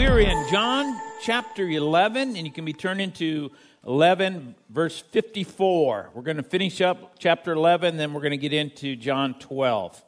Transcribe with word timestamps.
we're 0.00 0.20
in 0.20 0.48
John 0.48 0.98
chapter 1.20 1.68
11, 1.68 2.34
and 2.34 2.46
you 2.46 2.50
can 2.50 2.64
be 2.64 2.72
turned 2.72 3.02
into 3.02 3.50
11, 3.86 4.54
verse 4.70 4.98
54. 4.98 6.12
We're 6.14 6.22
going 6.22 6.38
to 6.38 6.42
finish 6.42 6.80
up 6.80 7.18
chapter 7.18 7.52
11, 7.52 7.98
then 7.98 8.14
we're 8.14 8.22
going 8.22 8.30
to 8.30 8.38
get 8.38 8.54
into 8.54 8.96
John 8.96 9.34
12. 9.38 10.02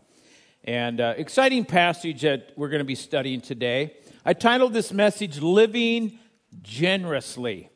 And 0.64 0.98
uh, 0.98 1.12
exciting 1.18 1.66
passage 1.66 2.22
that 2.22 2.52
we're 2.56 2.70
going 2.70 2.80
to 2.80 2.86
be 2.86 2.94
studying 2.94 3.42
today. 3.42 3.94
I 4.24 4.32
titled 4.32 4.72
this 4.72 4.94
message 4.94 5.40
Living 5.42 6.18
Generously. 6.62 7.68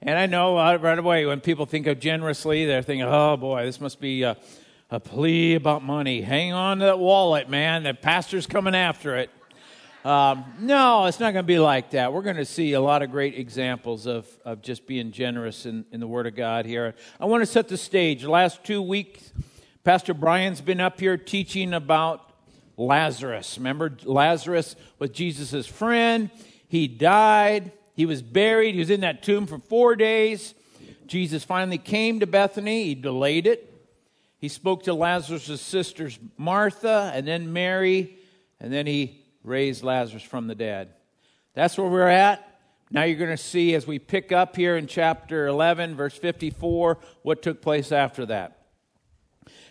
And 0.00 0.16
I 0.16 0.26
know 0.26 0.56
uh, 0.56 0.76
right 0.76 1.00
away 1.00 1.26
when 1.26 1.40
people 1.40 1.66
think 1.66 1.88
of 1.88 1.98
generously, 1.98 2.64
they're 2.64 2.82
thinking, 2.82 3.08
oh 3.08 3.36
boy, 3.36 3.64
this 3.64 3.80
must 3.80 4.00
be 4.00 4.22
a, 4.22 4.36
a 4.88 5.00
plea 5.00 5.56
about 5.56 5.82
money. 5.82 6.20
Hang 6.20 6.52
on 6.52 6.78
to 6.78 6.84
that 6.84 7.00
wallet, 7.00 7.48
man. 7.48 7.82
The 7.82 7.92
pastor's 7.92 8.46
coming 8.46 8.76
after 8.76 9.16
it. 9.16 9.30
Um, 10.02 10.46
no, 10.58 11.04
it's 11.04 11.20
not 11.20 11.34
going 11.34 11.44
to 11.44 11.46
be 11.46 11.58
like 11.58 11.90
that. 11.90 12.14
We're 12.14 12.22
going 12.22 12.36
to 12.36 12.46
see 12.46 12.72
a 12.72 12.80
lot 12.80 13.02
of 13.02 13.10
great 13.10 13.38
examples 13.38 14.06
of, 14.06 14.26
of 14.46 14.62
just 14.62 14.86
being 14.86 15.12
generous 15.12 15.66
in, 15.66 15.84
in 15.92 16.00
the 16.00 16.06
Word 16.06 16.26
of 16.26 16.34
God 16.34 16.64
here. 16.64 16.94
I 17.20 17.26
want 17.26 17.42
to 17.42 17.46
set 17.46 17.68
the 17.68 17.76
stage. 17.76 18.22
The 18.22 18.30
last 18.30 18.64
two 18.64 18.80
weeks, 18.80 19.30
Pastor 19.84 20.14
Brian's 20.14 20.62
been 20.62 20.80
up 20.80 20.98
here 20.98 21.18
teaching 21.18 21.74
about 21.74 22.32
Lazarus. 22.78 23.58
Remember, 23.58 23.94
Lazarus 24.04 24.74
was 24.98 25.10
Jesus' 25.10 25.66
friend. 25.66 26.30
He 26.66 26.88
died, 26.88 27.72
he 27.94 28.06
was 28.06 28.22
buried, 28.22 28.72
he 28.72 28.78
was 28.78 28.90
in 28.90 29.00
that 29.00 29.22
tomb 29.22 29.46
for 29.46 29.58
four 29.58 29.96
days. 29.96 30.54
Jesus 31.06 31.44
finally 31.44 31.76
came 31.76 32.20
to 32.20 32.26
Bethany, 32.26 32.84
he 32.84 32.94
delayed 32.94 33.46
it. 33.46 33.66
He 34.38 34.48
spoke 34.48 34.84
to 34.84 34.94
Lazarus' 34.94 35.60
sisters, 35.60 36.18
Martha, 36.38 37.12
and 37.14 37.26
then 37.26 37.52
Mary, 37.52 38.16
and 38.58 38.72
then 38.72 38.86
he 38.86 39.19
raised 39.44 39.82
Lazarus 39.82 40.22
from 40.22 40.46
the 40.46 40.54
dead. 40.54 40.90
That's 41.54 41.76
where 41.76 41.88
we're 41.88 42.08
at. 42.08 42.46
Now 42.90 43.04
you're 43.04 43.18
going 43.18 43.30
to 43.30 43.36
see 43.36 43.74
as 43.74 43.86
we 43.86 43.98
pick 43.98 44.32
up 44.32 44.56
here 44.56 44.76
in 44.76 44.86
chapter 44.86 45.46
11, 45.46 45.94
verse 45.94 46.16
54, 46.16 46.98
what 47.22 47.42
took 47.42 47.62
place 47.62 47.92
after 47.92 48.26
that. 48.26 48.66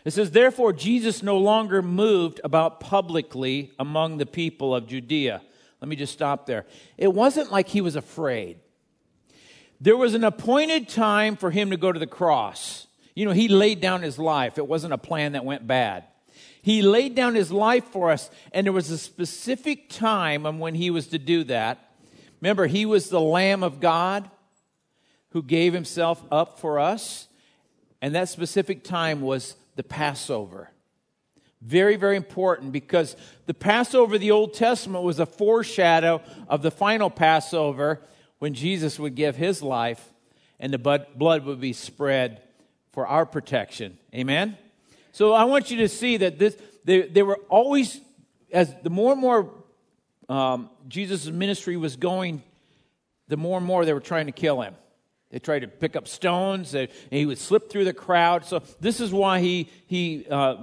It 0.05 0.11
says, 0.11 0.31
Therefore, 0.31 0.71
Jesus 0.71 1.21
no 1.21 1.37
longer 1.37 1.81
moved 1.81 2.39
about 2.43 2.79
publicly 2.79 3.71
among 3.77 4.17
the 4.17 4.25
people 4.25 4.73
of 4.73 4.87
Judea. 4.87 5.41
Let 5.81 5.89
me 5.89 5.95
just 5.95 6.13
stop 6.13 6.45
there. 6.45 6.65
It 6.97 7.13
wasn't 7.13 7.51
like 7.51 7.67
he 7.67 7.81
was 7.81 7.95
afraid. 7.95 8.59
There 9.81 9.97
was 9.97 10.13
an 10.13 10.23
appointed 10.23 10.89
time 10.89 11.35
for 11.35 11.51
him 11.51 11.71
to 11.71 11.77
go 11.77 11.91
to 11.91 11.99
the 11.99 12.07
cross. 12.07 12.87
You 13.15 13.25
know, 13.25 13.31
he 13.31 13.47
laid 13.47 13.81
down 13.81 14.01
his 14.01 14.19
life. 14.19 14.57
It 14.57 14.67
wasn't 14.67 14.93
a 14.93 14.97
plan 14.97 15.33
that 15.33 15.45
went 15.45 15.67
bad. 15.67 16.05
He 16.61 16.81
laid 16.81 17.15
down 17.15 17.35
his 17.35 17.51
life 17.51 17.85
for 17.85 18.11
us, 18.11 18.29
and 18.51 18.65
there 18.65 18.73
was 18.73 18.89
a 18.89 18.97
specific 18.97 19.89
time 19.89 20.45
on 20.45 20.59
when 20.59 20.75
he 20.75 20.89
was 20.89 21.07
to 21.07 21.19
do 21.19 21.43
that. 21.45 21.91
Remember, 22.41 22.67
he 22.67 22.85
was 22.85 23.09
the 23.09 23.21
Lamb 23.21 23.63
of 23.63 23.79
God 23.79 24.29
who 25.29 25.43
gave 25.43 25.73
himself 25.73 26.23
up 26.31 26.59
for 26.59 26.79
us, 26.79 27.27
and 28.01 28.15
that 28.15 28.29
specific 28.29 28.83
time 28.83 29.21
was 29.21 29.55
the 29.75 29.83
Passover. 29.83 30.71
Very, 31.61 31.97
very 31.97 32.15
important 32.15 32.71
because 32.71 33.15
the 33.45 33.53
Passover 33.53 34.15
of 34.15 34.21
the 34.21 34.31
Old 34.31 34.53
Testament 34.53 35.03
was 35.03 35.19
a 35.19 35.25
foreshadow 35.25 36.21
of 36.47 36.61
the 36.61 36.71
final 36.71 37.09
Passover 37.09 38.01
when 38.39 38.53
Jesus 38.53 38.97
would 38.97 39.15
give 39.15 39.35
his 39.35 39.61
life 39.61 40.13
and 40.59 40.73
the 40.73 40.77
blood 40.77 41.45
would 41.45 41.59
be 41.59 41.73
spread 41.73 42.41
for 42.91 43.07
our 43.07 43.25
protection. 43.25 43.97
Amen? 44.13 44.57
So 45.11 45.33
I 45.33 45.45
want 45.45 45.71
you 45.71 45.77
to 45.77 45.89
see 45.89 46.17
that 46.17 46.39
this, 46.39 46.57
they, 46.85 47.01
they 47.03 47.23
were 47.23 47.39
always, 47.49 47.99
as 48.51 48.73
the 48.83 48.89
more 48.89 49.11
and 49.11 49.21
more 49.21 49.49
um, 50.27 50.69
Jesus' 50.87 51.25
ministry 51.25 51.77
was 51.77 51.95
going, 51.95 52.43
the 53.27 53.37
more 53.37 53.57
and 53.57 53.65
more 53.65 53.85
they 53.85 53.93
were 53.93 53.99
trying 53.99 54.27
to 54.27 54.31
kill 54.31 54.61
him. 54.61 54.75
They 55.31 55.39
tried 55.39 55.59
to 55.59 55.67
pick 55.67 55.95
up 55.95 56.07
stones, 56.07 56.73
and 56.73 56.89
he 57.11 57.25
would 57.25 57.37
slip 57.37 57.69
through 57.69 57.85
the 57.85 57.93
crowd. 57.93 58.45
So 58.45 58.63
this 58.79 58.99
is 58.99 59.11
why 59.11 59.39
he, 59.39 59.69
he 59.85 60.25
uh, 60.29 60.55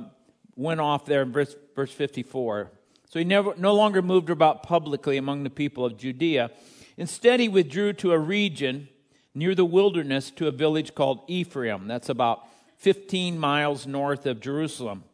went 0.56 0.80
off 0.80 1.06
there 1.06 1.22
in 1.22 1.32
verse, 1.32 1.54
verse 1.76 1.92
54. 1.92 2.72
So 3.08 3.20
he 3.20 3.24
never, 3.24 3.54
no 3.56 3.74
longer 3.74 4.02
moved 4.02 4.30
about 4.30 4.64
publicly 4.64 5.16
among 5.16 5.44
the 5.44 5.50
people 5.50 5.84
of 5.84 5.96
Judea. 5.96 6.50
Instead, 6.96 7.38
he 7.38 7.48
withdrew 7.48 7.92
to 7.94 8.12
a 8.12 8.18
region 8.18 8.88
near 9.34 9.54
the 9.54 9.64
wilderness 9.64 10.30
to 10.32 10.48
a 10.48 10.50
village 10.50 10.94
called 10.94 11.22
Ephraim. 11.28 11.86
That's 11.86 12.08
about 12.08 12.46
15 12.78 13.38
miles 13.38 13.86
north 13.86 14.26
of 14.26 14.40
Jerusalem, 14.40 15.04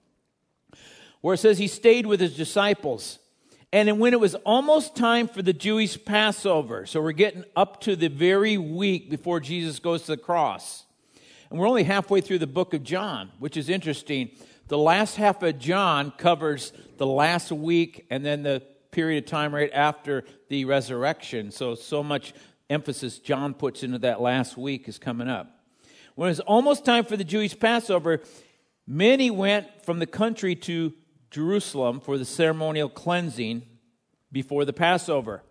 where 1.20 1.34
it 1.34 1.38
says 1.38 1.58
he 1.58 1.68
stayed 1.68 2.06
with 2.06 2.20
his 2.20 2.36
disciples. 2.36 3.18
And 3.72 3.98
when 3.98 4.12
it 4.12 4.20
was 4.20 4.34
almost 4.34 4.94
time 4.94 5.28
for 5.28 5.40
the 5.40 5.54
Jewish 5.54 6.02
Passover, 6.04 6.84
so 6.84 7.00
we're 7.00 7.12
getting 7.12 7.44
up 7.56 7.80
to 7.82 7.96
the 7.96 8.08
very 8.08 8.58
week 8.58 9.08
before 9.08 9.40
Jesus 9.40 9.78
goes 9.78 10.02
to 10.02 10.12
the 10.12 10.16
cross. 10.18 10.84
And 11.48 11.58
we're 11.58 11.68
only 11.68 11.84
halfway 11.84 12.20
through 12.20 12.38
the 12.38 12.46
book 12.46 12.74
of 12.74 12.82
John, 12.82 13.30
which 13.38 13.56
is 13.56 13.68
interesting. 13.68 14.30
The 14.68 14.78
last 14.78 15.16
half 15.16 15.42
of 15.42 15.58
John 15.58 16.12
covers 16.16 16.72
the 16.98 17.06
last 17.06 17.50
week 17.52 18.06
and 18.10 18.24
then 18.24 18.42
the 18.42 18.62
period 18.90 19.24
of 19.24 19.30
time 19.30 19.54
right 19.54 19.70
after 19.72 20.24
the 20.48 20.66
resurrection. 20.66 21.50
So, 21.50 21.74
so 21.74 22.02
much 22.02 22.34
emphasis 22.68 23.18
John 23.18 23.54
puts 23.54 23.82
into 23.82 23.98
that 23.98 24.20
last 24.20 24.56
week 24.56 24.88
is 24.88 24.98
coming 24.98 25.28
up. 25.28 25.61
When 26.14 26.28
it 26.28 26.32
was 26.32 26.40
almost 26.40 26.84
time 26.84 27.04
for 27.04 27.16
the 27.16 27.24
Jewish 27.24 27.58
Passover, 27.58 28.20
many 28.86 29.30
went 29.30 29.84
from 29.84 29.98
the 29.98 30.06
country 30.06 30.54
to 30.56 30.92
Jerusalem 31.30 32.00
for 32.00 32.18
the 32.18 32.24
ceremonial 32.24 32.88
cleansing 32.88 33.62
before 34.30 34.64
the 34.64 34.72
Passover. 34.72 35.42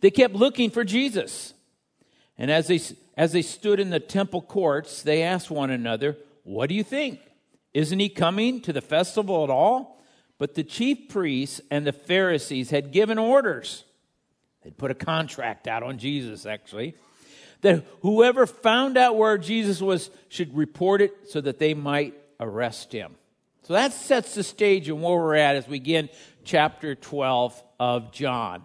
They 0.00 0.10
kept 0.10 0.34
looking 0.34 0.70
for 0.70 0.84
Jesus. 0.84 1.54
And 2.36 2.50
as 2.50 2.66
they, 2.66 2.80
as 3.16 3.32
they 3.32 3.42
stood 3.42 3.80
in 3.80 3.90
the 3.90 4.00
temple 4.00 4.42
courts, 4.42 5.02
they 5.02 5.22
asked 5.22 5.50
one 5.50 5.70
another, 5.70 6.18
What 6.42 6.68
do 6.68 6.74
you 6.74 6.84
think? 6.84 7.20
Isn't 7.72 8.00
he 8.00 8.08
coming 8.08 8.60
to 8.62 8.72
the 8.72 8.80
festival 8.80 9.44
at 9.44 9.50
all? 9.50 10.02
But 10.38 10.54
the 10.54 10.64
chief 10.64 11.08
priests 11.08 11.60
and 11.70 11.86
the 11.86 11.92
Pharisees 11.92 12.70
had 12.70 12.92
given 12.92 13.18
orders. 13.18 13.84
They'd 14.62 14.76
put 14.76 14.90
a 14.90 14.94
contract 14.94 15.68
out 15.68 15.82
on 15.82 15.98
Jesus, 15.98 16.44
actually 16.44 16.94
that 17.62 17.84
whoever 18.02 18.46
found 18.46 18.96
out 18.96 19.16
where 19.16 19.38
Jesus 19.38 19.80
was 19.80 20.10
should 20.28 20.56
report 20.56 21.00
it 21.00 21.14
so 21.28 21.40
that 21.40 21.58
they 21.58 21.74
might 21.74 22.14
arrest 22.38 22.92
him. 22.92 23.16
So 23.62 23.74
that 23.74 23.92
sets 23.92 24.34
the 24.34 24.42
stage 24.42 24.88
and 24.88 25.02
where 25.02 25.16
we're 25.16 25.36
at 25.36 25.56
as 25.56 25.68
we 25.68 25.78
begin 25.78 26.08
chapter 26.44 26.94
12 26.94 27.62
of 27.78 28.12
John. 28.12 28.64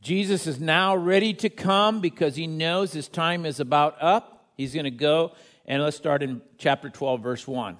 Jesus 0.00 0.46
is 0.46 0.58
now 0.58 0.96
ready 0.96 1.34
to 1.34 1.50
come 1.50 2.00
because 2.00 2.34
he 2.34 2.46
knows 2.46 2.92
his 2.92 3.08
time 3.08 3.44
is 3.44 3.60
about 3.60 3.96
up. 4.00 4.48
He's 4.56 4.72
going 4.72 4.84
to 4.84 4.90
go, 4.90 5.32
and 5.66 5.82
let's 5.82 5.96
start 5.96 6.22
in 6.22 6.40
chapter 6.58 6.88
12, 6.88 7.22
verse 7.22 7.46
1. 7.46 7.76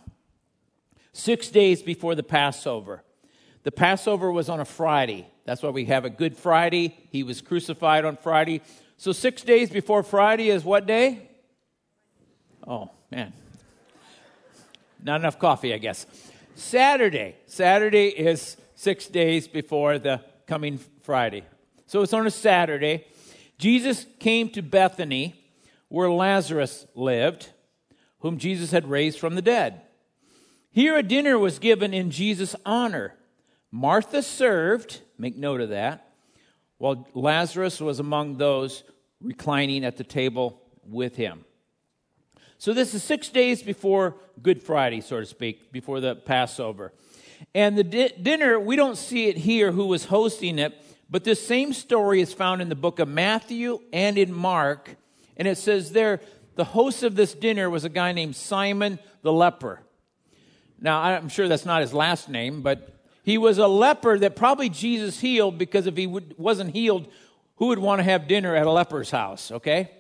Six 1.13 1.49
days 1.49 1.83
before 1.83 2.15
the 2.15 2.23
Passover. 2.23 3.03
The 3.63 3.73
Passover 3.73 4.31
was 4.31 4.49
on 4.49 4.61
a 4.61 4.65
Friday. 4.65 5.27
That's 5.45 5.63
why 5.63 5.71
we 5.71 5.87
have 5.87 6.05
a 6.05 6.11
Good 6.11 6.37
Friday. 6.37 6.97
He 7.11 7.23
was 7.23 7.41
crucified 7.41 8.05
on 8.05 8.17
Friday. 8.17 8.63
So, 9.01 9.13
six 9.13 9.41
days 9.41 9.71
before 9.71 10.03
Friday 10.03 10.51
is 10.51 10.63
what 10.63 10.87
day? 10.87 11.31
Oh, 12.67 12.91
man. 13.11 13.33
Not 15.03 15.21
enough 15.21 15.39
coffee, 15.39 15.73
I 15.73 15.79
guess. 15.79 16.05
Saturday. 16.55 17.37
Saturday 17.47 18.09
is 18.09 18.59
six 18.75 19.07
days 19.07 19.49
before 19.49 19.99
the 19.99 20.21
coming 20.47 20.79
Friday. 21.01 21.45
So, 21.87 22.03
it's 22.03 22.13
on 22.13 22.27
a 22.27 22.31
Saturday. 22.31 23.07
Jesus 23.57 24.05
came 24.19 24.51
to 24.51 24.61
Bethany, 24.61 25.35
where 25.89 26.11
Lazarus 26.11 26.87
lived, 26.95 27.49
whom 28.19 28.37
Jesus 28.37 28.71
had 28.71 28.91
raised 28.91 29.19
from 29.19 29.35
the 29.35 29.41
dead. 29.41 29.81
Here, 30.73 30.99
a 30.99 31.03
dinner 31.03 31.39
was 31.39 31.59
given 31.59 31.95
in 31.95 32.11
Jesus' 32.11 32.55
honor. 32.67 33.15
Martha 33.71 34.23
served, 34.23 35.01
make 35.17 35.39
note 35.39 35.63
of 35.63 35.71
that 35.71 36.11
while 36.81 37.07
Lazarus 37.13 37.79
was 37.79 38.01
among 38.01 38.39
those 38.39 38.85
reclining 39.21 39.85
at 39.85 39.97
the 39.97 40.05
table 40.05 40.63
with 40.85 41.17
him. 41.17 41.45
So, 42.59 42.75
this 42.75 42.95
is 42.95 43.03
six 43.03 43.31
days 43.31 43.63
before 43.63 44.17
Good 44.43 44.63
Friday, 44.63 45.01
so 45.01 45.21
to 45.21 45.27
speak, 45.27 45.73
before 45.73 46.01
the 46.01 46.15
Passover. 46.15 46.93
And 47.55 47.77
the 47.77 47.85
di- 47.85 48.13
dinner, 48.21 48.61
we 48.61 48.77
don't 48.77 48.99
see 48.99 49.29
it 49.29 49.39
here 49.39 49.73
who 49.73 49.87
was 49.87 50.05
hosting 50.05 50.59
it, 50.59 50.75
but 51.09 51.25
this 51.25 51.45
same 51.45 51.73
story 51.73 52.21
is 52.21 52.35
found 52.35 52.61
in 52.61 52.69
the 52.69 52.75
book 52.75 52.99
of 52.99 53.09
Matthew 53.09 53.81
and 53.93 54.19
in 54.19 54.33
Mark. 54.33 54.97
And 55.37 55.49
it 55.49 55.57
says 55.57 55.93
there, 55.93 56.21
the 56.57 56.65
host 56.65 57.03
of 57.03 57.17
this 57.17 57.35
dinner 57.35 57.71
was 57.71 57.85
a 57.85 57.89
guy 57.89 58.13
named 58.13 58.37
Simon 58.37 58.99
the 59.23 59.33
leper. 59.33 59.81
Now, 60.79 61.01
I'm 61.01 61.29
sure 61.29 61.49
that's 61.49 61.67
not 61.67 61.81
his 61.81 61.93
last 61.93 62.29
name, 62.29 62.63
but 62.63 63.01
he 63.23 63.39
was 63.39 63.59
a 63.59 63.67
leper 63.67 64.19
that 64.19 64.37
probably 64.37 64.69
Jesus 64.69 65.21
healed 65.21 65.59
because 65.59 65.87
if 65.87 65.97
he 65.97 66.07
would, 66.07 66.35
wasn't 66.39 66.75
healed, 66.75 67.09
who 67.61 67.67
would 67.67 67.79
want 67.79 67.99
to 68.01 68.03
have 68.03 68.27
dinner 68.27 68.57
at 68.57 68.67
a 68.67 68.71
leper's 68.71 69.11
house, 69.11 69.53
okay? 69.53 69.91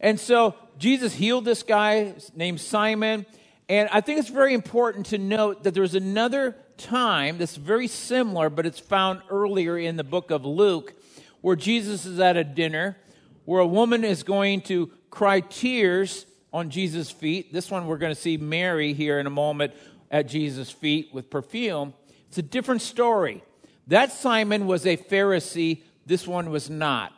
And 0.00 0.18
so 0.18 0.56
Jesus 0.78 1.14
healed 1.14 1.44
this 1.44 1.62
guy 1.62 2.14
named 2.34 2.60
Simon. 2.60 3.24
And 3.68 3.88
I 3.92 4.00
think 4.00 4.18
it's 4.18 4.28
very 4.28 4.52
important 4.52 5.06
to 5.06 5.18
note 5.18 5.62
that 5.62 5.74
there's 5.74 5.94
another 5.94 6.56
time 6.76 7.38
that's 7.38 7.56
very 7.56 7.86
similar, 7.86 8.50
but 8.50 8.66
it's 8.66 8.80
found 8.80 9.22
earlier 9.30 9.78
in 9.78 9.96
the 9.96 10.02
book 10.02 10.32
of 10.32 10.44
Luke, 10.44 10.92
where 11.40 11.54
Jesus 11.54 12.04
is 12.04 12.18
at 12.18 12.36
a 12.36 12.42
dinner, 12.42 12.98
where 13.44 13.60
a 13.60 13.66
woman 13.66 14.02
is 14.02 14.24
going 14.24 14.62
to 14.62 14.90
cry 15.08 15.38
tears 15.38 16.26
on 16.52 16.68
Jesus' 16.68 17.12
feet. 17.12 17.52
This 17.52 17.70
one 17.70 17.86
we're 17.86 17.98
going 17.98 18.14
to 18.14 18.20
see 18.20 18.36
Mary 18.36 18.92
here 18.92 19.20
in 19.20 19.26
a 19.28 19.30
moment 19.30 19.72
at 20.10 20.26
Jesus' 20.26 20.72
feet 20.72 21.10
with 21.14 21.30
perfume. 21.30 21.94
It's 22.26 22.38
a 22.38 22.42
different 22.42 22.82
story. 22.82 23.44
That 23.86 24.12
Simon 24.12 24.66
was 24.66 24.84
a 24.84 24.96
Pharisee, 24.96 25.82
this 26.08 26.26
one 26.26 26.50
was 26.50 26.70
not. 26.70 27.12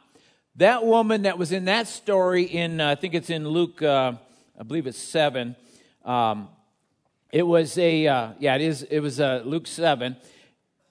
That 0.56 0.84
woman 0.84 1.22
that 1.22 1.38
was 1.38 1.52
in 1.52 1.66
that 1.66 1.86
story, 1.86 2.42
in 2.42 2.80
uh, 2.80 2.90
I 2.90 2.94
think 2.96 3.14
it's 3.14 3.30
in 3.30 3.48
Luke, 3.48 3.80
uh, 3.80 4.14
I 4.58 4.62
believe 4.64 4.88
it's 4.88 4.98
7. 4.98 5.54
Um, 6.04 6.48
it 7.30 7.46
was 7.46 7.78
a, 7.78 8.08
uh, 8.08 8.32
yeah, 8.40 8.56
it 8.56 8.62
is, 8.62 8.82
it 8.82 8.98
was 8.98 9.20
uh, 9.20 9.42
Luke 9.44 9.68
7. 9.68 10.16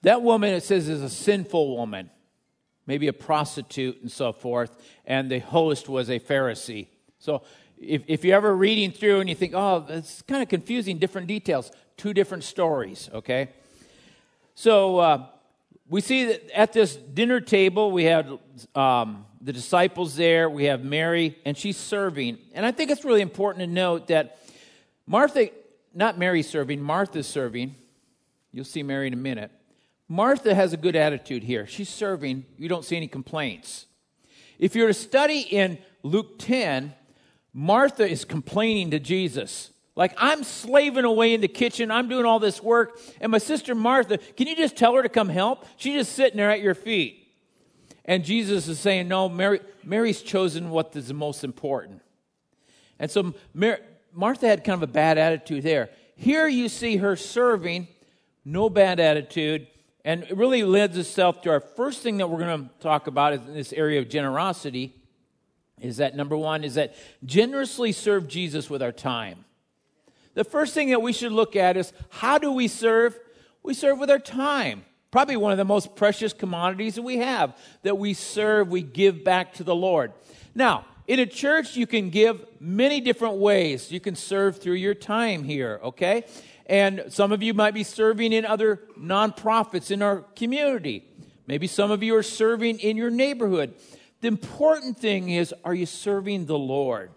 That 0.00 0.22
woman, 0.22 0.54
it 0.54 0.62
says, 0.62 0.88
is 0.88 1.02
a 1.02 1.10
sinful 1.10 1.76
woman, 1.76 2.08
maybe 2.86 3.06
a 3.06 3.12
prostitute 3.12 4.00
and 4.00 4.10
so 4.10 4.32
forth, 4.32 4.74
and 5.04 5.30
the 5.30 5.40
host 5.40 5.90
was 5.90 6.08
a 6.08 6.18
Pharisee. 6.18 6.88
So 7.18 7.42
if, 7.78 8.02
if 8.06 8.24
you're 8.24 8.36
ever 8.36 8.56
reading 8.56 8.92
through 8.92 9.20
and 9.20 9.28
you 9.28 9.34
think, 9.34 9.52
oh, 9.54 9.84
it's 9.90 10.22
kind 10.22 10.42
of 10.42 10.48
confusing, 10.48 10.96
different 10.96 11.26
details, 11.26 11.70
two 11.98 12.14
different 12.14 12.44
stories, 12.44 13.10
okay? 13.12 13.50
So 14.54 14.98
uh, 14.98 15.26
we 15.90 16.00
see 16.00 16.26
that 16.26 16.48
at 16.56 16.72
this 16.72 16.94
dinner 16.94 17.40
table, 17.40 17.90
we 17.90 18.04
have 18.04 18.38
um, 18.76 19.26
the 19.40 19.52
disciples 19.52 20.14
there, 20.14 20.48
we 20.48 20.64
have 20.66 20.84
Mary, 20.84 21.36
and 21.44 21.58
she's 21.58 21.76
serving. 21.76 22.38
And 22.54 22.64
I 22.64 22.70
think 22.70 22.92
it's 22.92 23.04
really 23.04 23.22
important 23.22 23.64
to 23.64 23.66
note 23.66 24.06
that 24.06 24.38
Martha, 25.04 25.50
not 25.92 26.16
Mary 26.16 26.42
serving, 26.42 26.80
Martha's 26.80 27.26
serving. 27.26 27.74
You'll 28.52 28.64
see 28.64 28.84
Mary 28.84 29.08
in 29.08 29.12
a 29.12 29.16
minute. 29.16 29.50
Martha 30.08 30.54
has 30.54 30.72
a 30.72 30.76
good 30.76 30.94
attitude 30.94 31.42
here. 31.42 31.66
She's 31.66 31.88
serving. 31.88 32.44
You 32.56 32.68
don't 32.68 32.84
see 32.84 32.96
any 32.96 33.08
complaints. 33.08 33.86
If 34.60 34.76
you're 34.76 34.88
to 34.88 34.94
study 34.94 35.40
in 35.40 35.78
Luke 36.04 36.38
10, 36.38 36.94
Martha 37.52 38.08
is 38.08 38.24
complaining 38.24 38.92
to 38.92 39.00
Jesus. 39.00 39.70
Like, 39.96 40.14
I'm 40.16 40.44
slaving 40.44 41.04
away 41.04 41.34
in 41.34 41.40
the 41.40 41.48
kitchen, 41.48 41.90
I'm 41.90 42.08
doing 42.08 42.24
all 42.24 42.38
this 42.38 42.62
work, 42.62 42.98
and 43.20 43.32
my 43.32 43.38
sister 43.38 43.74
Martha, 43.74 44.18
can 44.18 44.46
you 44.46 44.56
just 44.56 44.76
tell 44.76 44.94
her 44.94 45.02
to 45.02 45.08
come 45.08 45.28
help? 45.28 45.66
She's 45.76 45.94
just 45.94 46.12
sitting 46.12 46.36
there 46.36 46.50
at 46.50 46.60
your 46.60 46.74
feet. 46.74 47.28
And 48.04 48.24
Jesus 48.24 48.66
is 48.68 48.78
saying, 48.78 49.08
No, 49.08 49.28
Mary, 49.28 49.60
Mary's 49.84 50.22
chosen 50.22 50.70
what 50.70 50.94
is 50.96 51.08
the 51.08 51.14
most 51.14 51.44
important. 51.44 52.02
And 52.98 53.10
so 53.10 53.34
Mary, 53.52 53.78
Martha 54.12 54.46
had 54.46 54.64
kind 54.64 54.82
of 54.82 54.88
a 54.88 54.92
bad 54.92 55.18
attitude 55.18 55.62
there. 55.64 55.90
Here 56.16 56.46
you 56.46 56.68
see 56.68 56.96
her 56.98 57.16
serving, 57.16 57.88
no 58.44 58.68
bad 58.68 59.00
attitude, 59.00 59.66
and 60.04 60.24
it 60.24 60.36
really 60.36 60.62
lends 60.62 60.96
itself 60.96 61.42
to 61.42 61.50
our 61.50 61.60
first 61.60 62.02
thing 62.02 62.18
that 62.18 62.28
we're 62.28 62.38
going 62.38 62.68
to 62.68 62.70
talk 62.80 63.06
about 63.06 63.32
in 63.32 63.54
this 63.54 63.72
area 63.72 64.00
of 64.00 64.08
generosity 64.08 64.94
is 65.80 65.96
that 65.98 66.14
number 66.14 66.36
one 66.36 66.64
is 66.64 66.74
that 66.74 66.94
generously 67.24 67.92
serve 67.92 68.28
Jesus 68.28 68.68
with 68.68 68.82
our 68.82 68.92
time. 68.92 69.44
The 70.40 70.44
first 70.44 70.72
thing 70.72 70.88
that 70.88 71.02
we 71.02 71.12
should 71.12 71.32
look 71.32 71.54
at 71.54 71.76
is 71.76 71.92
how 72.08 72.38
do 72.38 72.50
we 72.50 72.66
serve? 72.66 73.14
We 73.62 73.74
serve 73.74 73.98
with 73.98 74.08
our 74.08 74.18
time. 74.18 74.86
Probably 75.10 75.36
one 75.36 75.52
of 75.52 75.58
the 75.58 75.66
most 75.66 75.94
precious 75.94 76.32
commodities 76.32 76.94
that 76.94 77.02
we 77.02 77.18
have 77.18 77.54
that 77.82 77.98
we 77.98 78.14
serve, 78.14 78.70
we 78.70 78.80
give 78.80 79.22
back 79.22 79.52
to 79.56 79.64
the 79.64 79.74
Lord. 79.74 80.14
Now, 80.54 80.86
in 81.06 81.20
a 81.20 81.26
church, 81.26 81.76
you 81.76 81.86
can 81.86 82.08
give 82.08 82.42
many 82.58 83.02
different 83.02 83.36
ways. 83.36 83.92
You 83.92 84.00
can 84.00 84.16
serve 84.16 84.56
through 84.56 84.76
your 84.76 84.94
time 84.94 85.44
here, 85.44 85.78
okay? 85.84 86.24
And 86.64 87.04
some 87.08 87.32
of 87.32 87.42
you 87.42 87.52
might 87.52 87.74
be 87.74 87.84
serving 87.84 88.32
in 88.32 88.46
other 88.46 88.80
nonprofits 88.98 89.90
in 89.90 90.00
our 90.00 90.20
community. 90.36 91.04
Maybe 91.46 91.66
some 91.66 91.90
of 91.90 92.02
you 92.02 92.16
are 92.16 92.22
serving 92.22 92.78
in 92.78 92.96
your 92.96 93.10
neighborhood. 93.10 93.74
The 94.22 94.28
important 94.28 94.96
thing 94.96 95.28
is 95.28 95.52
are 95.66 95.74
you 95.74 95.84
serving 95.84 96.46
the 96.46 96.58
Lord? 96.58 97.10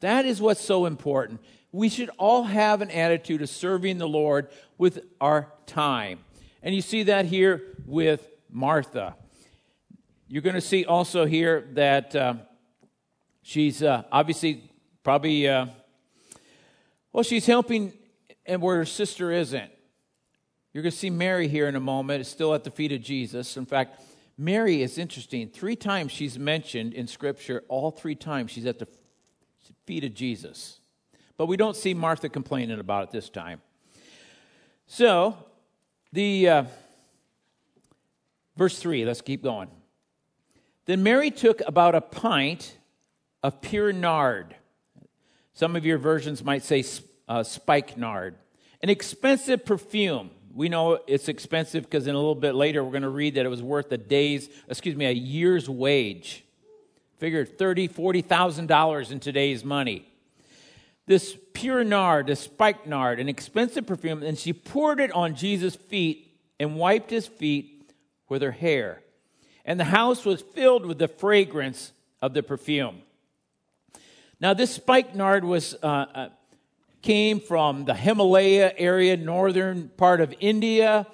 That 0.00 0.26
is 0.26 0.42
what's 0.42 0.62
so 0.62 0.84
important. 0.84 1.40
We 1.72 1.88
should 1.88 2.10
all 2.18 2.44
have 2.44 2.82
an 2.82 2.90
attitude 2.90 3.42
of 3.42 3.48
serving 3.48 3.98
the 3.98 4.08
Lord 4.08 4.48
with 4.76 5.04
our 5.20 5.52
time. 5.66 6.20
And 6.62 6.74
you 6.74 6.82
see 6.82 7.04
that 7.04 7.26
here 7.26 7.62
with 7.86 8.28
Martha. 8.50 9.14
You're 10.28 10.42
going 10.42 10.54
to 10.54 10.60
see 10.60 10.84
also 10.84 11.26
here 11.26 11.68
that 11.74 12.14
uh, 12.14 12.34
she's 13.42 13.82
uh, 13.82 14.02
obviously 14.10 14.70
probably, 15.02 15.48
uh, 15.48 15.66
well, 17.12 17.22
she's 17.22 17.46
helping 17.46 17.92
and 18.46 18.60
where 18.60 18.76
her 18.76 18.84
sister 18.84 19.30
isn't. 19.30 19.70
You're 20.72 20.82
going 20.82 20.92
to 20.92 20.96
see 20.96 21.10
Mary 21.10 21.48
here 21.48 21.68
in 21.68 21.76
a 21.76 21.80
moment, 21.80 22.20
it's 22.20 22.30
still 22.30 22.54
at 22.54 22.64
the 22.64 22.70
feet 22.70 22.92
of 22.92 23.00
Jesus. 23.00 23.56
In 23.56 23.66
fact, 23.66 24.00
Mary 24.36 24.82
is 24.82 24.98
interesting. 24.98 25.48
Three 25.48 25.76
times 25.76 26.12
she's 26.12 26.38
mentioned 26.38 26.94
in 26.94 27.06
Scripture, 27.06 27.62
all 27.68 27.90
three 27.90 28.14
times 28.14 28.50
she's 28.50 28.66
at 28.66 28.78
the 28.78 28.88
feet 29.86 30.04
of 30.04 30.14
Jesus. 30.14 30.79
But 31.40 31.46
we 31.46 31.56
don't 31.56 31.74
see 31.74 31.94
Martha 31.94 32.28
complaining 32.28 32.80
about 32.80 33.04
it 33.04 33.12
this 33.12 33.30
time. 33.30 33.62
So, 34.86 35.38
the 36.12 36.46
uh, 36.46 36.64
verse 38.58 38.78
3, 38.78 39.06
let's 39.06 39.22
keep 39.22 39.42
going. 39.42 39.68
Then 40.84 41.02
Mary 41.02 41.30
took 41.30 41.62
about 41.66 41.94
a 41.94 42.02
pint 42.02 42.76
of 43.42 43.62
pure 43.62 43.90
nard. 43.90 44.54
Some 45.54 45.76
of 45.76 45.86
your 45.86 45.96
versions 45.96 46.44
might 46.44 46.62
say 46.62 46.84
uh, 47.26 47.42
spikenard, 47.42 48.34
an 48.82 48.90
expensive 48.90 49.64
perfume. 49.64 50.28
We 50.52 50.68
know 50.68 50.98
it's 51.06 51.30
expensive 51.30 51.84
because 51.84 52.06
in 52.06 52.14
a 52.14 52.18
little 52.18 52.34
bit 52.34 52.54
later 52.54 52.84
we're 52.84 52.90
going 52.90 53.00
to 53.00 53.08
read 53.08 53.36
that 53.36 53.46
it 53.46 53.48
was 53.48 53.62
worth 53.62 53.90
a 53.92 53.96
day's, 53.96 54.50
excuse 54.68 54.94
me, 54.94 55.06
a 55.06 55.10
year's 55.10 55.70
wage. 55.70 56.44
Figure 57.16 57.46
thirty, 57.46 57.88
forty 57.88 58.20
thousand 58.20 58.66
dollars 58.66 59.10
in 59.10 59.20
today's 59.20 59.64
money. 59.64 60.09
This 61.06 61.36
pure 61.54 61.82
nard, 61.84 62.28
this 62.28 62.40
spikenard, 62.40 63.18
an 63.20 63.28
expensive 63.28 63.86
perfume, 63.86 64.22
and 64.22 64.38
she 64.38 64.52
poured 64.52 65.00
it 65.00 65.10
on 65.12 65.34
Jesus' 65.34 65.74
feet 65.74 66.36
and 66.58 66.76
wiped 66.76 67.10
his 67.10 67.26
feet 67.26 67.92
with 68.28 68.42
her 68.42 68.52
hair. 68.52 69.02
And 69.64 69.78
the 69.78 69.84
house 69.84 70.24
was 70.24 70.40
filled 70.40 70.86
with 70.86 70.98
the 70.98 71.08
fragrance 71.08 71.92
of 72.22 72.34
the 72.34 72.42
perfume. 72.42 73.02
Now, 74.40 74.54
this 74.54 74.74
spikenard 74.74 75.44
was 75.44 75.74
uh, 75.82 75.86
uh, 75.86 76.28
came 77.02 77.40
from 77.40 77.84
the 77.84 77.94
Himalaya 77.94 78.72
area, 78.76 79.16
northern 79.16 79.88
part 79.96 80.20
of 80.20 80.34
India. 80.40 81.06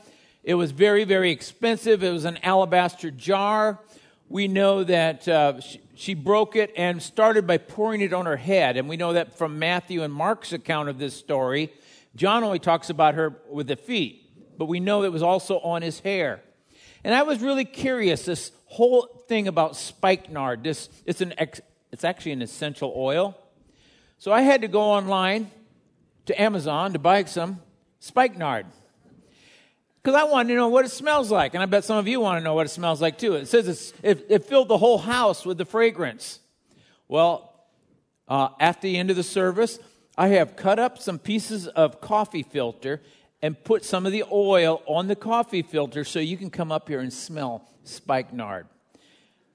It 0.42 0.54
was 0.54 0.70
very, 0.70 1.04
very 1.04 1.30
expensive. 1.30 2.04
It 2.04 2.12
was 2.12 2.24
an 2.24 2.38
alabaster 2.42 3.10
jar. 3.10 3.80
We 4.28 4.48
know 4.48 4.82
that 4.84 5.28
uh, 5.28 5.60
she, 5.60 5.80
she, 5.94 6.14
broke 6.14 6.56
it 6.56 6.72
and 6.76 7.00
started 7.00 7.46
by 7.46 7.58
pouring 7.58 8.00
it 8.00 8.12
on 8.12 8.26
her 8.26 8.36
head. 8.36 8.76
And 8.76 8.88
we 8.88 8.96
know 8.96 9.12
that 9.12 9.38
from 9.38 9.58
Matthew 9.58 10.02
and 10.02 10.12
Mark's 10.12 10.52
account 10.52 10.88
of 10.88 10.98
this 10.98 11.16
story. 11.16 11.72
John 12.16 12.42
only 12.42 12.58
talks 12.58 12.90
about 12.90 13.14
her 13.14 13.40
with 13.48 13.68
the 13.68 13.76
feet, 13.76 14.58
but 14.58 14.66
we 14.66 14.80
know 14.80 15.04
it 15.04 15.12
was 15.12 15.22
also 15.22 15.60
on 15.60 15.82
his 15.82 16.00
hair. 16.00 16.42
And 17.04 17.14
I 17.14 17.22
was 17.22 17.40
really 17.40 17.64
curious 17.64 18.24
this 18.24 18.50
whole 18.64 19.06
thing 19.28 19.46
about 19.46 19.76
spikenard. 19.76 20.64
This 20.64 20.88
it's 21.04 21.20
an 21.20 21.34
it's 21.92 22.04
actually 22.04 22.32
an 22.32 22.42
essential 22.42 22.92
oil. 22.96 23.38
So 24.18 24.32
I 24.32 24.40
had 24.40 24.62
to 24.62 24.68
go 24.68 24.80
online 24.80 25.50
to 26.24 26.40
Amazon 26.40 26.92
to 26.94 26.98
buy 26.98 27.24
some 27.24 27.60
spikenard. 28.00 28.66
Because 30.06 30.20
I 30.20 30.22
wanted 30.22 30.50
to 30.50 30.54
know 30.54 30.68
what 30.68 30.84
it 30.84 30.90
smells 30.90 31.32
like. 31.32 31.54
And 31.54 31.62
I 31.64 31.66
bet 31.66 31.82
some 31.82 31.98
of 31.98 32.06
you 32.06 32.20
want 32.20 32.38
to 32.38 32.44
know 32.44 32.54
what 32.54 32.64
it 32.64 32.68
smells 32.68 33.02
like 33.02 33.18
too. 33.18 33.34
It 33.34 33.48
says 33.48 33.92
it, 34.04 34.24
it, 34.28 34.44
filled 34.44 34.68
the 34.68 34.78
whole 34.78 34.98
house 34.98 35.44
with 35.44 35.58
the 35.58 35.64
fragrance. 35.64 36.38
Well, 37.08 37.52
uh, 38.28 38.50
at 38.60 38.80
the 38.82 38.98
end 38.98 39.10
of 39.10 39.16
the 39.16 39.24
service, 39.24 39.80
I 40.16 40.28
have 40.28 40.54
cut 40.54 40.78
up 40.78 40.98
some 40.98 41.18
pieces 41.18 41.66
of 41.66 42.00
coffee 42.00 42.44
filter 42.44 43.02
and 43.42 43.60
put 43.64 43.84
some 43.84 44.06
of 44.06 44.12
the 44.12 44.22
oil 44.30 44.80
on 44.86 45.08
the 45.08 45.16
coffee 45.16 45.62
filter 45.62 46.04
so 46.04 46.20
you 46.20 46.36
can 46.36 46.50
come 46.50 46.70
up 46.70 46.86
here 46.86 47.00
and 47.00 47.12
smell 47.12 47.68
spikenard. 47.82 48.68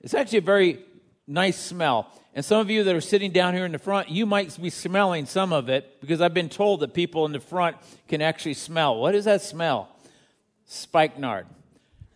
It's 0.01 0.13
actually 0.13 0.39
a 0.39 0.41
very 0.41 0.83
nice 1.27 1.57
smell. 1.57 2.11
And 2.35 2.43
some 2.43 2.59
of 2.59 2.69
you 2.69 2.83
that 2.83 2.93
are 2.93 2.99
sitting 2.99 3.31
down 3.31 3.53
here 3.53 3.63
in 3.63 3.71
the 3.71 3.79
front, 3.79 4.09
you 4.09 4.25
might 4.25 4.61
be 4.61 4.69
smelling 4.69 5.27
some 5.27 5.53
of 5.53 5.69
it 5.69 6.01
because 6.01 6.19
I've 6.19 6.33
been 6.33 6.49
told 6.49 6.81
that 6.81 6.93
people 6.93 7.25
in 7.25 7.31
the 7.31 7.39
front 7.39 7.77
can 8.09 8.21
actually 8.21 8.55
smell. 8.55 8.97
What 8.97 9.15
is 9.15 9.23
that 9.23 9.41
smell? 9.41 9.87
Spikenard. 10.71 11.47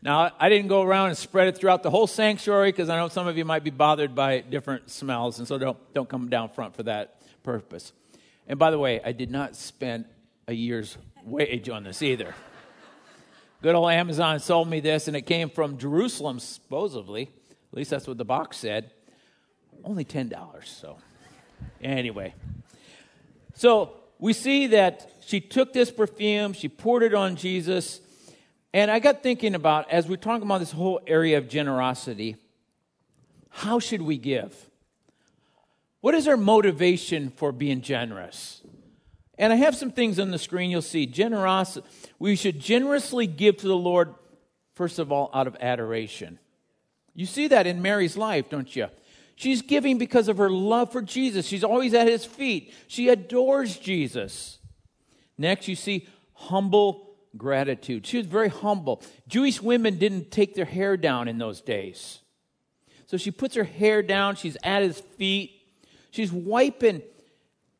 Now, 0.01 0.31
I 0.39 0.47
didn't 0.47 0.69
go 0.69 0.81
around 0.81 1.09
and 1.09 1.17
spread 1.17 1.49
it 1.49 1.57
throughout 1.57 1.83
the 1.83 1.89
whole 1.89 2.07
sanctuary 2.07 2.71
because 2.71 2.87
I 2.87 2.95
know 2.95 3.09
some 3.09 3.27
of 3.27 3.37
you 3.37 3.43
might 3.43 3.65
be 3.65 3.69
bothered 3.69 4.15
by 4.15 4.39
different 4.39 4.89
smells, 4.89 5.39
and 5.39 5.47
so 5.47 5.57
don't, 5.57 5.93
don't 5.93 6.07
come 6.07 6.29
down 6.29 6.47
front 6.47 6.73
for 6.73 6.83
that 6.83 7.21
purpose. 7.43 7.91
And 8.47 8.57
by 8.57 8.71
the 8.71 8.79
way, 8.79 9.01
I 9.03 9.11
did 9.11 9.29
not 9.29 9.57
spend 9.57 10.05
a 10.47 10.53
year's 10.53 10.97
wage 11.25 11.67
on 11.67 11.83
this 11.83 12.01
either. 12.01 12.33
Good 13.61 13.75
old 13.75 13.91
Amazon 13.91 14.39
sold 14.39 14.69
me 14.69 14.79
this, 14.79 15.09
and 15.09 15.17
it 15.17 15.23
came 15.23 15.49
from 15.49 15.77
Jerusalem, 15.77 16.39
supposedly. 16.39 17.23
At 17.23 17.77
least 17.77 17.89
that's 17.89 18.07
what 18.07 18.17
the 18.17 18.23
box 18.23 18.55
said 18.57 18.91
only 19.83 20.05
$10. 20.05 20.33
So, 20.65 20.97
anyway. 21.81 22.33
So, 23.53 23.97
we 24.17 24.31
see 24.31 24.67
that 24.67 25.11
she 25.25 25.41
took 25.41 25.73
this 25.73 25.91
perfume, 25.91 26.53
she 26.53 26.69
poured 26.69 27.03
it 27.03 27.13
on 27.13 27.35
Jesus, 27.35 27.99
And 28.75 28.91
I 28.91 28.99
got 28.99 29.23
thinking 29.23 29.55
about, 29.55 29.89
as 29.89 30.05
we're 30.05 30.17
talking 30.17 30.45
about 30.45 30.57
this 30.57 30.73
whole 30.73 30.99
area 31.07 31.37
of 31.37 31.47
generosity, 31.47 32.35
how 33.47 33.79
should 33.79 34.01
we 34.01 34.17
give? 34.17 34.53
What 36.01 36.13
is 36.13 36.27
our 36.27 36.35
motivation 36.35 37.29
for 37.37 37.53
being 37.53 37.79
generous? 37.79 38.61
And 39.37 39.53
I 39.53 39.55
have 39.55 39.77
some 39.77 39.91
things 39.91 40.19
on 40.19 40.29
the 40.29 40.37
screen 40.37 40.71
you'll 40.71 40.81
see. 40.81 41.05
Generosity. 41.05 41.87
We 42.19 42.35
should 42.35 42.59
generously 42.59 43.27
give 43.27 43.55
to 43.59 43.67
the 43.69 43.77
Lord, 43.77 44.13
first 44.73 44.99
of 44.99 45.09
all, 45.09 45.29
out 45.33 45.47
of 45.47 45.55
adoration. 45.61 46.37
You 47.13 47.27
see 47.27 47.47
that 47.47 47.65
in 47.65 47.81
Mary's 47.81 48.17
life, 48.17 48.49
don't 48.49 48.75
you? 48.75 48.87
She's 49.37 49.61
giving 49.61 49.97
because 49.97 50.27
of 50.27 50.35
her 50.37 50.49
love 50.49 50.91
for 50.91 51.01
Jesus. 51.01 51.47
She's 51.47 51.63
always 51.63 51.93
at 51.93 52.09
his 52.09 52.25
feet. 52.25 52.73
She 52.87 53.07
adores 53.07 53.77
Jesus. 53.77 54.59
Next, 55.37 55.69
you 55.69 55.77
see 55.77 56.09
humble 56.33 57.14
gratitude. 57.37 58.05
She 58.05 58.17
was 58.17 58.25
very 58.25 58.49
humble. 58.49 59.01
Jewish 59.27 59.61
women 59.61 59.97
didn't 59.97 60.31
take 60.31 60.55
their 60.55 60.65
hair 60.65 60.97
down 60.97 61.27
in 61.27 61.37
those 61.37 61.61
days. 61.61 62.19
So 63.07 63.17
she 63.17 63.31
puts 63.31 63.55
her 63.55 63.63
hair 63.63 64.01
down. 64.01 64.35
She's 64.35 64.57
at 64.63 64.83
his 64.83 64.99
feet. 64.99 65.51
She's 66.11 66.31
wiping 66.31 67.01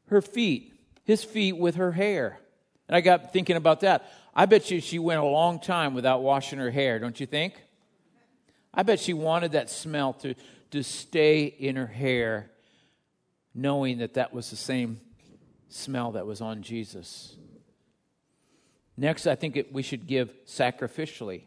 her 0.07 0.21
feet, 0.21 0.73
his 1.03 1.23
feet, 1.23 1.53
with 1.53 1.75
her 1.75 1.91
hair. 1.91 2.39
And 2.87 2.95
I 2.95 3.01
got 3.01 3.33
thinking 3.33 3.55
about 3.55 3.81
that. 3.81 4.11
I 4.35 4.45
bet 4.45 4.69
you 4.69 4.81
she 4.81 4.99
went 4.99 5.21
a 5.21 5.25
long 5.25 5.59
time 5.59 5.93
without 5.93 6.21
washing 6.21 6.59
her 6.59 6.69
hair, 6.69 6.99
don't 6.99 7.19
you 7.19 7.25
think? 7.25 7.53
I 8.73 8.83
bet 8.83 8.99
she 8.99 9.13
wanted 9.13 9.53
that 9.53 9.69
smell 9.69 10.13
to, 10.13 10.35
to 10.71 10.83
stay 10.83 11.45
in 11.45 11.77
her 11.77 11.87
hair, 11.87 12.51
knowing 13.53 13.99
that 13.99 14.15
that 14.15 14.33
was 14.33 14.49
the 14.49 14.57
same 14.57 14.99
smell 15.69 16.11
that 16.11 16.27
was 16.27 16.41
on 16.41 16.61
Jesus. 16.61 17.35
Next, 18.97 19.27
I 19.27 19.35
think 19.35 19.57
it, 19.57 19.73
we 19.73 19.81
should 19.81 20.07
give 20.07 20.31
sacrificially. 20.45 21.43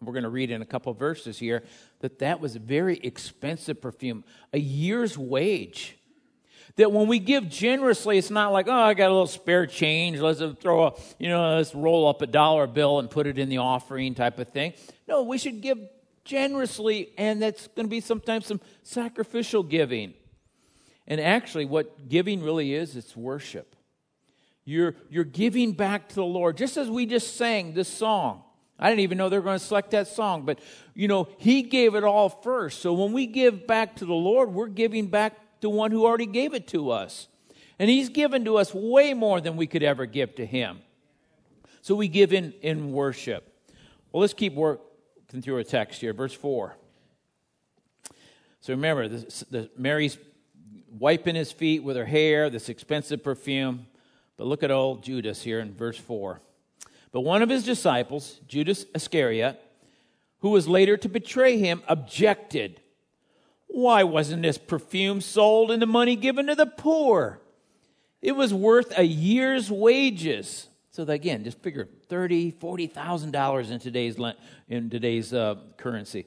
We're 0.00 0.12
going 0.12 0.24
to 0.24 0.28
read 0.28 0.50
in 0.50 0.62
a 0.62 0.66
couple 0.66 0.92
verses 0.94 1.38
here 1.38 1.64
that 2.00 2.20
that 2.20 2.40
was 2.40 2.56
a 2.56 2.60
very 2.60 2.98
expensive 2.98 3.80
perfume, 3.80 4.24
a 4.52 4.58
year's 4.58 5.18
wage. 5.18 5.96
That 6.76 6.92
when 6.92 7.08
we 7.08 7.18
give 7.18 7.48
generously, 7.48 8.18
it's 8.18 8.30
not 8.30 8.52
like, 8.52 8.68
oh, 8.68 8.72
I 8.72 8.94
got 8.94 9.08
a 9.08 9.12
little 9.12 9.26
spare 9.26 9.66
change. 9.66 10.20
Let's 10.20 10.40
throw 10.60 10.86
a, 10.86 10.92
you 11.18 11.28
know, 11.28 11.56
let's 11.56 11.74
roll 11.74 12.06
up 12.06 12.22
a 12.22 12.26
dollar 12.26 12.68
bill 12.68 13.00
and 13.00 13.10
put 13.10 13.26
it 13.26 13.38
in 13.38 13.48
the 13.48 13.58
offering 13.58 14.14
type 14.14 14.38
of 14.38 14.48
thing. 14.48 14.74
No, 15.08 15.22
we 15.22 15.38
should 15.38 15.60
give 15.60 15.78
generously, 16.24 17.10
and 17.18 17.42
that's 17.42 17.66
going 17.68 17.86
to 17.86 17.90
be 17.90 18.00
sometimes 18.00 18.46
some 18.46 18.60
sacrificial 18.84 19.64
giving. 19.64 20.14
And 21.08 21.20
actually, 21.20 21.64
what 21.64 22.08
giving 22.08 22.42
really 22.42 22.74
is, 22.74 22.94
it's 22.94 23.16
worship. 23.16 23.74
You're, 24.68 24.96
you're 25.08 25.24
giving 25.24 25.72
back 25.72 26.10
to 26.10 26.14
the 26.16 26.24
Lord, 26.24 26.58
just 26.58 26.76
as 26.76 26.90
we 26.90 27.06
just 27.06 27.38
sang 27.38 27.72
this 27.72 27.88
song. 27.88 28.42
I 28.78 28.90
didn't 28.90 29.00
even 29.00 29.16
know 29.16 29.30
they 29.30 29.38
were 29.38 29.44
going 29.44 29.58
to 29.58 29.64
select 29.64 29.92
that 29.92 30.08
song, 30.08 30.44
but 30.44 30.60
you 30.94 31.08
know, 31.08 31.26
He 31.38 31.62
gave 31.62 31.94
it 31.94 32.04
all 32.04 32.28
first. 32.28 32.82
So 32.82 32.92
when 32.92 33.14
we 33.14 33.24
give 33.24 33.66
back 33.66 33.96
to 33.96 34.04
the 34.04 34.12
Lord, 34.12 34.52
we're 34.52 34.66
giving 34.66 35.06
back 35.06 35.60
to 35.62 35.70
one 35.70 35.90
who 35.90 36.04
already 36.04 36.26
gave 36.26 36.52
it 36.52 36.68
to 36.68 36.90
us. 36.90 37.28
And 37.78 37.88
He's 37.88 38.10
given 38.10 38.44
to 38.44 38.58
us 38.58 38.74
way 38.74 39.14
more 39.14 39.40
than 39.40 39.56
we 39.56 39.66
could 39.66 39.82
ever 39.82 40.04
give 40.04 40.34
to 40.34 40.44
Him. 40.44 40.80
So 41.80 41.94
we 41.94 42.06
give 42.06 42.34
in, 42.34 42.52
in 42.60 42.92
worship. 42.92 43.50
Well, 44.12 44.20
let's 44.20 44.34
keep 44.34 44.52
working 44.52 45.40
through 45.40 45.56
our 45.56 45.64
text 45.64 46.02
here, 46.02 46.12
verse 46.12 46.34
4. 46.34 46.76
So 48.60 48.74
remember, 48.74 49.08
this, 49.08 49.44
the, 49.50 49.70
Mary's 49.78 50.18
wiping 50.90 51.36
his 51.36 51.52
feet 51.52 51.82
with 51.82 51.96
her 51.96 52.04
hair, 52.04 52.50
this 52.50 52.68
expensive 52.68 53.24
perfume. 53.24 53.86
But 54.38 54.46
look 54.46 54.62
at 54.62 54.70
old 54.70 55.02
Judas 55.02 55.42
here 55.42 55.58
in 55.58 55.74
verse 55.74 55.98
4. 55.98 56.40
But 57.12 57.20
one 57.20 57.42
of 57.42 57.50
his 57.50 57.64
disciples, 57.64 58.40
Judas 58.46 58.86
Iscariot, 58.94 59.60
who 60.38 60.50
was 60.50 60.68
later 60.68 60.96
to 60.96 61.08
betray 61.08 61.58
him, 61.58 61.82
objected. 61.88 62.80
Why 63.66 64.04
wasn't 64.04 64.42
this 64.42 64.56
perfume 64.56 65.20
sold 65.20 65.70
and 65.70 65.82
the 65.82 65.86
money 65.86 66.16
given 66.16 66.46
to 66.46 66.54
the 66.54 66.66
poor? 66.66 67.40
It 68.22 68.32
was 68.32 68.54
worth 68.54 68.96
a 68.96 69.02
year's 69.04 69.70
wages. 69.70 70.68
So 70.90 71.02
again, 71.04 71.44
just 71.44 71.60
figure 71.60 71.88
thirty, 72.08 72.50
forty 72.50 72.86
thousand 72.86 73.32
dollars 73.32 73.70
in 73.70 73.78
today's 73.78 74.16
in 74.68 74.90
today's 74.90 75.32
uh, 75.32 75.56
currency. 75.76 76.26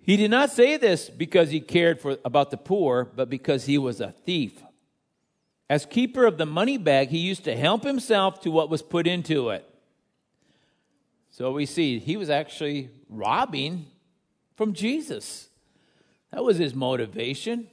He 0.00 0.16
did 0.16 0.30
not 0.30 0.50
say 0.50 0.76
this 0.76 1.08
because 1.08 1.50
he 1.50 1.60
cared 1.60 2.00
for 2.00 2.18
about 2.24 2.50
the 2.50 2.56
poor, 2.56 3.04
but 3.04 3.30
because 3.30 3.66
he 3.66 3.78
was 3.78 4.00
a 4.00 4.10
thief. 4.10 4.62
As 5.72 5.86
keeper 5.86 6.26
of 6.26 6.36
the 6.36 6.44
money 6.44 6.76
bag, 6.76 7.08
he 7.08 7.16
used 7.16 7.44
to 7.44 7.56
help 7.56 7.82
himself 7.82 8.42
to 8.42 8.50
what 8.50 8.68
was 8.68 8.82
put 8.82 9.06
into 9.06 9.48
it. 9.48 9.66
So 11.30 11.50
we 11.50 11.64
see 11.64 11.98
he 11.98 12.18
was 12.18 12.28
actually 12.28 12.90
robbing 13.08 13.86
from 14.54 14.74
Jesus. 14.74 15.48
That 16.30 16.44
was 16.44 16.58
his 16.58 16.74
motivation. 16.74 17.68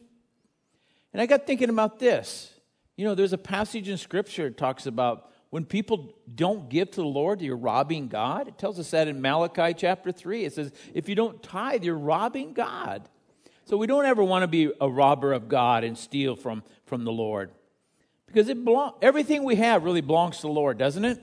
And 1.11 1.21
I 1.21 1.25
got 1.25 1.45
thinking 1.45 1.67
about 1.67 1.99
this. 1.99 2.53
You 2.95 3.03
know, 3.03 3.15
there's 3.15 3.33
a 3.33 3.37
passage 3.37 3.89
in 3.89 3.97
Scripture 3.97 4.45
that 4.45 4.57
talks 4.57 4.85
about 4.85 5.29
when 5.49 5.65
people 5.65 6.15
don't 6.33 6.69
give 6.69 6.91
to 6.91 7.01
the 7.01 7.05
Lord, 7.05 7.41
you're 7.41 7.57
robbing 7.57 8.07
God. 8.07 8.47
It 8.47 8.57
tells 8.57 8.79
us 8.79 8.91
that 8.91 9.09
in 9.09 9.21
Malachi 9.21 9.73
chapter 9.73 10.13
3. 10.13 10.45
It 10.45 10.53
says, 10.53 10.71
if 10.93 11.09
you 11.09 11.15
don't 11.15 11.43
tithe, 11.43 11.83
you're 11.83 11.97
robbing 11.97 12.53
God. 12.53 13.09
So 13.65 13.75
we 13.75 13.87
don't 13.87 14.05
ever 14.05 14.23
want 14.23 14.43
to 14.43 14.47
be 14.47 14.71
a 14.79 14.89
robber 14.89 15.33
of 15.33 15.49
God 15.49 15.83
and 15.83 15.97
steal 15.97 16.37
from, 16.37 16.63
from 16.85 17.03
the 17.03 17.11
Lord. 17.11 17.51
Because 18.31 18.47
it 18.47 18.63
belong, 18.63 18.93
everything 19.01 19.43
we 19.43 19.55
have 19.55 19.83
really 19.83 20.01
belongs 20.01 20.37
to 20.37 20.41
the 20.43 20.49
Lord, 20.49 20.77
doesn't 20.77 21.03
it? 21.03 21.19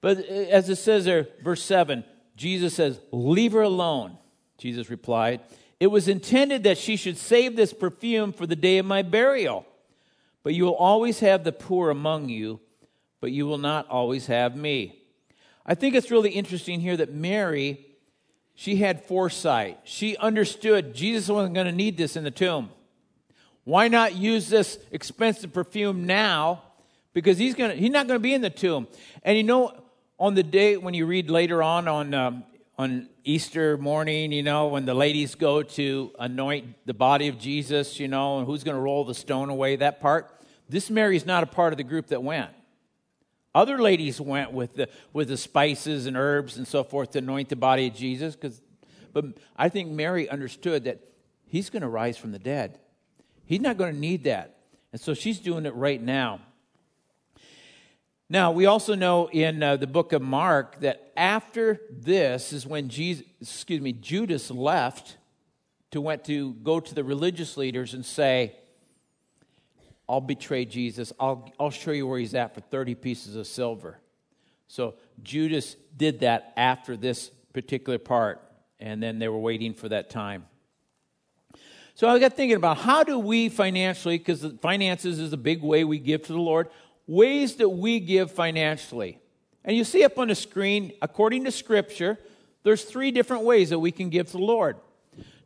But 0.00 0.18
uh, 0.18 0.22
as 0.22 0.70
it 0.70 0.76
says 0.76 1.04
there, 1.04 1.28
verse 1.42 1.62
7, 1.62 2.02
Jesus 2.34 2.74
says, 2.74 2.98
Leave 3.12 3.52
her 3.52 3.62
alone. 3.62 4.16
Jesus 4.56 4.88
replied, 4.88 5.42
It 5.78 5.88
was 5.88 6.08
intended 6.08 6.64
that 6.64 6.78
she 6.78 6.96
should 6.96 7.18
save 7.18 7.56
this 7.56 7.74
perfume 7.74 8.32
for 8.32 8.46
the 8.46 8.56
day 8.56 8.78
of 8.78 8.86
my 8.86 9.02
burial. 9.02 9.66
But 10.42 10.54
you 10.54 10.64
will 10.64 10.76
always 10.76 11.20
have 11.20 11.44
the 11.44 11.52
poor 11.52 11.90
among 11.90 12.30
you, 12.30 12.60
but 13.20 13.30
you 13.30 13.46
will 13.46 13.58
not 13.58 13.88
always 13.88 14.26
have 14.26 14.56
me. 14.56 15.02
I 15.66 15.74
think 15.74 15.94
it's 15.94 16.10
really 16.10 16.30
interesting 16.30 16.80
here 16.80 16.96
that 16.96 17.12
Mary, 17.12 17.86
she 18.54 18.76
had 18.76 19.04
foresight. 19.04 19.80
She 19.84 20.16
understood 20.16 20.94
Jesus 20.94 21.28
wasn't 21.28 21.54
going 21.54 21.66
to 21.66 21.72
need 21.72 21.98
this 21.98 22.16
in 22.16 22.24
the 22.24 22.30
tomb. 22.30 22.70
Why 23.64 23.88
not 23.88 24.14
use 24.14 24.48
this 24.48 24.78
expensive 24.90 25.52
perfume 25.52 26.06
now? 26.06 26.62
Because 27.12 27.38
he's 27.38 27.54
to, 27.54 27.74
he's 27.74 27.90
not 27.90 28.08
to 28.08 28.18
be 28.18 28.34
in 28.34 28.42
the 28.42 28.50
tomb. 28.50 28.86
And 29.22 29.36
you 29.36 29.42
know, 29.42 29.84
on 30.18 30.34
the 30.34 30.42
day 30.42 30.76
when 30.76 30.94
you 30.94 31.06
read 31.06 31.30
later 31.30 31.62
on 31.62 31.88
on 31.88 32.14
um, 32.14 32.44
on 32.76 33.08
Easter 33.22 33.78
morning, 33.78 34.32
you 34.32 34.42
know, 34.42 34.66
when 34.66 34.84
the 34.84 34.94
ladies 34.94 35.34
go 35.34 35.62
to 35.62 36.12
anoint 36.18 36.74
the 36.86 36.94
body 36.94 37.28
of 37.28 37.38
Jesus, 37.38 38.00
you 38.00 38.08
know, 38.08 38.38
and 38.38 38.46
who's 38.46 38.64
going 38.64 38.74
to 38.74 38.80
roll 38.80 39.04
the 39.04 39.14
stone 39.14 39.48
away, 39.48 39.76
that 39.76 40.00
part. 40.00 40.30
This 40.68 40.90
Mary's 40.90 41.24
not 41.24 41.42
a 41.42 41.46
part 41.46 41.72
of 41.72 41.76
the 41.76 41.84
group 41.84 42.08
that 42.08 42.22
went. 42.22 42.50
Other 43.54 43.80
ladies 43.80 44.20
went 44.20 44.52
with 44.52 44.74
the, 44.74 44.88
with 45.12 45.28
the 45.28 45.36
spices 45.36 46.06
and 46.06 46.16
herbs 46.16 46.56
and 46.56 46.66
so 46.66 46.82
forth 46.82 47.12
to 47.12 47.18
anoint 47.18 47.48
the 47.48 47.56
body 47.56 47.86
of 47.86 47.94
Jesus. 47.94 48.34
Cause, 48.34 48.60
but 49.12 49.26
I 49.56 49.68
think 49.68 49.90
Mary 49.90 50.28
understood 50.28 50.84
that 50.84 51.00
he's 51.46 51.70
going 51.70 51.82
to 51.82 51.88
rise 51.88 52.16
from 52.16 52.32
the 52.32 52.38
dead. 52.40 52.80
He's 53.46 53.60
not 53.60 53.76
going 53.76 53.94
to 53.94 54.00
need 54.00 54.24
that. 54.24 54.56
And 54.92 55.00
so 55.00 55.14
she's 55.14 55.38
doing 55.38 55.66
it 55.66 55.74
right 55.74 56.00
now. 56.00 56.40
Now, 58.30 58.52
we 58.52 58.66
also 58.66 58.94
know 58.94 59.28
in 59.28 59.62
uh, 59.62 59.76
the 59.76 59.86
book 59.86 60.12
of 60.12 60.22
Mark 60.22 60.80
that 60.80 61.12
after 61.16 61.80
this 61.90 62.52
is 62.52 62.66
when 62.66 62.88
Jesus, 62.88 63.24
excuse 63.40 63.80
me, 63.80 63.92
Judas 63.92 64.50
left 64.50 65.18
to 65.90 66.00
went 66.00 66.24
to 66.24 66.54
go 66.54 66.80
to 66.80 66.94
the 66.94 67.04
religious 67.04 67.56
leaders 67.56 67.92
and 67.94 68.04
say, 68.04 68.56
I'll 70.08 70.20
betray 70.20 70.64
Jesus. 70.64 71.12
I'll, 71.20 71.52
I'll 71.58 71.70
show 71.70 71.92
you 71.92 72.06
where 72.06 72.18
he's 72.18 72.34
at 72.34 72.54
for 72.54 72.60
30 72.60 72.94
pieces 72.94 73.36
of 73.36 73.46
silver. 73.46 73.98
So 74.68 74.94
Judas 75.22 75.76
did 75.96 76.20
that 76.20 76.52
after 76.56 76.96
this 76.96 77.30
particular 77.52 77.98
part, 77.98 78.42
and 78.80 79.02
then 79.02 79.18
they 79.18 79.28
were 79.28 79.38
waiting 79.38 79.74
for 79.74 79.88
that 79.90 80.10
time. 80.10 80.46
So 81.96 82.08
I 82.08 82.18
got 82.18 82.34
thinking 82.34 82.56
about 82.56 82.78
how 82.78 83.04
do 83.04 83.18
we 83.18 83.48
financially, 83.48 84.18
because 84.18 84.44
finances 84.60 85.20
is 85.20 85.32
a 85.32 85.36
big 85.36 85.62
way 85.62 85.84
we 85.84 86.00
give 86.00 86.22
to 86.22 86.32
the 86.32 86.40
Lord, 86.40 86.68
ways 87.06 87.56
that 87.56 87.68
we 87.68 88.00
give 88.00 88.32
financially. 88.32 89.18
And 89.64 89.76
you 89.76 89.84
see 89.84 90.02
up 90.02 90.18
on 90.18 90.28
the 90.28 90.34
screen, 90.34 90.92
according 91.00 91.44
to 91.44 91.52
Scripture, 91.52 92.18
there's 92.64 92.82
three 92.82 93.12
different 93.12 93.44
ways 93.44 93.70
that 93.70 93.78
we 93.78 93.92
can 93.92 94.10
give 94.10 94.26
to 94.26 94.32
the 94.32 94.38
Lord. 94.38 94.76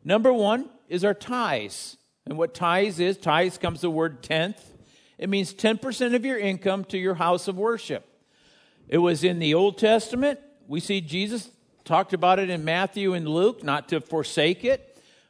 Number 0.03 0.33
one 0.33 0.69
is 0.87 1.03
our 1.03 1.13
tithes. 1.13 1.97
And 2.25 2.35
what 2.35 2.55
tithes 2.55 2.99
is, 2.99 3.17
tithes 3.17 3.59
comes 3.59 3.81
the 3.81 3.89
word 3.91 4.23
tenth. 4.23 4.73
It 5.19 5.29
means 5.29 5.53
10% 5.53 6.15
of 6.15 6.25
your 6.25 6.39
income 6.39 6.83
to 6.85 6.97
your 6.97 7.15
house 7.15 7.47
of 7.47 7.57
worship. 7.57 8.07
It 8.87 8.97
was 8.97 9.23
in 9.23 9.37
the 9.37 9.53
Old 9.53 9.77
Testament. 9.77 10.39
We 10.67 10.79
see 10.79 10.99
Jesus 10.99 11.51
talked 11.85 12.13
about 12.13 12.39
it 12.39 12.49
in 12.49 12.65
Matthew 12.65 13.13
and 13.13 13.27
Luke, 13.27 13.63
not 13.63 13.89
to 13.89 14.01
forsake 14.01 14.65
it, 14.65 14.88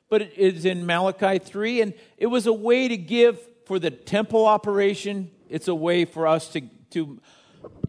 but 0.09 0.21
it 0.21 0.33
is 0.37 0.65
in 0.65 0.85
Malachi 0.85 1.39
3. 1.39 1.81
And 1.81 1.93
it 2.17 2.27
was 2.27 2.47
a 2.47 2.53
way 2.53 2.87
to 2.87 2.97
give 2.97 3.39
for 3.65 3.79
the 3.79 3.91
temple 3.91 4.45
operation. 4.45 5.31
It's 5.49 5.67
a 5.67 5.75
way 5.75 6.05
for 6.05 6.27
us 6.27 6.49
to, 6.49 6.61
to 6.91 7.19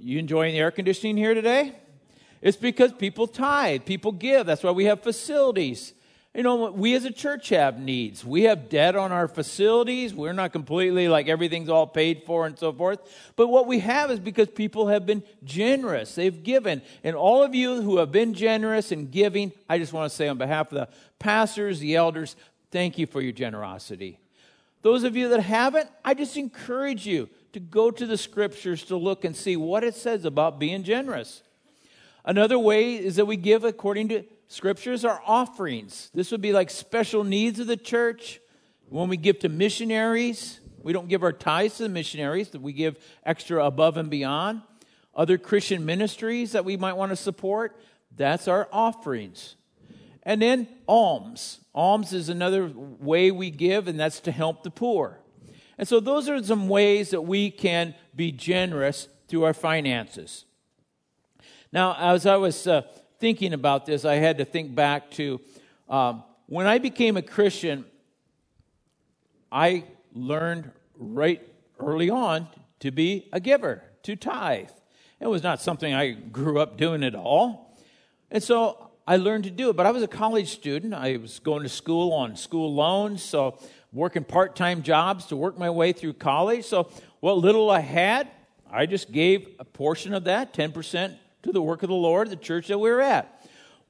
you 0.01 0.19
enjoying 0.19 0.53
the 0.53 0.61
air 0.61 0.71
conditioning 0.71 1.17
here 1.17 1.35
today? 1.35 1.75
It's 2.43 2.57
because 2.57 2.93
people 2.93 3.27
tithe, 3.27 3.85
people 3.85 4.13
give. 4.13 4.47
That's 4.47 4.63
why 4.63 4.71
we 4.71 4.87
have 4.87 5.03
facilities. 5.03 5.93
You 6.35 6.45
know, 6.45 6.71
we 6.71 6.95
as 6.95 7.05
a 7.05 7.11
church 7.11 7.49
have 7.49 7.81
needs. 7.81 8.25
We 8.25 8.45
have 8.45 8.69
debt 8.69 8.95
on 8.95 9.11
our 9.11 9.27
facilities. 9.27 10.15
We're 10.15 10.33
not 10.33 10.53
completely 10.53 11.09
like 11.09 11.29
everything's 11.29 11.69
all 11.69 11.89
paid 11.89 12.23
for 12.25 12.47
and 12.47 12.57
so 12.57 12.73
forth. 12.73 13.01
But 13.35 13.49
what 13.49 13.67
we 13.67 13.81
have 13.81 14.13
is 14.13 14.21
because 14.21 14.49
people 14.49 14.87
have 14.89 15.05
been 15.05 15.25
generous. 15.43 16.15
They've 16.15 16.43
given. 16.43 16.83
And 17.03 17.17
all 17.17 17.43
of 17.43 17.53
you 17.53 17.83
who 17.83 17.99
have 17.99 18.13
been 18.13 18.35
generous 18.35 18.93
and 18.93 19.11
giving, 19.11 19.51
I 19.69 19.79
just 19.79 19.93
want 19.93 20.09
to 20.09 20.17
say 20.17 20.29
on 20.29 20.39
behalf 20.39 20.71
of 20.71 20.79
the 20.79 20.89
pastors, 21.19 21.81
the 21.81 21.97
elders, 21.97 22.37
thank 22.71 22.97
you 22.97 23.07
for 23.07 23.21
your 23.21 23.33
generosity. 23.33 24.21
Those 24.83 25.03
of 25.03 25.17
you 25.17 25.31
that 25.31 25.41
haven't, 25.41 25.91
I 26.05 26.15
just 26.15 26.37
encourage 26.37 27.07
you 27.07 27.29
to 27.55 27.61
go 27.61 27.91
to 27.91 28.07
the 28.07 28.17
scriptures 28.17 28.85
to 28.85 28.97
look 28.97 29.25
and 29.25 29.35
see 29.35 29.57
what 29.57 29.83
it 29.83 29.97
says 29.97 30.25
about 30.25 30.61
being 30.61 30.85
generous. 30.85 31.43
Another 32.25 32.59
way 32.59 32.95
is 32.95 33.17
that 33.17 33.25
we 33.25 33.37
give 33.37 33.65
according 33.65 34.09
to 34.11 34.25
scriptures 34.51 35.05
are 35.05 35.23
offerings. 35.25 36.11
This 36.13 36.33
would 36.33 36.41
be 36.41 36.53
like 36.53 36.71
special 36.71 37.23
needs 37.23 37.61
of 37.61 37.69
the 37.69 37.77
church. 37.77 38.41
When 38.89 39.09
we 39.09 39.17
give 39.17 39.39
to 39.41 39.49
missionaries, 39.49 40.59
we 40.83 40.93
don't 40.93 41.09
give 41.09 41.23
our 41.23 41.33
tithes 41.33 41.77
to 41.77 41.85
the 41.85 41.89
missionaries, 41.89 42.51
that 42.51 42.61
we 42.61 42.73
give 42.73 42.99
extra 43.25 43.65
above 43.65 43.97
and 43.97 44.11
beyond. 44.11 44.63
Other 45.15 45.39
Christian 45.39 45.87
ministries 45.87 46.53
that 46.53 46.65
we 46.65 46.77
might 46.77 46.97
want 46.97 47.11
to 47.11 47.17
support, 47.17 47.81
that's 48.17 48.49
our 48.49 48.69
offerings. 48.73 49.55
And 50.25 50.43
then 50.43 50.67
alms. 50.89 51.61
Alms 51.73 52.13
is 52.13 52.29
another 52.29 52.73
way 52.75 53.31
we 53.31 53.51
give, 53.51 53.87
and 53.87 54.01
that's 54.01 54.19
to 54.21 54.33
help 54.33 54.65
the 54.65 54.71
poor. 54.71 55.21
And 55.79 55.87
so 55.87 56.01
those 56.01 56.29
are 56.29 56.43
some 56.43 56.69
ways 56.69 57.11
that 57.11 57.23
we 57.23 57.53
can 57.53 57.95
be 58.17 58.33
generous 58.33 59.09
through 59.29 59.45
our 59.45 59.55
finances. 59.55 60.45
Now, 61.73 61.95
as 61.97 62.27
I 62.27 62.37
was 62.37 62.67
uh, 62.67 62.83
thinking 63.21 63.53
about 63.53 63.87
this, 63.87 64.05
I 64.05 64.15
had 64.15 64.39
to 64.39 64.45
think 64.45 64.75
back 64.75 65.11
to 65.13 65.41
um, 65.89 66.25
when 66.47 66.67
I 66.67 66.79
became 66.79 67.17
a 67.17 67.23
Christian, 67.23 67.85
I 69.53 69.85
learned 70.15 70.71
right 70.97 71.47
early 71.79 72.11
on 72.11 72.49
to 72.81 72.91
be 72.91 73.29
a 73.33 73.39
giver, 73.39 73.85
to 74.05 74.17
tithe. 74.17 74.71
It 75.21 75.27
was 75.27 75.43
not 75.43 75.61
something 75.61 75.93
I 75.93 76.13
grew 76.13 76.59
up 76.59 76.77
doing 76.77 77.05
at 77.05 77.15
all. 77.15 77.77
And 78.31 78.43
so 78.43 78.91
I 79.07 79.17
learned 79.17 79.45
to 79.45 79.51
do 79.51 79.71
it. 79.71 79.77
But 79.77 79.87
I 79.87 79.91
was 79.91 80.03
a 80.03 80.09
college 80.09 80.49
student. 80.49 80.95
I 80.95 81.19
was 81.19 81.41
going 81.41 81.63
to 81.63 81.69
school 81.69 82.13
on 82.13 82.37
school 82.37 82.75
loans, 82.75 83.23
so 83.23 83.59
working 83.93 84.25
part 84.25 84.57
time 84.57 84.83
jobs 84.83 85.27
to 85.27 85.37
work 85.37 85.59
my 85.59 85.69
way 85.69 85.93
through 85.93 86.15
college. 86.15 86.65
So 86.65 86.89
what 87.21 87.37
little 87.37 87.71
I 87.71 87.81
had, 87.81 88.29
I 88.71 88.87
just 88.87 89.13
gave 89.13 89.49
a 89.59 89.65
portion 89.65 90.15
of 90.15 90.25
that, 90.25 90.55
10% 90.55 91.17
to 91.43 91.53
the 91.53 91.63
work 91.63 91.83
of 91.83 91.89
the 91.89 91.95
Lord, 91.95 92.31
the 92.31 92.37
church 92.37 92.69
that 92.69 92.79
we 92.79 92.91
were 92.91 93.01
at. 93.01 93.41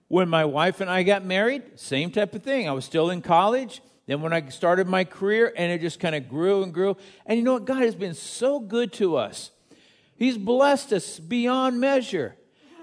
When 0.09 0.28
my 0.28 0.45
wife 0.45 0.80
and 0.80 0.90
I 0.90 1.02
got 1.02 1.25
married, 1.25 1.78
same 1.78 2.11
type 2.11 2.35
of 2.35 2.42
thing. 2.42 2.69
I 2.69 2.73
was 2.73 2.85
still 2.85 3.11
in 3.11 3.23
college. 3.23 3.80
Then 4.07 4.23
when 4.23 4.33
I 4.33 4.49
started 4.49 4.88
my 4.88 5.04
career, 5.04 5.52
and 5.57 5.71
it 5.71 5.80
just 5.80 6.00
kind 6.00 6.16
of 6.16 6.28
grew 6.28 6.64
and 6.64 6.75
grew. 6.75 6.97
And 7.26 7.38
you 7.38 7.45
know 7.45 7.52
what? 7.52 7.64
God 7.64 7.83
has 7.83 7.95
been 7.95 8.14
so 8.14 8.59
good 8.59 8.92
to 8.95 9.16
us. 9.16 9.52
He's 10.16 10.37
blessed 10.37 10.92
us 10.92 11.21
beyond 11.21 11.80
measure. 11.80 12.35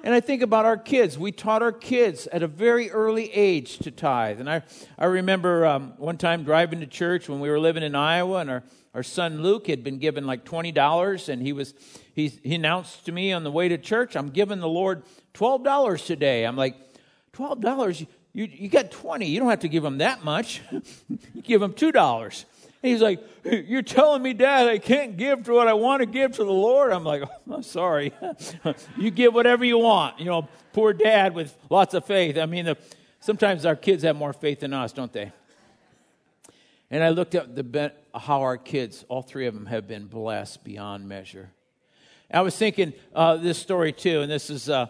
And 0.04 0.14
I 0.14 0.22
think 0.22 0.42
about 0.42 0.66
our 0.66 0.78
kids. 0.78 1.18
We 1.18 1.34
taught 1.34 1.62
our 1.62 1.74
kids 1.74 2.28
at 2.28 2.44
a 2.44 2.48
very 2.48 2.90
early 2.92 3.30
age 3.34 3.80
to 3.80 3.92
tithe. 3.92 4.40
And 4.40 4.50
I, 4.50 4.62
I 4.98 5.06
remember 5.06 5.66
um, 5.66 5.96
one 5.98 6.18
time 6.18 6.44
driving 6.44 6.80
to 6.80 6.88
church 6.88 7.28
when 7.28 7.42
we 7.42 7.50
were 7.50 7.60
living 7.60 7.84
in 7.84 7.94
Iowa, 7.94 8.40
and 8.40 8.50
our, 8.50 8.64
our 8.98 9.04
son 9.04 9.44
Luke 9.44 9.68
had 9.68 9.84
been 9.84 10.00
given 10.00 10.26
like 10.26 10.44
$20, 10.44 11.30
and 11.30 11.40
he 11.40 11.54
was 11.54 11.76
he, 12.16 12.30
he 12.30 12.56
announced 12.56 13.06
to 13.06 13.12
me 13.12 13.32
on 13.32 13.44
the 13.44 13.52
way 13.52 13.70
to 13.70 13.78
church, 13.78 14.16
I'm 14.16 14.32
giving 14.32 14.60
the 14.60 14.68
Lord 14.68 15.04
$12 15.36 16.04
today. 16.04 16.48
I'm 16.48 16.58
like, 16.58 16.76
$12? 17.34 18.08
You, 18.34 18.46
you 18.52 18.70
got 18.70 18.90
20. 18.90 19.28
You 19.28 19.40
don't 19.40 19.52
have 19.52 19.60
to 19.60 19.70
give 19.70 19.86
him 19.86 20.00
that 20.00 20.24
much. 20.24 20.64
you 20.72 21.44
give 21.44 21.62
him 21.62 21.74
$2. 21.74 22.46
And 22.82 22.92
he's 22.92 23.04
like, 23.04 23.24
You're 23.44 23.84
telling 23.84 24.24
me, 24.24 24.34
Dad, 24.34 24.68
I 24.68 24.80
can't 24.80 25.16
give 25.16 25.44
to 25.44 25.54
what 25.54 25.68
I 25.68 25.74
want 25.74 26.00
to 26.00 26.08
give 26.08 26.32
to 26.38 26.44
the 26.44 26.52
Lord? 26.52 26.92
I'm 26.92 27.04
like, 27.04 27.22
oh, 27.22 27.54
I'm 27.54 27.62
sorry. 27.62 28.14
you 28.98 29.12
give 29.12 29.32
whatever 29.32 29.64
you 29.64 29.78
want. 29.78 30.18
You 30.18 30.26
know, 30.26 30.48
poor 30.74 30.92
dad 30.92 31.36
with 31.36 31.56
lots 31.70 31.94
of 31.94 32.04
faith. 32.04 32.36
I 32.36 32.48
mean, 32.48 32.66
the, 32.66 32.78
sometimes 33.20 33.64
our 33.64 33.76
kids 33.76 34.02
have 34.02 34.16
more 34.16 34.34
faith 34.34 34.62
than 34.62 34.74
us, 34.74 34.92
don't 34.92 35.14
they? 35.14 35.32
And 36.90 37.04
I 37.04 37.10
looked 37.10 37.36
at 37.36 37.56
the, 37.56 37.92
how 38.16 38.42
our 38.42 38.58
kids, 38.58 39.04
all 39.10 39.22
three 39.22 39.46
of 39.48 39.54
them, 39.54 39.66
have 39.66 39.88
been 39.88 40.06
blessed 40.06 40.64
beyond 40.64 41.08
measure. 41.08 41.52
I 42.32 42.42
was 42.42 42.56
thinking 42.58 42.94
uh, 43.16 43.38
this 43.38 43.58
story 43.58 43.94
too, 43.94 44.22
and 44.22 44.32
this 44.32 44.50
is 44.50 44.70
uh, 44.70 44.88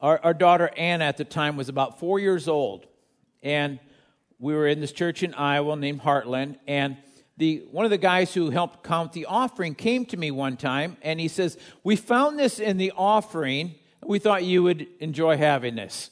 our, 0.00 0.20
our 0.24 0.34
daughter 0.34 0.70
Anna 0.76 1.04
at 1.04 1.16
the 1.16 1.24
time 1.24 1.56
was 1.56 1.68
about 1.68 2.00
four 2.00 2.18
years 2.18 2.48
old, 2.48 2.86
and 3.42 3.78
we 4.40 4.54
were 4.54 4.66
in 4.66 4.80
this 4.80 4.90
church 4.90 5.22
in 5.22 5.32
Iowa 5.34 5.76
named 5.76 6.00
Heartland, 6.00 6.58
and 6.66 6.96
the 7.36 7.64
one 7.70 7.84
of 7.84 7.90
the 7.90 7.98
guys 7.98 8.34
who 8.34 8.50
helped 8.50 8.84
count 8.84 9.12
the 9.12 9.26
offering 9.26 9.74
came 9.74 10.04
to 10.06 10.16
me 10.16 10.32
one 10.32 10.56
time, 10.56 10.96
and 11.02 11.20
he 11.20 11.28
says, 11.28 11.56
"We 11.84 11.94
found 11.94 12.38
this 12.38 12.58
in 12.58 12.78
the 12.78 12.92
offering. 12.96 13.76
We 14.04 14.18
thought 14.18 14.44
you 14.44 14.64
would 14.64 14.86
enjoy 14.98 15.36
having 15.36 15.76
this." 15.76 16.10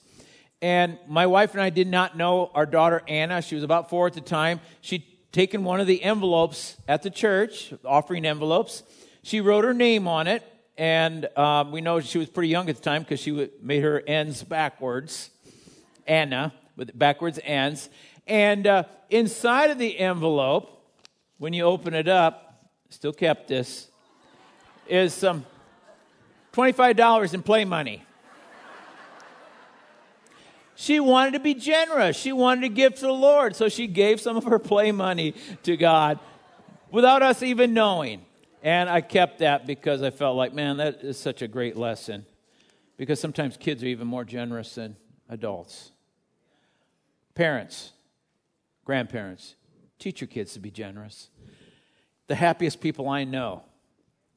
And 0.62 0.98
my 1.08 1.26
wife 1.26 1.52
and 1.52 1.60
I 1.60 1.70
did 1.70 1.88
not 1.88 2.16
know 2.16 2.50
our 2.54 2.66
daughter 2.66 3.02
Anna. 3.08 3.42
She 3.42 3.54
was 3.54 3.64
about 3.64 3.90
four 3.90 4.06
at 4.06 4.12
the 4.12 4.20
time. 4.20 4.60
She'd 4.82 5.04
taken 5.32 5.64
one 5.64 5.80
of 5.80 5.86
the 5.86 6.02
envelopes 6.02 6.76
at 6.88 7.02
the 7.02 7.10
church, 7.10 7.72
offering 7.84 8.24
envelopes. 8.24 8.82
She 9.22 9.40
wrote 9.40 9.64
her 9.64 9.74
name 9.74 10.08
on 10.08 10.26
it, 10.26 10.42
and 10.76 11.26
um, 11.36 11.72
we 11.72 11.80
know 11.80 12.00
she 12.00 12.18
was 12.18 12.28
pretty 12.28 12.48
young 12.48 12.68
at 12.68 12.76
the 12.76 12.82
time 12.82 13.02
because 13.02 13.20
she 13.20 13.50
made 13.62 13.82
her 13.82 14.02
ends 14.06 14.42
backwards, 14.42 15.30
Anna, 16.06 16.52
with 16.76 16.98
backwards 16.98 17.38
ends. 17.44 17.88
And 18.26 18.66
uh, 18.66 18.84
inside 19.08 19.70
of 19.70 19.78
the 19.78 19.98
envelope, 19.98 20.84
when 21.38 21.52
you 21.52 21.64
open 21.64 21.94
it 21.94 22.08
up, 22.08 22.68
still 22.88 23.12
kept 23.12 23.48
this, 23.48 23.88
is 24.88 25.14
some 25.14 25.46
$25 26.52 27.34
in 27.34 27.42
play 27.42 27.64
money. 27.64 28.04
She 30.80 30.98
wanted 30.98 31.34
to 31.34 31.40
be 31.40 31.52
generous. 31.52 32.16
She 32.16 32.32
wanted 32.32 32.62
to 32.62 32.70
give 32.70 32.94
to 32.94 33.00
the 33.02 33.12
Lord. 33.12 33.54
So 33.54 33.68
she 33.68 33.86
gave 33.86 34.18
some 34.18 34.38
of 34.38 34.44
her 34.44 34.58
play 34.58 34.92
money 34.92 35.34
to 35.64 35.76
God 35.76 36.18
without 36.90 37.22
us 37.22 37.42
even 37.42 37.74
knowing. 37.74 38.22
And 38.62 38.88
I 38.88 39.02
kept 39.02 39.40
that 39.40 39.66
because 39.66 40.00
I 40.02 40.08
felt 40.08 40.38
like, 40.38 40.54
man, 40.54 40.78
that 40.78 41.04
is 41.04 41.18
such 41.18 41.42
a 41.42 41.48
great 41.48 41.76
lesson. 41.76 42.24
Because 42.96 43.20
sometimes 43.20 43.58
kids 43.58 43.82
are 43.82 43.88
even 43.88 44.06
more 44.06 44.24
generous 44.24 44.74
than 44.76 44.96
adults. 45.28 45.92
Parents, 47.34 47.92
grandparents, 48.86 49.56
teach 49.98 50.22
your 50.22 50.28
kids 50.28 50.54
to 50.54 50.60
be 50.60 50.70
generous. 50.70 51.28
The 52.26 52.36
happiest 52.36 52.80
people 52.80 53.06
I 53.06 53.24
know 53.24 53.64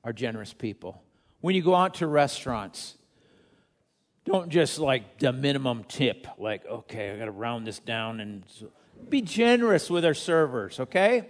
are 0.03 0.11
generous 0.11 0.51
people. 0.51 1.01
When 1.39 1.55
you 1.55 1.61
go 1.61 1.73
out 1.73 1.93
to 1.95 2.07
restaurants, 2.07 2.97
don't 4.25 4.49
just 4.49 4.79
like 4.79 5.19
the 5.19 5.33
minimum 5.33 5.83
tip, 5.83 6.27
like, 6.37 6.65
okay, 6.65 7.11
I 7.11 7.17
got 7.17 7.25
to 7.25 7.31
round 7.31 7.67
this 7.67 7.79
down 7.79 8.19
and 8.19 8.43
be 9.09 9.21
generous 9.21 9.89
with 9.89 10.05
our 10.05 10.13
servers, 10.13 10.79
okay? 10.79 11.27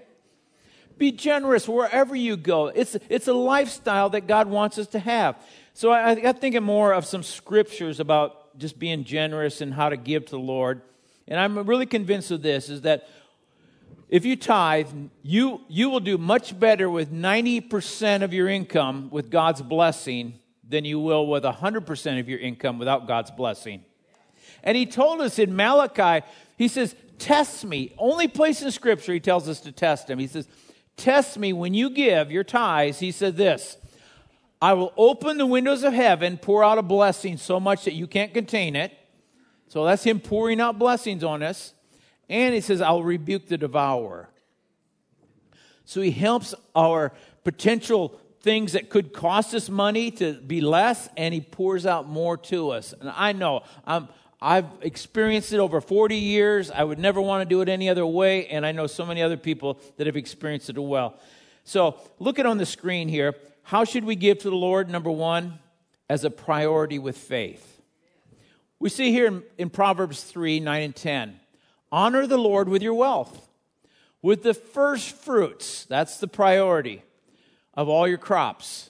Be 0.98 1.12
generous 1.12 1.68
wherever 1.68 2.16
you 2.16 2.38
go. 2.38 2.68
It's, 2.68 2.96
it's 3.10 3.28
a 3.28 3.34
lifestyle 3.34 4.10
that 4.12 4.28
God 4.28 4.48
wants 4.48 4.78
us 4.78 4.88
to 4.88 5.00
have. 5.00 5.36
So 5.74 5.90
I, 5.90 6.12
I 6.12 6.16
got 6.16 6.40
thinking 6.40 6.64
more 6.64 6.94
of 6.94 7.06
some 7.06 7.24
scriptures 7.24 8.00
about 8.00 8.58
just 8.60 8.78
being 8.78 9.04
generous 9.04 9.62
and 9.62 9.74
how 9.74 9.90
to 9.90 9.98
give 9.98 10.26
to 10.26 10.32
the 10.32 10.40
Lord. 10.40 10.82
And 11.28 11.40
I'm 11.40 11.58
really 11.68 11.88
convinced 11.88 12.30
of 12.30 12.44
this 12.44 12.70
is 12.70 12.82
that 12.82 13.10
if 14.08 14.26
you 14.26 14.36
tithe, 14.36 14.90
you, 15.24 15.62
you 15.68 15.90
will 15.90 16.00
do 16.00 16.20
much 16.20 16.60
better 16.60 16.88
with 16.88 17.12
90% 17.12 18.22
of 18.22 18.32
your 18.32 18.48
income 18.48 19.10
with 19.10 19.32
God's 19.32 19.64
blessing 19.64 20.40
than 20.74 20.84
you 20.86 21.00
will 21.00 21.28
with 21.28 21.44
100% 21.44 22.20
of 22.20 22.28
your 22.28 22.40
income 22.40 22.80
without 22.80 23.08
God's 23.08 23.32
blessing. 23.32 23.86
And 24.64 24.76
he 24.76 24.86
told 24.86 25.22
us 25.22 25.38
in 25.38 25.56
Malachi, 25.56 26.26
he 26.58 26.68
says, 26.68 26.96
Test 27.20 27.64
me. 27.64 27.94
Only 27.98 28.28
place 28.28 28.62
in 28.62 28.72
Scripture 28.72 29.14
he 29.14 29.20
tells 29.20 29.48
us 29.48 29.62
to 29.62 29.72
test 29.72 30.10
him. 30.10 30.20
He 30.20 30.28
says, 30.28 30.48
Test 30.98 31.38
me 31.38 31.54
when 31.54 31.74
you 31.74 31.92
give 31.92 32.32
your 32.32 32.44
tithes. 32.44 33.00
He 33.00 33.12
said 33.12 33.38
this 33.38 33.78
I 34.62 34.74
will 34.74 34.94
open 34.98 35.38
the 35.38 35.46
windows 35.46 35.84
of 35.84 35.94
heaven, 35.94 36.38
pour 36.38 36.64
out 36.64 36.78
a 36.78 36.82
blessing 36.82 37.38
so 37.38 37.60
much 37.60 37.86
that 37.86 37.94
you 37.94 38.08
can't 38.08 38.34
contain 38.34 38.76
it. 38.76 38.92
So 39.68 39.86
that's 39.86 40.04
him 40.04 40.20
pouring 40.20 40.60
out 40.60 40.80
blessings 40.80 41.24
on 41.24 41.44
us. 41.44 41.74
And 42.30 42.56
he 42.56 42.62
says, 42.62 42.82
I'll 42.82 43.04
rebuke 43.04 43.48
the 43.48 43.58
devourer. 43.58 44.30
So 45.86 46.02
he 46.02 46.12
helps 46.12 46.56
our 46.76 47.14
potential 47.44 48.20
things 48.44 48.74
that 48.74 48.90
could 48.90 49.14
cost 49.14 49.56
us 49.56 49.70
money 49.70 50.12
to 50.12 50.34
be 50.34 50.62
less, 50.62 51.10
and 51.18 51.34
he 51.34 51.42
pours 51.42 51.86
out 51.86 52.08
more 52.08 52.38
to 52.38 52.70
us. 52.70 52.94
And 53.00 53.10
I 53.10 53.32
know 53.32 53.64
I'm 53.88 54.08
I've 54.44 54.68
experienced 54.82 55.54
it 55.54 55.60
over 55.60 55.80
40 55.80 56.18
years. 56.18 56.70
I 56.70 56.84
would 56.84 57.00
never 57.00 57.22
want 57.22 57.48
to 57.48 57.50
do 57.50 57.62
it 57.62 57.70
any 57.70 57.88
other 57.88 58.06
way, 58.06 58.48
and 58.48 58.66
I 58.66 58.74
know 58.74 58.88
so 58.88 59.06
many 59.06 59.22
other 59.22 59.38
people 59.38 59.80
that 59.96 60.06
have 60.06 60.18
experienced 60.18 60.70
it 60.70 60.78
well. 60.78 61.18
So, 61.64 61.98
look 62.20 62.40
at 62.40 62.46
on 62.46 62.58
the 62.58 62.66
screen 62.66 63.08
here. 63.08 63.36
How 63.64 63.86
should 63.86 64.04
we 64.04 64.18
give 64.18 64.40
to 64.40 64.50
the 64.50 64.56
Lord? 64.56 64.90
Number 64.90 65.10
one, 65.10 65.60
as 66.10 66.26
a 66.26 66.30
priority 66.30 67.00
with 67.00 67.18
faith. 67.18 67.82
We 68.80 68.90
see 68.90 69.14
here 69.14 69.28
in, 69.28 69.44
in 69.58 69.70
Proverbs 69.70 70.22
3 70.24 70.60
9 70.60 70.82
and 70.82 70.96
10 70.96 71.40
honor 71.90 72.28
the 72.28 72.38
Lord 72.38 72.68
with 72.68 72.82
your 72.82 72.96
wealth, 72.96 73.48
with 74.22 74.44
the 74.44 74.54
first 74.54 75.16
fruits, 75.16 75.86
that's 75.86 76.18
the 76.18 76.28
priority, 76.28 77.02
of 77.74 77.90
all 77.90 78.08
your 78.08 78.18
crops. 78.18 78.90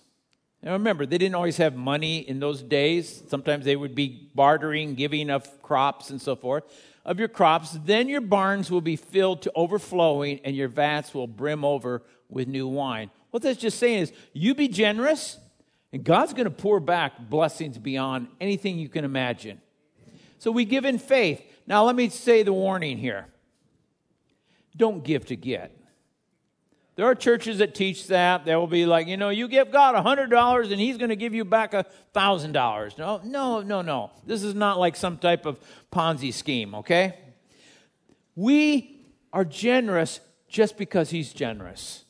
Now 0.61 0.73
remember, 0.73 1.05
they 1.05 1.17
didn't 1.17 1.35
always 1.35 1.57
have 1.57 1.75
money 1.75 2.19
in 2.19 2.39
those 2.39 2.63
days. 2.63 3.23
Sometimes 3.27 3.65
they 3.65 3.75
would 3.75 3.95
be 3.95 4.29
bartering, 4.33 4.95
giving 4.95 5.29
of 5.29 5.61
crops 5.61 6.09
and 6.09 6.21
so 6.21 6.35
forth. 6.35 6.63
Of 7.05 7.19
your 7.19 7.27
crops, 7.27 7.77
then 7.83 8.07
your 8.07 8.21
barns 8.21 8.71
will 8.71 8.81
be 8.81 8.95
filled 8.95 9.41
to 9.41 9.51
overflowing, 9.55 10.39
and 10.45 10.55
your 10.55 10.69
vats 10.69 11.13
will 11.13 11.27
brim 11.27 11.65
over 11.65 12.01
with 12.29 12.47
new 12.47 12.65
wine. 12.65 13.11
What 13.31 13.43
that's 13.43 13.59
just 13.59 13.77
saying 13.77 13.99
is, 13.99 14.13
you 14.31 14.55
be 14.55 14.69
generous, 14.69 15.37
and 15.91 16.03
God's 16.03 16.31
going 16.31 16.45
to 16.45 16.51
pour 16.51 16.79
back 16.79 17.29
blessings 17.29 17.77
beyond 17.77 18.29
anything 18.39 18.79
you 18.79 18.87
can 18.87 19.03
imagine. 19.03 19.59
So 20.39 20.49
we 20.49 20.63
give 20.63 20.85
in 20.85 20.97
faith. 20.97 21.41
Now, 21.67 21.83
let 21.83 21.95
me 21.95 22.07
say 22.07 22.43
the 22.43 22.53
warning 22.53 22.97
here 22.97 23.27
don't 24.77 25.03
give 25.03 25.25
to 25.25 25.35
get. 25.35 25.77
There 26.95 27.05
are 27.05 27.15
churches 27.15 27.57
that 27.57 27.73
teach 27.73 28.07
that. 28.07 28.45
They 28.45 28.55
will 28.55 28.67
be 28.67 28.85
like, 28.85 29.07
you 29.07 29.17
know, 29.17 29.29
you 29.29 29.47
give 29.47 29.71
God 29.71 29.95
$100 29.95 30.71
and 30.71 30.79
he's 30.79 30.97
going 30.97 31.09
to 31.09 31.15
give 31.15 31.33
you 31.33 31.43
back 31.43 31.71
$1,000. 31.71 32.97
No, 32.97 33.21
no, 33.23 33.61
no, 33.61 33.81
no. 33.81 34.11
This 34.25 34.43
is 34.43 34.53
not 34.53 34.79
like 34.79 34.95
some 34.95 35.17
type 35.17 35.45
of 35.45 35.59
Ponzi 35.91 36.31
scheme, 36.31 36.75
okay? 36.75 37.17
We 38.35 39.07
are 39.31 39.43
generous 39.43 40.19
just 40.47 40.77
because 40.77 41.09
he's 41.09 41.33
generous. 41.33 42.05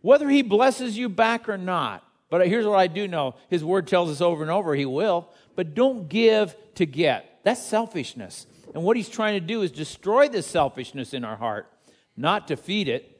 Whether 0.00 0.30
he 0.30 0.42
blesses 0.42 0.96
you 0.96 1.08
back 1.10 1.48
or 1.48 1.58
not, 1.58 2.02
but 2.30 2.48
here's 2.48 2.66
what 2.66 2.78
I 2.78 2.88
do 2.88 3.06
know 3.06 3.36
His 3.48 3.62
word 3.62 3.86
tells 3.86 4.10
us 4.10 4.20
over 4.20 4.42
and 4.42 4.50
over 4.50 4.74
He 4.74 4.86
will. 4.86 5.28
But 5.54 5.74
don't 5.74 6.08
give 6.08 6.56
to 6.74 6.84
get. 6.84 7.38
That's 7.44 7.62
selfishness. 7.62 8.48
And 8.74 8.82
what 8.82 8.96
He's 8.96 9.08
trying 9.08 9.34
to 9.34 9.46
do 9.46 9.62
is 9.62 9.70
destroy 9.70 10.28
this 10.28 10.46
selfishness 10.46 11.14
in 11.14 11.24
our 11.24 11.36
heart, 11.36 11.70
not 12.16 12.48
to 12.48 12.56
feed 12.56 12.88
it. 12.88 13.13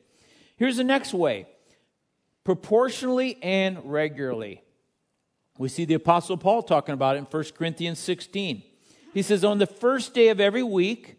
Here's 0.57 0.77
the 0.77 0.85
next 0.85 1.15
way 1.15 1.47
proportionally 2.45 3.39
and 3.43 3.79
regularly. 3.85 4.63
We 5.57 5.69
see 5.69 5.85
the 5.85 5.95
Apostle 5.95 6.37
Paul 6.37 6.63
talking 6.63 6.93
about 6.93 7.17
it 7.17 7.21
in 7.21 7.25
1 7.25 7.45
Corinthians 7.57 7.99
16. 8.01 8.63
He 9.13 9.23
says, 9.23 9.45
On 9.45 9.59
the 9.59 9.67
first 9.67 10.13
day 10.13 10.29
of 10.29 10.41
every 10.41 10.63
week, 10.63 11.17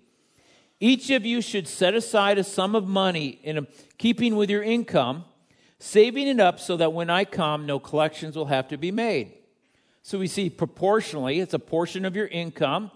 each 0.80 1.10
of 1.10 1.26
you 1.26 1.42
should 1.42 1.68
set 1.68 1.96
aside 1.96 2.38
a 2.38 2.44
sum 2.44 2.76
of 2.76 2.86
money 2.88 3.40
in 3.44 3.66
keeping 3.98 4.36
with 4.36 4.50
your 4.50 4.62
income 4.62 5.24
saving 5.80 6.28
it 6.28 6.40
up 6.40 6.60
so 6.60 6.78
that 6.78 6.94
when 6.94 7.10
I 7.10 7.26
come, 7.26 7.66
no 7.66 7.80
collections 7.80 8.36
will 8.36 8.48
have 8.48 8.68
to 8.70 8.78
be 8.78 8.92
made. 8.92 9.34
So 10.02 10.20
we 10.20 10.28
see 10.28 10.50
proportionally, 10.50 11.40
it's 11.40 11.54
a 11.54 11.60
portion 11.60 12.06
of 12.06 12.16
your 12.16 12.28
income, 12.28 12.92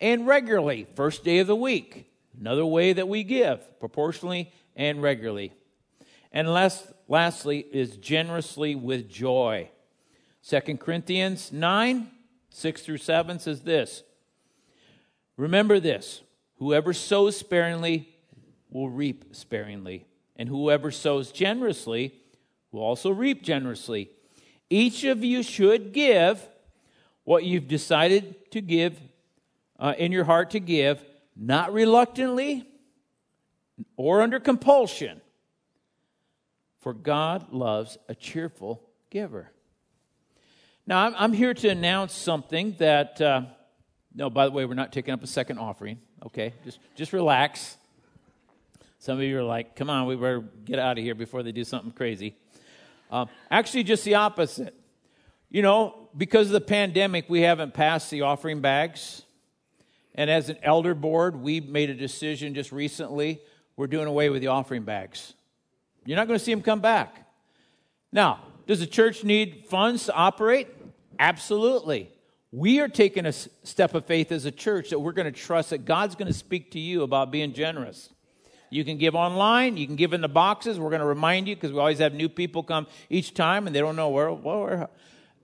and 0.00 0.26
regularly, 0.26 0.86
first 0.94 1.24
day 1.24 1.38
of 1.38 1.46
the 1.46 1.56
week. 1.56 2.10
Another 2.38 2.66
way 2.66 2.92
that 2.92 3.08
we 3.08 3.22
give, 3.22 3.78
proportionally 3.78 4.52
and 4.74 5.02
regularly. 5.02 5.52
And 6.34 6.52
last, 6.52 6.92
lastly, 7.06 7.64
is 7.72 7.96
generously 7.96 8.74
with 8.74 9.08
joy. 9.08 9.70
2 10.48 10.60
Corinthians 10.78 11.52
9, 11.52 12.10
6 12.50 12.82
through 12.82 12.98
7 12.98 13.38
says 13.38 13.60
this 13.62 14.02
Remember 15.36 15.78
this 15.78 16.22
whoever 16.58 16.92
sows 16.92 17.36
sparingly 17.36 18.08
will 18.68 18.90
reap 18.90 19.36
sparingly, 19.36 20.06
and 20.34 20.48
whoever 20.48 20.90
sows 20.90 21.30
generously 21.30 22.12
will 22.72 22.82
also 22.82 23.10
reap 23.10 23.44
generously. 23.44 24.10
Each 24.68 25.04
of 25.04 25.22
you 25.22 25.44
should 25.44 25.92
give 25.92 26.44
what 27.22 27.44
you've 27.44 27.68
decided 27.68 28.50
to 28.50 28.60
give 28.60 28.98
uh, 29.78 29.94
in 29.96 30.10
your 30.10 30.24
heart 30.24 30.50
to 30.50 30.58
give, 30.58 31.00
not 31.36 31.72
reluctantly 31.72 32.66
or 33.96 34.20
under 34.20 34.40
compulsion. 34.40 35.20
For 36.84 36.92
God 36.92 37.50
loves 37.50 37.96
a 38.10 38.14
cheerful 38.14 38.82
giver. 39.08 39.50
Now, 40.86 41.06
I'm, 41.06 41.14
I'm 41.16 41.32
here 41.32 41.54
to 41.54 41.68
announce 41.70 42.12
something 42.12 42.76
that, 42.78 43.18
uh, 43.22 43.44
no, 44.14 44.28
by 44.28 44.44
the 44.44 44.50
way, 44.50 44.66
we're 44.66 44.74
not 44.74 44.92
taking 44.92 45.14
up 45.14 45.22
a 45.22 45.26
second 45.26 45.56
offering, 45.56 45.98
okay? 46.26 46.52
Just, 46.62 46.78
just 46.94 47.14
relax. 47.14 47.78
Some 48.98 49.16
of 49.16 49.24
you 49.24 49.38
are 49.38 49.42
like, 49.42 49.76
come 49.76 49.88
on, 49.88 50.06
we 50.06 50.14
better 50.14 50.44
get 50.66 50.78
out 50.78 50.98
of 50.98 51.02
here 51.02 51.14
before 51.14 51.42
they 51.42 51.52
do 51.52 51.64
something 51.64 51.90
crazy. 51.90 52.36
Uh, 53.10 53.24
actually, 53.50 53.84
just 53.84 54.04
the 54.04 54.16
opposite. 54.16 54.74
You 55.48 55.62
know, 55.62 56.10
because 56.14 56.48
of 56.48 56.52
the 56.52 56.60
pandemic, 56.60 57.30
we 57.30 57.40
haven't 57.40 57.72
passed 57.72 58.10
the 58.10 58.20
offering 58.20 58.60
bags. 58.60 59.22
And 60.14 60.28
as 60.28 60.50
an 60.50 60.58
elder 60.62 60.94
board, 60.94 61.34
we 61.34 61.60
made 61.60 61.88
a 61.88 61.94
decision 61.94 62.54
just 62.54 62.72
recently. 62.72 63.40
We're 63.74 63.86
doing 63.86 64.06
away 64.06 64.28
with 64.28 64.42
the 64.42 64.48
offering 64.48 64.82
bags. 64.82 65.32
You're 66.04 66.16
not 66.16 66.26
going 66.26 66.38
to 66.38 66.44
see 66.44 66.52
them 66.52 66.62
come 66.62 66.80
back. 66.80 67.26
Now, 68.12 68.40
does 68.66 68.80
the 68.80 68.86
church 68.86 69.24
need 69.24 69.66
funds 69.68 70.06
to 70.06 70.14
operate? 70.14 70.68
Absolutely. 71.18 72.10
We 72.52 72.80
are 72.80 72.88
taking 72.88 73.26
a 73.26 73.32
step 73.32 73.94
of 73.94 74.06
faith 74.06 74.30
as 74.30 74.44
a 74.44 74.50
church 74.50 74.90
that 74.90 75.00
we're 75.00 75.12
going 75.12 75.32
to 75.32 75.38
trust 75.38 75.70
that 75.70 75.84
God's 75.84 76.14
going 76.14 76.28
to 76.28 76.38
speak 76.38 76.70
to 76.72 76.78
you 76.78 77.02
about 77.02 77.30
being 77.30 77.52
generous. 77.52 78.10
You 78.70 78.84
can 78.84 78.98
give 78.98 79.14
online. 79.14 79.76
You 79.76 79.86
can 79.86 79.96
give 79.96 80.12
in 80.12 80.20
the 80.20 80.28
boxes. 80.28 80.78
We're 80.78 80.90
going 80.90 81.00
to 81.00 81.06
remind 81.06 81.48
you 81.48 81.54
because 81.54 81.72
we 81.72 81.78
always 81.78 81.98
have 81.98 82.14
new 82.14 82.28
people 82.28 82.62
come 82.62 82.86
each 83.08 83.34
time 83.34 83.66
and 83.66 83.74
they 83.74 83.80
don't 83.80 83.96
know 83.96 84.08
where, 84.08 84.32
where. 84.32 84.88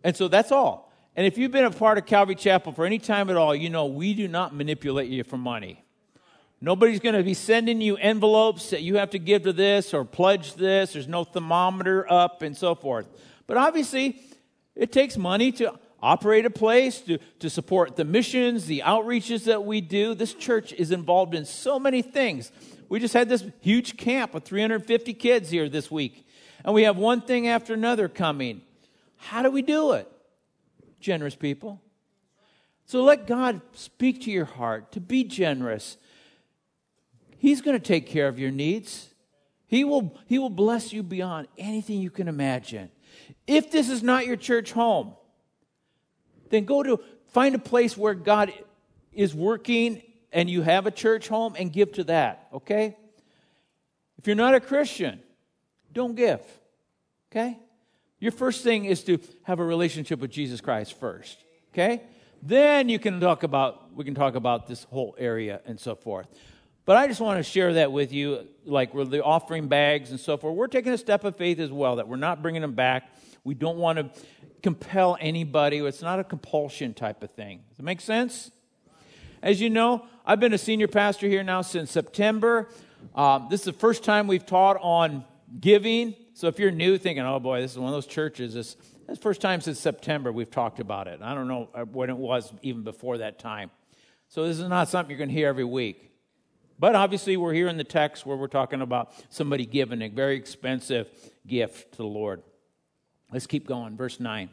And 0.03 0.17
so 0.17 0.29
that's 0.29 0.51
all. 0.51 0.93
And 1.17 1.27
if 1.27 1.37
you've 1.37 1.51
been 1.51 1.65
a 1.65 1.71
part 1.71 1.99
of 1.99 2.07
Calvary 2.07 2.35
Chapel 2.35 2.73
for 2.73 2.87
any 2.87 2.99
time 2.99 3.29
at 3.31 3.37
all, 3.37 3.55
you 3.55 3.71
know 3.71 3.87
we 3.87 4.15
do 4.15 4.27
not 4.29 4.55
manipulate 4.55 5.11
you 5.11 5.25
for 5.25 5.37
money. 5.37 5.85
Nobody's 6.61 7.01
going 7.01 7.15
to 7.15 7.23
be 7.23 7.35
sending 7.35 7.81
you 7.81 7.97
envelopes 7.97 8.71
that 8.71 8.83
you 8.83 8.97
have 8.97 9.11
to 9.11 9.19
give 9.19 9.45
to 9.45 9.53
this 9.53 9.95
or 9.95 10.05
pledge 10.05 10.55
this. 10.55 10.93
There's 10.93 11.09
no 11.09 11.25
thermometer 11.25 12.11
up 12.11 12.43
and 12.43 12.55
so 12.57 12.75
forth. 12.75 13.09
But 13.47 13.57
obviously, 13.57 14.21
it 14.77 14.93
takes 14.93 15.17
money 15.17 15.53
to 15.53 15.79
operate 16.03 16.45
a 16.45 16.51
place, 16.51 17.01
to, 17.03 17.19
to 17.39 17.49
support 17.49 17.97
the 17.97 18.05
missions, 18.05 18.67
the 18.67 18.83
outreaches 18.85 19.45
that 19.45 19.65
we 19.65 19.81
do. 19.81 20.15
This 20.15 20.35
church 20.35 20.73
is 20.75 20.91
involved 20.91 21.35
in 21.35 21.47
so 21.47 21.79
many 21.79 22.03
things. 22.03 22.53
We 22.91 23.01
just 23.01 23.15
had 23.15 23.29
this 23.29 23.45
huge 23.61 23.97
camp 23.97 24.35
with 24.35 24.45
350 24.45 25.15
kids 25.15 25.49
here 25.49 25.69
this 25.69 25.91
week. 25.91 26.27
And 26.65 26.75
we 26.75 26.83
have 26.83 26.99
one 26.99 27.23
thing 27.23 27.49
after 27.49 27.73
another 27.73 28.09
coming. 28.09 28.61
How 29.17 29.43
do 29.43 29.51
we 29.51 29.63
do 29.63 29.93
it? 29.93 30.11
Generous 31.01 31.37
people. 31.37 31.81
So 32.85 33.03
let 33.03 33.27
God 33.27 33.63
speak 33.73 34.23
to 34.23 34.31
your 34.31 34.45
heart 34.45 34.93
to 34.93 35.01
be 35.01 35.25
generous. 35.25 35.97
He's 37.41 37.63
going 37.63 37.75
to 37.75 37.83
take 37.83 38.07
care 38.07 38.29
of 38.29 38.39
your 38.39 38.51
needs. 38.51 39.09
He 39.67 39.83
will, 39.83 40.15
he 40.27 40.39
will 40.39 40.51
bless 40.51 40.93
you 40.93 41.03
beyond 41.03 41.49
anything 41.57 42.03
you 42.03 42.11
can 42.11 42.29
imagine. 42.29 42.91
If 43.47 43.73
this 43.73 43.89
is 43.89 44.03
not 44.03 44.27
your 44.27 44.37
church 44.37 44.73
home, 44.73 45.15
then 46.51 46.67
go 46.67 46.83
to 46.83 47.01
find 47.29 47.55
a 47.55 47.59
place 47.59 47.97
where 47.97 48.13
God 48.13 48.53
is 49.11 49.35
working 49.35 50.03
and 50.31 50.51
you 50.51 50.61
have 50.61 50.87
a 50.87 50.91
church 50.91 51.29
home 51.29 51.57
and 51.59 51.73
give 51.73 51.93
to 51.93 52.05
that, 52.05 52.47
okay? 52.53 52.99
If 54.19 54.27
you're 54.27 54.37
not 54.37 54.55
a 54.55 54.61
Christian, 54.61 55.19
don't 55.95 56.15
give, 56.15 56.43
okay? 57.33 57.59
Your 58.19 58.33
first 58.33 58.63
thing 58.63 58.85
is 58.85 59.03
to 59.05 59.19
have 59.45 59.61
a 59.61 59.65
relationship 59.65 60.21
with 60.21 60.31
Jesus 60.31 60.61
Christ 60.61 60.93
first, 61.01 61.43
okay? 61.73 62.03
Then 62.43 62.91
you 62.91 62.99
can 62.99 63.19
talk 63.19 63.45
about, 63.45 63.97
we 63.97 64.05
can 64.05 64.15
talk 64.15 64.35
about 64.35 64.67
this 64.67 64.85
whole 64.85 65.17
area 65.19 65.63
and 65.65 65.81
so 65.81 65.95
forth. 65.95 66.27
But 66.91 66.97
I 66.97 67.07
just 67.07 67.21
want 67.21 67.39
to 67.39 67.45
share 67.45 67.75
that 67.75 67.93
with 67.93 68.13
you, 68.13 68.49
like 68.65 68.95
with 68.95 69.13
the 69.13 69.23
offering 69.23 69.69
bags 69.69 70.11
and 70.11 70.19
so 70.19 70.37
forth. 70.37 70.57
We're 70.57 70.67
taking 70.67 70.93
a 70.93 70.99
step 70.99 71.23
of 71.23 71.37
faith 71.37 71.61
as 71.61 71.71
well, 71.71 71.95
that 71.95 72.09
we're 72.09 72.17
not 72.17 72.43
bringing 72.43 72.63
them 72.63 72.73
back. 72.73 73.15
We 73.45 73.55
don't 73.55 73.79
want 73.79 73.99
to 73.99 74.23
compel 74.61 75.17
anybody. 75.21 75.79
It's 75.79 76.03
not 76.03 76.19
a 76.19 76.25
compulsion 76.25 76.93
type 76.93 77.23
of 77.23 77.31
thing. 77.31 77.61
Does 77.71 77.79
it 77.79 77.85
make 77.85 78.01
sense? 78.01 78.51
As 79.41 79.61
you 79.61 79.71
know, 79.71 80.05
I've 80.27 80.41
been 80.41 80.53
a 80.53 80.59
senior 80.59 80.89
pastor 80.89 81.29
here 81.29 81.45
now 81.45 81.63
since 81.63 81.93
September. 81.93 82.69
Um, 83.15 83.47
this 83.49 83.61
is 83.61 83.67
the 83.67 83.73
first 83.73 84.03
time 84.03 84.27
we've 84.27 84.45
taught 84.45 84.77
on 84.83 85.25
giving. 85.61 86.17
So 86.35 86.49
if 86.49 86.59
you're 86.59 86.73
new, 86.73 86.99
thinking, 86.99 87.23
oh 87.23 87.39
boy, 87.39 87.61
this 87.61 87.71
is 87.71 87.79
one 87.79 87.87
of 87.87 87.95
those 87.95 88.09
churches, 88.09 88.55
this, 88.55 88.77
the 89.07 89.15
first 89.15 89.41
time 89.41 89.61
since 89.61 89.79
September 89.79 90.33
we've 90.33 90.51
talked 90.51 90.81
about 90.81 91.07
it. 91.07 91.21
I 91.23 91.37
don't 91.37 91.47
know 91.47 91.69
uh, 91.73 91.85
when 91.85 92.11
it 92.11 92.17
was 92.17 92.53
even 92.63 92.83
before 92.83 93.19
that 93.19 93.39
time. 93.39 93.71
So 94.27 94.49
this 94.49 94.59
is 94.59 94.69
not 94.69 94.89
something 94.89 95.09
you're 95.09 95.19
going 95.19 95.29
to 95.29 95.35
hear 95.37 95.47
every 95.47 95.63
week. 95.63 96.10
But 96.81 96.97
obviously, 96.97 97.37
we're 97.37 97.53
here 97.53 97.69
in 97.69 97.77
the 97.77 97.85
text 97.85 98.25
where 98.25 98.39
we're 98.39 98.47
talking 98.47 98.81
about 98.81 99.13
somebody 99.29 99.67
giving 99.67 100.01
a 100.01 100.09
very 100.09 100.37
expensive 100.37 101.11
gift 101.47 101.93
to 101.93 101.99
the 101.99 102.05
Lord. 102.05 102.43
Let's 103.31 103.47
keep 103.47 103.67
going. 103.67 103.99
Verse 103.99 104.19
9. 104.19 104.49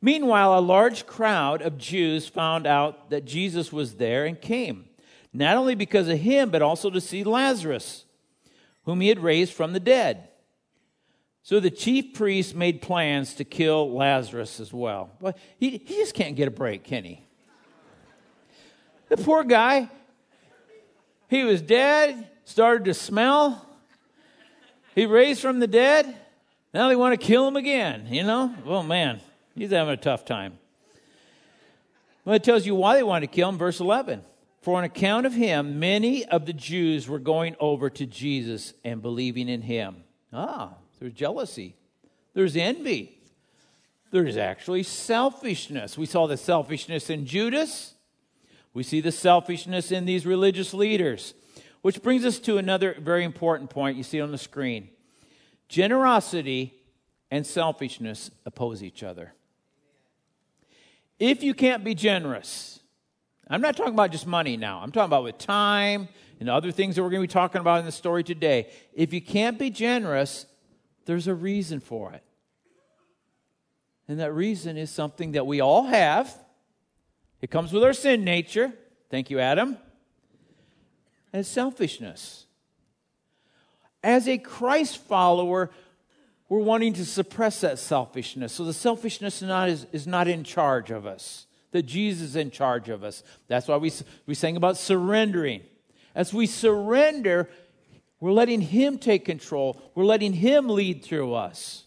Meanwhile, 0.00 0.58
a 0.58 0.60
large 0.60 1.04
crowd 1.04 1.60
of 1.60 1.76
Jews 1.76 2.26
found 2.26 2.66
out 2.66 3.10
that 3.10 3.26
Jesus 3.26 3.70
was 3.70 3.96
there 3.96 4.24
and 4.24 4.40
came, 4.40 4.86
not 5.34 5.58
only 5.58 5.74
because 5.74 6.08
of 6.08 6.18
him, 6.18 6.48
but 6.48 6.62
also 6.62 6.88
to 6.88 7.00
see 7.00 7.24
Lazarus, 7.24 8.06
whom 8.84 9.02
he 9.02 9.08
had 9.08 9.18
raised 9.18 9.52
from 9.52 9.74
the 9.74 9.80
dead. 9.80 10.30
So 11.42 11.60
the 11.60 11.70
chief 11.70 12.14
priests 12.14 12.54
made 12.54 12.80
plans 12.80 13.34
to 13.34 13.44
kill 13.44 13.92
Lazarus 13.92 14.60
as 14.60 14.72
well. 14.72 15.10
But 15.20 15.36
he, 15.58 15.72
he 15.72 15.96
just 15.96 16.14
can't 16.14 16.36
get 16.36 16.48
a 16.48 16.50
break, 16.50 16.84
can 16.84 17.04
he? 17.04 17.22
The 19.10 19.18
poor 19.18 19.44
guy, 19.44 19.90
he 21.28 21.44
was 21.44 21.62
dead, 21.62 22.28
started 22.44 22.84
to 22.86 22.94
smell. 22.94 23.64
He 24.94 25.06
raised 25.06 25.40
from 25.40 25.60
the 25.60 25.66
dead. 25.66 26.16
Now 26.74 26.88
they 26.88 26.96
want 26.96 27.18
to 27.18 27.26
kill 27.26 27.46
him 27.46 27.56
again, 27.56 28.08
you 28.10 28.22
know? 28.24 28.54
Oh, 28.66 28.82
man, 28.82 29.20
he's 29.54 29.70
having 29.70 29.94
a 29.94 29.96
tough 29.96 30.24
time. 30.24 30.58
Well, 32.24 32.34
it 32.34 32.44
tells 32.44 32.66
you 32.66 32.74
why 32.74 32.96
they 32.96 33.02
wanted 33.02 33.30
to 33.30 33.34
kill 33.34 33.48
him, 33.48 33.58
verse 33.58 33.80
11. 33.80 34.22
For 34.60 34.76
on 34.76 34.84
account 34.84 35.24
of 35.24 35.32
him, 35.32 35.78
many 35.78 36.24
of 36.26 36.44
the 36.44 36.52
Jews 36.52 37.08
were 37.08 37.18
going 37.18 37.56
over 37.60 37.88
to 37.90 38.04
Jesus 38.04 38.74
and 38.84 39.00
believing 39.00 39.48
in 39.48 39.62
him. 39.62 40.04
Ah, 40.32 40.74
there's 41.00 41.14
jealousy, 41.14 41.74
there's 42.34 42.56
envy, 42.56 43.18
there's 44.10 44.36
actually 44.36 44.82
selfishness. 44.82 45.96
We 45.96 46.06
saw 46.06 46.26
the 46.26 46.36
selfishness 46.36 47.08
in 47.08 47.24
Judas, 47.24 47.94
we 48.78 48.84
see 48.84 49.00
the 49.00 49.10
selfishness 49.10 49.90
in 49.90 50.04
these 50.04 50.24
religious 50.24 50.72
leaders. 50.72 51.34
Which 51.82 52.00
brings 52.00 52.24
us 52.24 52.38
to 52.38 52.58
another 52.58 52.94
very 53.00 53.24
important 53.24 53.70
point 53.70 53.96
you 53.96 54.04
see 54.04 54.20
on 54.20 54.30
the 54.30 54.38
screen. 54.38 54.88
Generosity 55.68 56.74
and 57.28 57.44
selfishness 57.44 58.30
oppose 58.46 58.84
each 58.84 59.02
other. 59.02 59.34
If 61.18 61.42
you 61.42 61.54
can't 61.54 61.82
be 61.82 61.96
generous, 61.96 62.78
I'm 63.50 63.60
not 63.60 63.76
talking 63.76 63.94
about 63.94 64.12
just 64.12 64.28
money 64.28 64.56
now, 64.56 64.78
I'm 64.78 64.92
talking 64.92 65.08
about 65.08 65.24
with 65.24 65.38
time 65.38 66.08
and 66.38 66.48
other 66.48 66.70
things 66.70 66.94
that 66.94 67.02
we're 67.02 67.10
going 67.10 67.22
to 67.22 67.28
be 67.28 67.32
talking 67.32 67.60
about 67.60 67.80
in 67.80 67.84
the 67.84 67.90
story 67.90 68.22
today. 68.22 68.70
If 68.94 69.12
you 69.12 69.20
can't 69.20 69.58
be 69.58 69.70
generous, 69.70 70.46
there's 71.04 71.26
a 71.26 71.34
reason 71.34 71.80
for 71.80 72.12
it. 72.12 72.22
And 74.06 74.20
that 74.20 74.32
reason 74.32 74.76
is 74.76 74.88
something 74.88 75.32
that 75.32 75.48
we 75.48 75.60
all 75.60 75.86
have. 75.86 76.32
It 77.40 77.50
comes 77.50 77.72
with 77.72 77.84
our 77.84 77.92
sin 77.92 78.24
nature. 78.24 78.72
Thank 79.10 79.30
you, 79.30 79.38
Adam. 79.38 79.78
And 81.32 81.46
selfishness. 81.46 82.46
As 84.02 84.28
a 84.28 84.38
Christ 84.38 84.98
follower, 84.98 85.70
we're 86.48 86.60
wanting 86.60 86.94
to 86.94 87.04
suppress 87.04 87.60
that 87.60 87.78
selfishness. 87.78 88.52
So 88.52 88.64
the 88.64 88.72
selfishness 88.72 89.42
is 89.42 89.48
not, 89.48 89.68
is, 89.68 89.86
is 89.92 90.06
not 90.06 90.28
in 90.28 90.44
charge 90.44 90.90
of 90.90 91.06
us, 91.06 91.46
that 91.72 91.82
Jesus 91.82 92.30
is 92.30 92.36
in 92.36 92.50
charge 92.50 92.88
of 92.88 93.04
us. 93.04 93.22
That's 93.48 93.68
why 93.68 93.76
we, 93.76 93.92
we 94.26 94.34
sang 94.34 94.56
about 94.56 94.76
surrendering. 94.76 95.62
As 96.14 96.32
we 96.32 96.46
surrender, 96.46 97.50
we're 98.20 98.32
letting 98.32 98.60
Him 98.60 98.98
take 98.98 99.24
control, 99.24 99.80
we're 99.94 100.04
letting 100.04 100.32
Him 100.32 100.68
lead 100.68 101.04
through 101.04 101.34
us. 101.34 101.84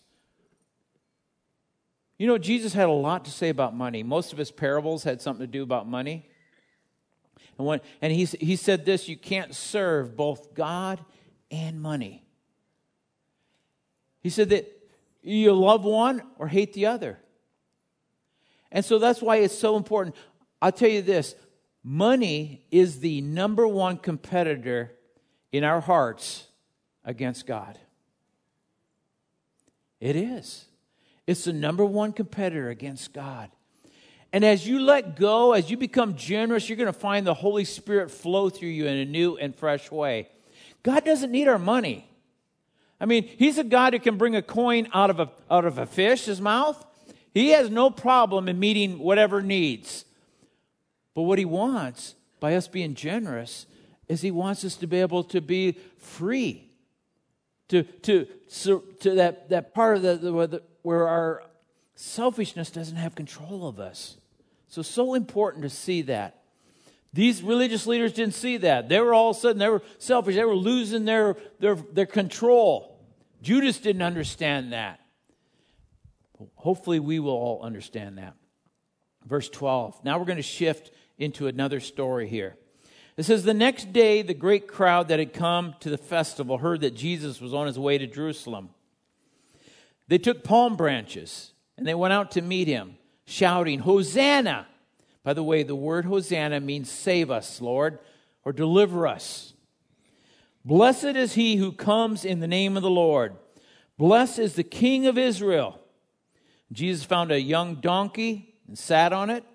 You 2.21 2.27
know, 2.27 2.38
Jesus 2.38 2.73
had 2.73 2.88
a 2.88 2.91
lot 2.91 3.25
to 3.25 3.31
say 3.31 3.49
about 3.49 3.75
money. 3.75 4.03
Most 4.03 4.31
of 4.31 4.38
his 4.38 4.51
parables 4.51 5.03
had 5.03 5.23
something 5.23 5.43
to 5.43 5.51
do 5.51 5.63
about 5.63 5.88
money. 5.88 6.29
And, 7.57 7.65
when, 7.65 7.81
and 7.99 8.13
he, 8.13 8.25
he 8.25 8.55
said 8.57 8.86
this 8.86 9.10
you 9.10 9.17
can't 9.17 9.55
serve 9.55 10.15
both 10.15 10.53
God 10.53 11.03
and 11.49 11.81
money. 11.81 12.23
He 14.19 14.29
said 14.29 14.49
that 14.49 14.71
you 15.23 15.51
love 15.53 15.84
one 15.84 16.21
or 16.38 16.47
hate 16.47 16.73
the 16.73 16.86
other. 16.86 17.17
And 18.71 18.86
so 18.86 18.99
that's 18.99 19.19
why 19.19 19.38
it's 19.38 19.57
so 19.57 19.75
important. 19.75 20.15
I'll 20.62 20.71
tell 20.71 20.89
you 20.89 21.01
this 21.01 21.34
money 21.84 22.67
is 22.69 22.99
the 22.99 23.21
number 23.21 23.67
one 23.67 23.97
competitor 23.97 24.91
in 25.51 25.63
our 25.63 25.81
hearts 25.81 26.45
against 27.03 27.47
God. 27.47 27.79
It 29.99 30.15
is. 30.15 30.67
It's 31.27 31.45
the 31.45 31.53
number 31.53 31.86
one 31.86 32.13
competitor 32.13 32.69
against 32.69 33.13
God. 33.13 33.49
And 34.34 34.45
as 34.45 34.65
you 34.65 34.79
let 34.79 35.17
go, 35.17 35.51
as 35.51 35.69
you 35.69 35.77
become 35.77 36.15
generous, 36.15 36.69
you're 36.69 36.77
going 36.77 36.88
to 36.88 36.93
find 36.93 37.27
the 37.27 37.34
Holy 37.34 37.65
Spirit 37.65 38.10
flow 38.10 38.49
through 38.49 38.69
you 38.69 38.88
in 38.88 38.97
a 38.97 39.05
new 39.05 39.38
and 39.38 39.53
fresh 39.53 39.91
way. 39.91 40.29
God 40.84 41.03
doesn't 41.03 41.31
need 41.31 41.47
our 41.47 41.60
money. 41.60 42.07
I 42.99 43.05
mean, 43.05 43.23
He's 43.23 43.57
a 43.57 43.63
God 43.63 43.93
who 43.93 43.99
can 43.99 44.17
bring 44.17 44.36
a 44.36 44.41
coin 44.41 44.88
out 44.93 45.10
of 45.10 45.19
a, 45.19 45.29
out 45.49 45.65
of 45.65 45.77
a 45.77 45.86
fish's 45.86 46.39
mouth. 46.39 46.84
He 47.34 47.49
has 47.49 47.69
no 47.69 47.89
problem 47.89 48.47
in 48.47 48.60
meeting 48.60 48.99
whatever 48.99 49.41
needs. 49.41 50.05
But 51.13 51.23
what 51.23 51.39
He 51.39 51.45
wants, 51.45 52.15
by 52.39 52.55
us 52.55 52.67
being 52.67 52.95
generous, 52.95 53.65
is 54.07 54.21
He 54.21 54.31
wants 54.31 54.63
us 54.63 54.75
to 54.77 54.88
be 54.88 55.01
able 55.01 55.23
to 55.25 55.41
be 55.41 55.77
free. 55.97 56.69
To, 57.69 57.84
to, 57.84 58.27
to 58.99 59.15
that, 59.15 59.49
that 59.49 59.73
part 59.73 59.97
of 59.97 60.03
the, 60.03 60.47
the, 60.47 60.62
where 60.82 61.08
our 61.08 61.44
selfishness 61.96 62.72
doesn't 62.72 62.96
have 62.96 63.15
control 63.15 63.67
of 63.67 63.80
us. 63.80 64.17
So, 64.67 64.82
so 64.82 65.13
important 65.13 65.63
to 65.63 65.70
see 65.70 66.04
that. 66.04 66.41
These 67.13 67.44
religious 67.44 67.86
leaders 67.86 68.13
didn't 68.13 68.36
see 68.36 68.58
that. 68.58 68.88
They 68.88 69.00
were 69.00 69.13
all 69.13 69.32
of 69.32 69.38
a 69.38 69.39
sudden, 69.39 69.58
they 69.58 69.70
were 69.70 69.84
selfish. 69.98 70.36
They 70.36 70.46
were 70.46 70.56
losing 70.56 71.04
their, 71.06 71.36
their, 71.60 71.76
their 71.76 72.06
control. 72.06 72.98
Judas 73.41 73.80
didn't 73.80 74.02
understand 74.02 74.72
that. 74.72 75.00
Hopefully, 76.56 77.00
we 77.00 77.20
will 77.20 77.34
all 77.34 77.62
understand 77.62 78.17
that. 78.17 78.36
Verse 79.26 79.50
12. 79.50 80.04
Now 80.04 80.17
we're 80.17 80.26
going 80.26 80.38
to 80.38 80.44
shift 80.44 80.91
into 81.17 81.48
another 81.48 81.80
story 81.80 82.28
here. 82.28 82.56
It 83.17 83.24
says, 83.24 83.44
The 83.44 83.54
next 83.54 83.91
day, 83.91 84.22
the 84.22 84.34
great 84.34 84.67
crowd 84.67 85.10
that 85.10 85.20
had 85.20 85.34
come 85.34 85.76
to 85.82 85.89
the 85.89 85.98
festival 85.98 86.58
heard 86.58 86.82
that 86.82 86.96
Jesus 86.96 87.41
was 87.41 87.54
on 87.54 87.67
his 87.67 87.78
way 87.78 87.98
to 87.98 88.08
Jerusalem. 88.08 88.70
They 90.12 90.17
took 90.17 90.43
palm 90.43 90.76
branches 90.76 91.54
and 91.78 91.88
they 91.88 91.93
went 91.93 92.12
out 92.12 92.32
to 92.32 92.41
meet 92.41 92.67
him, 92.67 92.97
shouting, 93.24 93.80
Hosanna! 93.80 94.67
By 95.24 95.32
the 95.32 95.41
way, 95.41 95.63
the 95.63 95.74
word 95.74 96.04
Hosanna 96.04 96.60
means 96.60 96.91
save 96.91 97.32
us, 97.32 97.62
Lord, 97.62 97.97
or 98.43 98.52
deliver 98.52 99.08
us. 99.08 99.54
Blessed 100.65 101.15
is 101.15 101.36
he 101.36 101.56
who 101.56 101.71
comes 101.71 102.26
in 102.26 102.41
the 102.41 102.47
name 102.47 102.76
of 102.76 102.84
the 102.84 102.89
Lord. 102.89 103.38
Blessed 103.97 104.39
is 104.39 104.56
the 104.56 104.65
King 104.65 105.08
of 105.08 105.17
Israel. 105.17 105.80
Jesus 106.74 107.06
found 107.06 107.32
a 107.32 107.39
young 107.39 107.76
donkey 107.76 108.56
and 108.67 108.78
sat 108.78 109.13
on 109.13 109.30
it, 109.30 109.45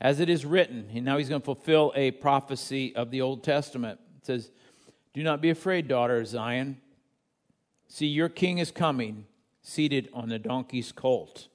as 0.00 0.18
it 0.18 0.28
is 0.28 0.44
written. 0.44 0.90
And 0.92 1.04
now 1.04 1.18
he's 1.18 1.28
going 1.28 1.40
to 1.40 1.44
fulfill 1.44 1.92
a 1.94 2.10
prophecy 2.10 2.96
of 2.96 3.12
the 3.12 3.20
Old 3.20 3.44
Testament. 3.44 4.00
It 4.16 4.26
says, 4.26 4.50
Do 5.14 5.22
not 5.22 5.40
be 5.40 5.50
afraid, 5.50 5.86
daughter 5.86 6.16
of 6.16 6.26
Zion. 6.26 6.80
See, 7.86 8.06
your 8.06 8.28
king 8.28 8.58
is 8.58 8.72
coming, 8.72 9.24
seated 9.68 10.08
on 10.14 10.28
the 10.28 10.38
donkey's 10.38 10.92
colt. 10.92 11.48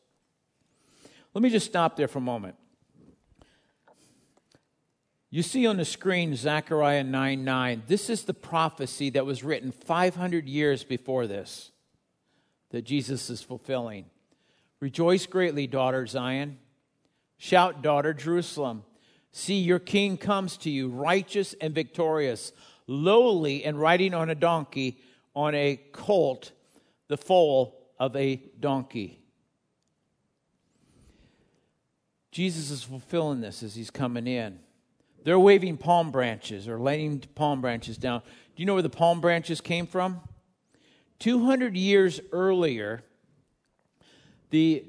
Let 1.34 1.42
me 1.42 1.50
just 1.50 1.66
stop 1.66 1.96
there 1.96 2.08
for 2.08 2.20
a 2.20 2.22
moment. 2.22 2.56
You 5.32 5.42
see 5.42 5.66
on 5.66 5.78
the 5.78 5.86
screen 5.86 6.36
Zechariah 6.36 7.04
9 7.04 7.44
9. 7.44 7.84
This 7.88 8.12
is 8.12 8.24
the 8.24 8.36
prophecy 8.36 9.10
that 9.12 9.26
was 9.26 9.44
written 9.44 9.72
500 9.72 10.48
years 10.48 10.84
before 10.84 11.26
this 11.26 11.72
that 12.70 12.84
Jesus 12.84 13.30
is 13.32 13.42
fulfilling. 13.42 14.06
Rejoice 14.80 15.26
greatly, 15.26 15.66
daughter 15.66 16.06
Zion. 16.06 16.60
Shout, 17.38 17.82
daughter 17.82 18.14
Jerusalem. 18.14 18.84
See, 19.32 19.60
your 19.60 19.80
king 19.80 20.18
comes 20.18 20.58
to 20.58 20.70
you, 20.70 20.90
righteous 20.90 21.56
and 21.60 21.74
victorious, 21.74 22.52
lowly 22.86 23.64
and 23.64 23.80
riding 23.80 24.14
on 24.14 24.30
a 24.30 24.36
donkey, 24.36 25.00
on 25.36 25.56
a 25.56 25.82
colt, 25.92 26.52
the 27.08 27.18
foal 27.18 27.83
of 28.04 28.18
a 28.18 28.36
donkey. 28.60 29.18
Jesus 32.34 32.70
is 32.70 32.84
fulfilling 32.84 33.40
this 33.40 33.64
as 33.64 33.76
he's 33.76 33.90
coming 33.90 34.28
in. 34.28 34.60
They're 35.24 35.40
waving 35.40 35.78
palm 35.78 36.12
branches 36.12 36.68
or 36.68 36.78
laying 36.78 37.20
palm 37.34 37.62
branches 37.62 37.98
down. 37.98 38.20
Do 38.20 38.62
you 38.62 38.66
know 38.66 38.74
where 38.74 38.84
the 38.84 38.90
palm 38.90 39.22
branches 39.22 39.62
came 39.62 39.88
from? 39.88 40.20
200 41.20 41.78
years 41.78 42.20
earlier, 42.34 43.06
the 44.50 44.84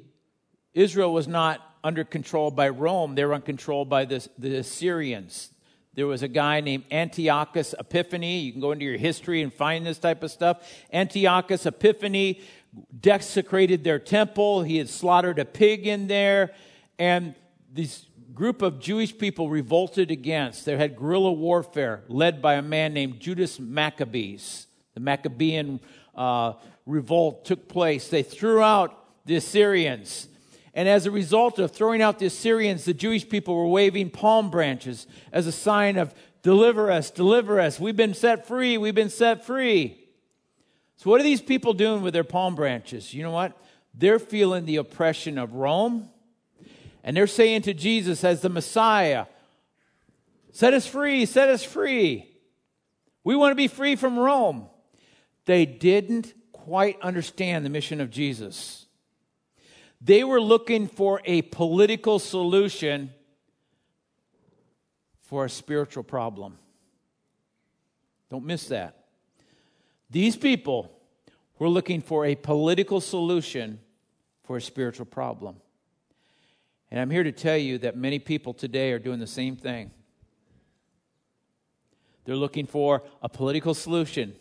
Israel 0.72 1.12
was 1.12 1.28
not 1.28 1.60
under 1.84 2.02
control 2.02 2.50
by 2.50 2.68
Rome. 2.68 3.14
They 3.14 3.24
were 3.24 3.38
controlled 3.38 3.88
by 3.88 4.06
the, 4.06 4.26
the 4.38 4.56
Assyrians. 4.56 5.50
There 5.94 6.08
was 6.08 6.24
a 6.24 6.28
guy 6.28 6.60
named 6.60 6.84
Antiochus 6.90 7.74
Epiphanes. 7.78 8.42
You 8.44 8.50
can 8.50 8.60
go 8.60 8.72
into 8.72 8.84
your 8.84 8.96
history 8.96 9.42
and 9.42 9.54
find 9.54 9.86
this 9.86 9.98
type 9.98 10.24
of 10.24 10.32
stuff. 10.32 10.68
Antiochus 10.92 11.66
Epiphanes 11.66 12.38
desecrated 13.00 13.84
their 13.84 13.98
temple. 13.98 14.62
He 14.62 14.78
had 14.78 14.88
slaughtered 14.88 15.38
a 15.38 15.44
pig 15.44 15.86
in 15.86 16.06
there. 16.06 16.52
And 16.98 17.34
this 17.72 18.06
group 18.34 18.62
of 18.62 18.80
Jewish 18.80 19.16
people 19.16 19.48
revolted 19.48 20.10
against. 20.10 20.64
They 20.64 20.76
had 20.76 20.96
guerrilla 20.96 21.32
warfare 21.32 22.02
led 22.08 22.42
by 22.42 22.54
a 22.54 22.62
man 22.62 22.92
named 22.92 23.20
Judas 23.20 23.60
Maccabees. 23.60 24.66
The 24.94 25.00
Maccabean 25.00 25.80
uh, 26.14 26.54
revolt 26.86 27.44
took 27.44 27.68
place. 27.68 28.08
They 28.08 28.22
threw 28.22 28.62
out 28.62 29.24
the 29.24 29.36
Assyrians. 29.36 30.28
And 30.74 30.88
as 30.88 31.06
a 31.06 31.10
result 31.10 31.58
of 31.58 31.70
throwing 31.70 32.02
out 32.02 32.18
the 32.18 32.26
Assyrians, 32.26 32.84
the 32.84 32.94
Jewish 32.94 33.28
people 33.28 33.54
were 33.54 33.68
waving 33.68 34.10
palm 34.10 34.50
branches 34.50 35.06
as 35.32 35.46
a 35.46 35.52
sign 35.52 35.96
of 35.96 36.12
deliver 36.42 36.90
us, 36.90 37.10
deliver 37.10 37.60
us. 37.60 37.78
We've 37.78 37.96
been 37.96 38.14
set 38.14 38.46
free, 38.46 38.76
we've 38.78 38.94
been 38.94 39.10
set 39.10 39.46
free. 39.46 40.03
So, 40.96 41.10
what 41.10 41.20
are 41.20 41.24
these 41.24 41.42
people 41.42 41.74
doing 41.74 42.02
with 42.02 42.14
their 42.14 42.24
palm 42.24 42.54
branches? 42.54 43.12
You 43.12 43.22
know 43.22 43.30
what? 43.30 43.56
They're 43.94 44.18
feeling 44.18 44.64
the 44.64 44.76
oppression 44.76 45.38
of 45.38 45.54
Rome 45.54 46.08
and 47.04 47.14
they're 47.14 47.26
saying 47.26 47.62
to 47.62 47.74
Jesus, 47.74 48.24
as 48.24 48.40
the 48.40 48.48
Messiah, 48.48 49.26
Set 50.54 50.72
us 50.72 50.86
free, 50.86 51.26
set 51.26 51.48
us 51.48 51.64
free. 51.64 52.30
We 53.24 53.34
want 53.34 53.50
to 53.50 53.56
be 53.56 53.66
free 53.66 53.96
from 53.96 54.16
Rome. 54.16 54.68
They 55.46 55.66
didn't 55.66 56.32
quite 56.52 57.00
understand 57.00 57.64
the 57.66 57.70
mission 57.70 58.00
of 58.00 58.08
Jesus. 58.08 58.86
They 60.00 60.22
were 60.22 60.40
looking 60.40 60.86
for 60.86 61.20
a 61.24 61.42
political 61.42 62.20
solution 62.20 63.10
for 65.22 65.44
a 65.44 65.50
spiritual 65.50 66.04
problem. 66.04 66.56
Don't 68.30 68.44
miss 68.44 68.68
that. 68.68 69.03
These 70.10 70.36
people 70.36 70.90
were 71.58 71.68
looking 71.68 72.00
for 72.00 72.26
a 72.26 72.34
political 72.34 73.00
solution 73.00 73.80
for 74.44 74.56
a 74.56 74.60
spiritual 74.60 75.06
problem. 75.06 75.56
And 76.90 77.00
I'm 77.00 77.10
here 77.10 77.24
to 77.24 77.32
tell 77.32 77.56
you 77.56 77.78
that 77.78 77.96
many 77.96 78.18
people 78.18 78.54
today 78.54 78.92
are 78.92 78.98
doing 78.98 79.18
the 79.18 79.26
same 79.26 79.56
thing. 79.56 79.90
They're 82.24 82.36
looking 82.36 82.66
for 82.66 83.02
a 83.22 83.28
political 83.28 83.74
solution 83.74 84.34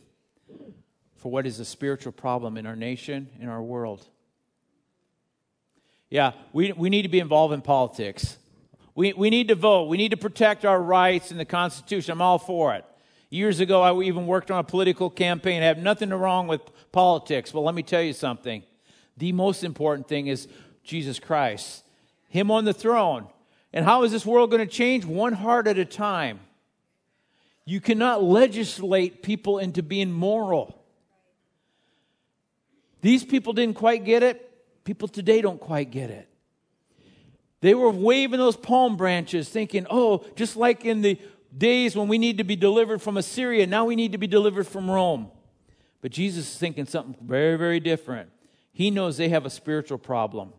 for 1.18 1.32
what 1.32 1.46
is 1.46 1.60
a 1.60 1.66
spiritual 1.66 2.12
problem 2.12 2.58
in 2.58 2.66
our 2.66 2.76
nation, 2.76 3.30
in 3.40 3.50
our 3.50 3.62
world. 3.62 4.06
Yeah, 6.10 6.34
we, 6.52 6.72
we 6.74 6.90
need 6.90 7.04
to 7.04 7.10
be 7.10 7.20
involved 7.20 7.54
in 7.54 7.62
politics. 7.62 8.38
We, 8.94 9.14
we 9.14 9.30
need 9.30 9.48
to 9.48 9.56
vote. 9.56 9.86
We 9.86 9.98
need 9.98 10.12
to 10.12 10.18
protect 10.18 10.64
our 10.66 10.80
rights 10.80 11.32
in 11.32 11.38
the 11.38 11.46
Constitution. 11.46 12.12
I'm 12.12 12.22
all 12.22 12.38
for 12.38 12.76
it. 12.76 12.86
Years 13.34 13.60
ago, 13.60 13.82
I 13.82 14.00
even 14.04 14.28
worked 14.28 14.52
on 14.52 14.60
a 14.60 14.64
political 14.64 15.10
campaign. 15.10 15.64
I 15.64 15.66
have 15.66 15.80
nothing 15.80 16.12
wrong 16.12 16.48
with 16.48 16.62
politics, 16.92 17.52
but 17.52 17.62
let 17.62 17.74
me 17.74 17.82
tell 17.82 18.04
you 18.04 18.14
something. 18.14 18.62
The 19.18 19.32
most 19.32 19.64
important 19.64 20.08
thing 20.08 20.28
is 20.28 20.48
Jesus 20.84 21.18
Christ, 21.18 21.84
Him 22.30 22.52
on 22.52 22.64
the 22.64 22.76
throne. 22.76 23.26
And 23.74 23.86
how 23.86 24.04
is 24.04 24.12
this 24.12 24.24
world 24.24 24.52
going 24.52 24.64
to 24.64 24.72
change? 24.72 25.04
One 25.04 25.34
heart 25.34 25.66
at 25.66 25.80
a 25.80 25.84
time. 25.86 26.42
You 27.66 27.82
cannot 27.82 28.24
legislate 28.24 29.24
people 29.24 29.58
into 29.58 29.82
being 29.82 30.12
moral. 30.12 30.80
These 33.02 33.24
people 33.24 33.54
didn't 33.54 33.78
quite 33.78 34.06
get 34.06 34.22
it. 34.22 34.48
People 34.84 35.08
today 35.08 35.42
don't 35.42 35.60
quite 35.60 35.90
get 35.90 36.12
it. 36.12 36.30
They 37.62 37.74
were 37.74 37.90
waving 37.90 38.40
those 38.40 38.58
palm 38.58 38.96
branches, 38.96 39.50
thinking, 39.50 39.88
oh, 39.90 40.24
just 40.36 40.56
like 40.56 40.86
in 40.86 41.02
the 41.02 41.18
days 41.58 41.96
when 41.96 42.08
we 42.08 42.18
need 42.18 42.38
to 42.38 42.44
be 42.44 42.56
delivered 42.56 43.02
from 43.02 43.18
Assyria, 43.18 43.68
now 43.68 43.86
we 43.86 43.96
need 43.96 44.12
to 44.12 44.18
be 44.18 44.28
delivered 44.28 44.68
from 44.68 44.90
Rome. 44.90 45.30
But 46.02 46.12
Jesus 46.12 46.52
is 46.52 46.58
thinking 46.58 46.86
something 46.86 47.16
very, 47.26 47.58
very 47.58 47.80
different. 47.80 48.30
He 48.72 48.92
knows 48.92 49.18
they 49.18 49.30
have 49.30 49.46
a 49.46 49.50
spiritual 49.50 49.98
problem. 49.98 50.54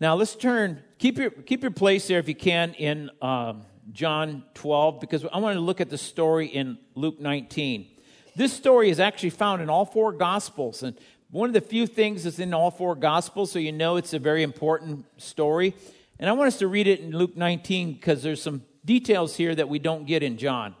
Now 0.00 0.16
let's 0.16 0.34
turn, 0.34 0.82
keep 0.98 1.16
your, 1.16 1.30
keep 1.30 1.62
your 1.62 1.70
place 1.70 2.08
there 2.08 2.18
if 2.18 2.28
you 2.28 2.34
can 2.34 2.74
in 2.74 3.10
um, 3.22 3.62
John 3.92 4.42
12, 4.54 5.00
because 5.00 5.24
I 5.24 5.38
want 5.38 5.54
to 5.54 5.60
look 5.60 5.80
at 5.80 5.90
the 5.90 5.98
story 5.98 6.46
in 6.46 6.78
Luke 6.94 7.20
19. 7.20 7.86
This 8.34 8.52
story 8.52 8.90
is 8.90 8.98
actually 8.98 9.30
found 9.30 9.62
in 9.62 9.70
all 9.70 9.84
four 9.84 10.12
Gospels. 10.12 10.82
And 10.82 10.98
one 11.30 11.48
of 11.48 11.54
the 11.54 11.60
few 11.60 11.86
things 11.86 12.24
that's 12.24 12.38
in 12.38 12.52
all 12.52 12.70
four 12.70 12.94
Gospels, 12.94 13.52
so 13.52 13.58
you 13.58 13.72
know 13.72 13.96
it's 13.96 14.12
a 14.12 14.18
very 14.18 14.42
important 14.42 15.06
story. 15.18 15.74
And 16.22 16.28
I 16.30 16.34
want 16.34 16.46
us 16.46 16.58
to 16.58 16.68
read 16.68 16.86
it 16.86 17.00
in 17.00 17.10
Luke 17.10 17.36
19 17.36 17.94
because 17.94 18.22
there's 18.22 18.40
some 18.40 18.62
details 18.84 19.34
here 19.34 19.56
that 19.56 19.68
we 19.68 19.80
don't 19.80 20.06
get 20.06 20.22
in 20.22 20.38
John. 20.38 20.76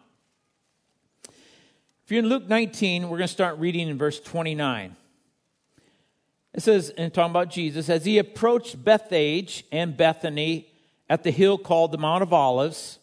If 1.24 2.12
you're 2.12 2.20
in 2.20 2.28
Luke 2.28 2.46
19, 2.46 3.08
we're 3.08 3.18
going 3.18 3.22
to 3.22 3.26
start 3.26 3.58
reading 3.58 3.88
in 3.88 3.98
verse 3.98 4.20
29. 4.20 4.94
It 6.54 6.62
says, 6.62 6.90
and 6.90 7.12
talking 7.12 7.32
about 7.32 7.50
Jesus, 7.50 7.90
as 7.90 8.04
he 8.04 8.18
approached 8.18 8.84
Bethphage 8.84 9.64
and 9.72 9.96
Bethany 9.96 10.68
at 11.10 11.24
the 11.24 11.32
hill 11.32 11.58
called 11.58 11.90
the 11.90 11.98
Mount 11.98 12.22
of 12.22 12.32
Olives, 12.32 13.00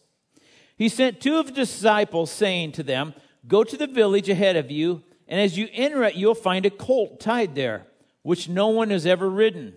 he 0.78 0.88
sent 0.88 1.20
two 1.20 1.36
of 1.36 1.48
his 1.48 1.68
disciples, 1.68 2.30
saying 2.30 2.72
to 2.72 2.82
them, 2.82 3.12
Go 3.46 3.64
to 3.64 3.76
the 3.76 3.86
village 3.86 4.30
ahead 4.30 4.56
of 4.56 4.70
you, 4.70 5.02
and 5.28 5.38
as 5.38 5.58
you 5.58 5.68
enter 5.74 6.04
it, 6.04 6.14
you'll 6.14 6.34
find 6.34 6.64
a 6.64 6.70
colt 6.70 7.20
tied 7.20 7.54
there, 7.54 7.86
which 8.22 8.48
no 8.48 8.68
one 8.68 8.88
has 8.88 9.04
ever 9.04 9.28
ridden. 9.28 9.74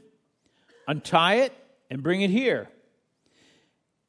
Untie 0.87 1.35
it 1.35 1.53
and 1.93 2.01
bring 2.01 2.23
it 2.23 2.31
here. 2.31 2.67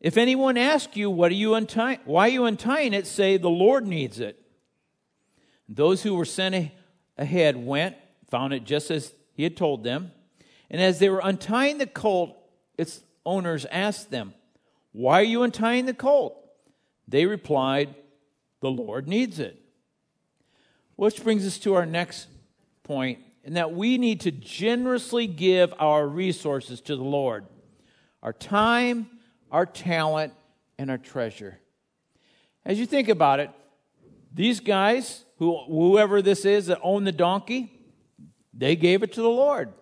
If 0.00 0.16
anyone 0.16 0.56
asks 0.56 0.96
you, 0.96 1.10
what 1.10 1.30
are 1.30 1.34
you? 1.34 1.54
Why 1.54 1.98
are 2.06 2.28
you 2.28 2.46
untying 2.46 2.94
it? 2.94 3.06
Say, 3.06 3.36
the 3.36 3.50
Lord 3.50 3.86
needs 3.86 4.20
it. 4.20 4.40
Those 5.68 6.02
who 6.02 6.14
were 6.14 6.24
sent 6.24 6.70
ahead 7.18 7.58
went, 7.58 7.96
found 8.30 8.54
it 8.54 8.64
just 8.64 8.90
as 8.90 9.12
he 9.34 9.42
had 9.42 9.54
told 9.54 9.84
them. 9.84 10.12
And 10.70 10.80
as 10.80 10.98
they 10.98 11.10
were 11.10 11.20
untying 11.22 11.76
the 11.76 11.86
colt, 11.86 12.34
its 12.78 13.02
owners 13.26 13.66
asked 13.66 14.10
them, 14.10 14.32
Why 14.92 15.20
are 15.20 15.22
you 15.22 15.42
untying 15.42 15.84
the 15.84 15.92
colt? 15.92 16.42
They 17.06 17.26
replied, 17.26 17.94
The 18.62 18.70
Lord 18.70 19.06
needs 19.06 19.38
it. 19.38 19.60
Which 20.96 21.22
brings 21.22 21.46
us 21.46 21.58
to 21.58 21.74
our 21.74 21.84
next 21.84 22.28
point, 22.82 23.18
in 23.42 23.54
that 23.54 23.74
we 23.74 23.98
need 23.98 24.22
to 24.22 24.30
generously 24.30 25.26
give 25.26 25.74
our 25.78 26.08
resources 26.08 26.80
to 26.80 26.96
the 26.96 27.04
Lord 27.04 27.44
our 28.24 28.32
time, 28.32 29.06
our 29.52 29.66
talent, 29.66 30.32
and 30.78 30.90
our 30.90 30.98
treasure. 30.98 31.60
As 32.64 32.80
you 32.80 32.86
think 32.86 33.08
about 33.08 33.38
it, 33.38 33.50
these 34.32 34.58
guys, 34.58 35.24
who, 35.38 35.56
whoever 35.66 36.22
this 36.22 36.44
is 36.44 36.66
that 36.66 36.80
owned 36.82 37.06
the 37.06 37.12
donkey, 37.12 37.70
they 38.52 38.74
gave 38.74 39.02
it 39.02 39.12
to 39.12 39.22
the 39.22 39.28
Lord. 39.28 39.72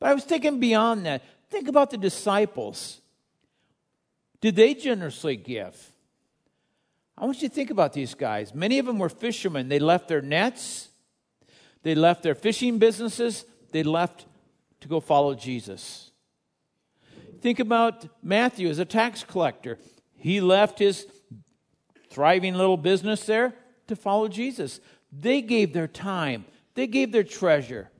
But 0.00 0.08
I 0.08 0.14
was 0.14 0.24
thinking 0.24 0.58
beyond 0.58 1.04
that. 1.06 1.22
Think 1.50 1.68
about 1.68 1.90
the 1.90 1.98
disciples. 1.98 3.00
Did 4.40 4.56
they 4.56 4.74
generously 4.74 5.36
give? 5.36 5.92
I 7.16 7.26
want 7.26 7.42
you 7.42 7.48
to 7.48 7.54
think 7.54 7.70
about 7.70 7.92
these 7.92 8.14
guys. 8.14 8.54
Many 8.54 8.78
of 8.78 8.86
them 8.86 8.98
were 8.98 9.08
fishermen. 9.08 9.68
They 9.68 9.78
left 9.78 10.08
their 10.08 10.22
nets, 10.22 10.88
they 11.82 11.94
left 11.94 12.22
their 12.22 12.34
fishing 12.34 12.78
businesses, 12.78 13.44
they 13.72 13.82
left 13.82 14.26
to 14.80 14.88
go 14.88 15.00
follow 15.00 15.34
Jesus. 15.34 16.10
Think 17.44 17.60
about 17.60 18.06
Matthew 18.22 18.70
as 18.70 18.78
a 18.78 18.86
tax 18.86 19.22
collector. 19.22 19.76
He 20.16 20.40
left 20.40 20.78
his 20.78 21.06
thriving 22.08 22.54
little 22.54 22.78
business 22.78 23.26
there 23.26 23.52
to 23.86 23.94
follow 23.94 24.28
Jesus. 24.28 24.80
They 25.12 25.42
gave 25.42 25.74
their 25.74 25.86
time, 25.86 26.46
they 26.74 26.86
gave 26.86 27.12
their 27.12 27.22
treasure. 27.22 27.90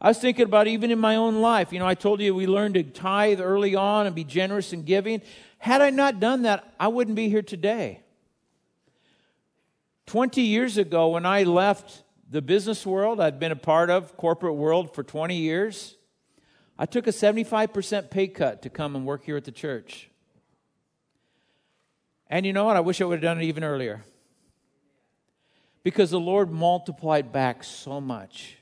I 0.00 0.08
was 0.08 0.18
thinking 0.18 0.46
about 0.46 0.66
even 0.66 0.90
in 0.90 0.98
my 0.98 1.16
own 1.16 1.42
life. 1.42 1.74
You 1.74 1.78
know, 1.78 1.86
I 1.86 1.94
told 1.94 2.22
you 2.22 2.34
we 2.34 2.46
learned 2.46 2.72
to 2.72 2.84
tithe 2.84 3.38
early 3.38 3.74
on 3.74 4.06
and 4.06 4.16
be 4.16 4.24
generous 4.24 4.72
in 4.72 4.82
giving. 4.82 5.20
Had 5.58 5.82
I 5.82 5.90
not 5.90 6.18
done 6.18 6.42
that, 6.42 6.72
I 6.80 6.88
wouldn't 6.88 7.16
be 7.16 7.28
here 7.28 7.42
today. 7.42 8.00
20 10.06 10.40
years 10.40 10.78
ago, 10.78 11.08
when 11.08 11.26
I 11.26 11.42
left 11.42 12.02
the 12.30 12.40
business 12.40 12.86
world, 12.86 13.20
I'd 13.20 13.38
been 13.38 13.52
a 13.52 13.56
part 13.56 13.90
of 13.90 14.16
corporate 14.16 14.54
world 14.54 14.94
for 14.94 15.02
20 15.02 15.36
years. 15.36 15.95
I 16.78 16.86
took 16.86 17.06
a 17.06 17.10
75% 17.10 18.10
pay 18.10 18.28
cut 18.28 18.62
to 18.62 18.70
come 18.70 18.96
and 18.96 19.06
work 19.06 19.24
here 19.24 19.36
at 19.36 19.44
the 19.44 19.52
church. 19.52 20.10
And 22.28 22.44
you 22.44 22.52
know 22.52 22.64
what? 22.64 22.76
I 22.76 22.80
wish 22.80 23.00
I 23.00 23.04
would 23.04 23.14
have 23.14 23.22
done 23.22 23.38
it 23.40 23.44
even 23.44 23.64
earlier. 23.64 24.04
Because 25.82 26.10
the 26.10 26.20
Lord 26.20 26.50
multiplied 26.50 27.32
back 27.32 27.64
so 27.64 28.00
much. 28.00 28.58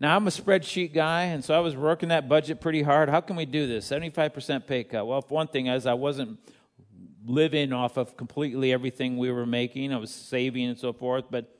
Now, 0.00 0.16
I'm 0.16 0.26
a 0.26 0.30
spreadsheet 0.30 0.92
guy, 0.92 1.24
and 1.24 1.44
so 1.44 1.54
I 1.54 1.60
was 1.60 1.76
working 1.76 2.08
that 2.08 2.28
budget 2.28 2.60
pretty 2.60 2.82
hard. 2.82 3.08
How 3.08 3.20
can 3.20 3.36
we 3.36 3.46
do 3.46 3.66
this? 3.66 3.88
75% 3.88 4.66
pay 4.66 4.84
cut. 4.84 5.06
Well, 5.06 5.24
one 5.28 5.48
thing 5.48 5.66
is, 5.66 5.86
I 5.86 5.94
wasn't 5.94 6.38
living 7.26 7.72
off 7.72 7.96
of 7.96 8.16
completely 8.16 8.72
everything 8.72 9.16
we 9.16 9.30
were 9.30 9.46
making, 9.46 9.92
I 9.92 9.96
was 9.96 10.10
saving 10.10 10.66
and 10.66 10.78
so 10.78 10.92
forth, 10.92 11.24
but 11.30 11.50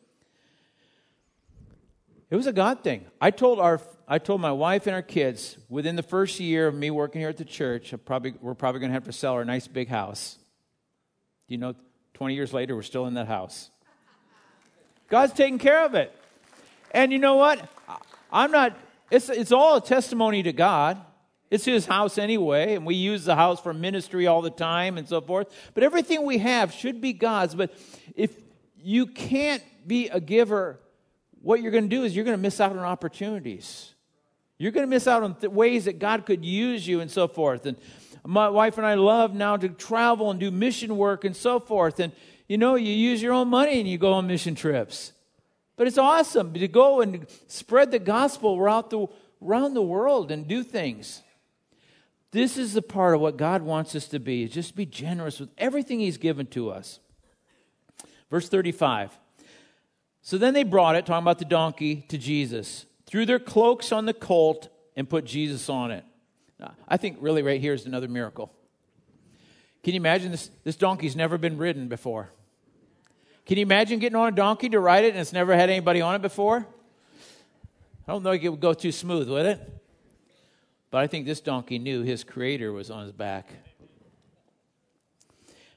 it 2.35 2.37
was 2.37 2.49
a 2.49 2.53
God 2.53 2.83
thing. 2.83 3.05
I 3.21 3.31
told 3.31 3.61
our 3.61 3.81
I 4.09 4.19
told 4.19 4.41
my 4.41 4.51
wife 4.51 4.89
and 4.89 4.95
our 4.95 5.03
kids 5.03 5.57
within 5.69 5.95
the 5.95 6.03
first 6.03 6.41
year 6.41 6.67
of 6.67 6.75
me 6.75 6.91
working 6.91 7.21
here 7.21 7.29
at 7.29 7.37
the 7.37 7.45
church, 7.45 7.95
probably, 8.05 8.35
we're 8.41 8.55
probably 8.55 8.81
going 8.81 8.91
to 8.91 8.95
have 8.95 9.05
to 9.05 9.13
sell 9.13 9.35
our 9.35 9.45
nice 9.45 9.69
big 9.69 9.87
house. 9.87 10.37
You 11.47 11.59
know, 11.59 11.77
20 12.15 12.35
years 12.35 12.53
later, 12.53 12.75
we're 12.75 12.83
still 12.83 13.07
in 13.07 13.15
that 13.15 13.29
house. 13.29 13.71
God's 15.09 15.33
taking 15.33 15.59
care 15.59 15.85
of 15.85 15.95
it. 15.95 16.13
And 16.91 17.13
you 17.13 17.21
know 17.21 17.37
what? 17.37 17.67
I'm 18.33 18.51
not, 18.51 18.77
it's, 19.13 19.29
it's 19.29 19.53
all 19.53 19.77
a 19.77 19.81
testimony 19.81 20.43
to 20.43 20.53
God. 20.53 21.01
It's 21.53 21.65
His 21.65 21.87
house 21.87 22.19
anyway, 22.19 22.75
and 22.75 22.85
we 22.85 22.97
use 22.97 23.25
the 23.25 23.37
house 23.37 23.61
for 23.61 23.73
ministry 23.73 24.27
all 24.27 24.43
the 24.43 24.51
time 24.51 24.99
and 24.99 25.09
so 25.09 25.21
forth. 25.21 25.55
But 25.73 25.85
everything 25.85 26.27
we 26.27 26.39
have 26.39 26.73
should 26.73 27.01
be 27.01 27.13
God's. 27.13 27.55
But 27.55 27.73
if 28.17 28.37
you 28.77 29.07
can't 29.07 29.63
be 29.87 30.09
a 30.09 30.21
giver, 30.21 30.81
what 31.45 31.61
you're 31.61 31.73
going 31.73 31.85
to 31.85 31.95
do 31.95 32.05
is 32.05 32.17
you're 32.17 32.25
going 32.25 32.37
to 32.37 32.43
miss 32.43 32.59
out 32.59 32.73
on 32.73 32.79
opportunities. 32.79 33.93
You're 34.57 34.73
going 34.73 34.87
to 34.87 34.91
miss 34.91 35.07
out 35.07 35.23
on 35.23 35.35
th- 35.35 35.53
ways 35.53 35.85
that 35.85 35.99
God 35.99 36.25
could 36.25 36.45
use 36.45 36.89
you 36.89 37.01
and 37.01 37.11
so 37.11 37.29
forth. 37.29 37.67
And 37.67 37.77
my 38.25 38.49
wife 38.49 38.79
and 38.79 38.87
I 38.87 38.95
love 38.95 39.35
now 39.35 39.59
to 39.59 39.69
travel 39.69 40.31
and 40.31 40.41
do 40.41 40.51
mission 40.51 40.97
work 40.97 41.25
and 41.25 41.37
so 41.37 41.61
forth. 41.61 42.01
And 42.01 42.13
you 42.49 42.57
know, 42.57 42.77
you 42.77 42.93
use 42.93 43.23
your 43.23 43.35
own 43.35 43.49
money 43.49 43.79
and 43.79 43.89
you 43.89 43.99
go 43.99 44.15
on 44.15 44.27
mission 44.27 44.55
trips. 44.55 45.13
But 45.77 45.87
it's 45.87 45.99
awesome 45.99 46.55
to 46.55 46.69
go 46.69 47.03
and 47.03 47.27
spread 47.47 47.91
the 47.91 47.99
gospel 47.99 48.57
around 48.57 48.91
the, 48.91 49.07
around 49.43 49.75
the 49.75 49.83
world 49.83 50.31
and 50.31 50.49
do 50.49 50.63
things. 50.63 51.23
This 52.31 52.57
is 52.57 52.73
the 52.73 52.83
part 52.83 53.15
of 53.15 53.21
what 53.21 53.37
God 53.37 53.63
wants 53.63 53.95
us 53.95 54.09
to 54.09 54.19
be, 54.19 54.45
is 54.45 54.51
just 54.51 54.75
be 54.75 54.87
generous 54.87 55.41
with 55.41 55.51
everything 55.59 56.01
He's 56.01 56.17
given 56.17 56.47
to 56.49 56.71
us. 56.71 57.01
Verse 58.31 58.49
35. 58.49 59.19
So 60.25 60.39
then 60.39 60.55
they 60.55 60.63
brought 60.63 60.97
it, 60.97 61.05
talking 61.05 61.23
about 61.23 61.39
the 61.39 61.45
donkey, 61.45 62.07
to 62.09 62.17
Jesus, 62.17 62.87
threw 63.05 63.27
their 63.27 63.39
cloaks 63.39 63.93
on 63.93 64.07
the 64.07 64.15
colt, 64.15 64.71
and 64.97 65.09
put 65.09 65.27
Jesus 65.27 65.69
on 65.69 65.91
it. 65.91 66.03
Now, 66.59 66.73
I 66.89 66.97
think 66.97 67.19
really 67.21 67.43
right 67.43 67.61
here 67.61 67.75
is 67.75 67.85
another 67.85 68.09
miracle. 68.09 68.51
Can 69.83 69.93
you 69.93 70.01
imagine 70.01 70.31
this? 70.31 70.51
This 70.65 70.77
donkey's 70.77 71.15
never 71.15 71.37
been 71.37 71.59
ridden 71.59 71.89
before. 71.89 72.31
Can 73.45 73.59
you 73.59 73.63
imagine 73.63 73.99
getting 73.99 74.17
on 74.17 74.29
a 74.29 74.35
donkey 74.35 74.71
to 74.71 74.81
ride 74.81 75.05
it 75.05 75.11
and 75.11 75.19
it's 75.19 75.35
never 75.35 75.55
had 75.55 75.69
anybody 75.69 76.01
on 76.01 76.15
it 76.15 76.23
before? 76.23 76.67
I 78.09 78.13
don't 78.13 78.23
think 78.23 78.43
it 78.43 78.49
would 78.49 78.61
go 78.61 78.73
too 78.73 78.93
smooth, 78.93 79.29
would 79.29 79.45
it? 79.45 79.83
But 80.91 81.03
I 81.03 81.07
think 81.07 81.27
this 81.27 81.43
donkey 81.43 81.79
knew 81.79 82.03
his 82.03 82.25
creator 82.25 82.73
was 82.73 82.91
on 82.91 83.03
his 83.03 83.13
back. 83.13 83.51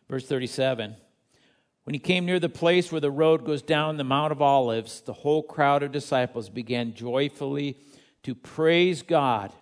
Verse 0.08 0.26
37 0.26 0.96
When 1.88 1.94
he 1.94 2.00
came 2.00 2.26
near 2.26 2.38
the 2.38 2.50
place 2.50 2.92
where 2.92 3.00
the 3.00 3.10
road 3.10 3.46
goes 3.46 3.62
down 3.62 3.96
the 3.96 4.04
Mount 4.04 4.34
of 4.34 4.42
Olives, 4.42 5.00
the 5.00 5.14
whole 5.14 5.42
crowd 5.42 5.84
of 5.84 5.94
disciples 5.94 6.50
began 6.50 6.94
joyfully 6.94 7.78
to 8.24 8.36
praise 8.36 9.02
God 9.02 9.54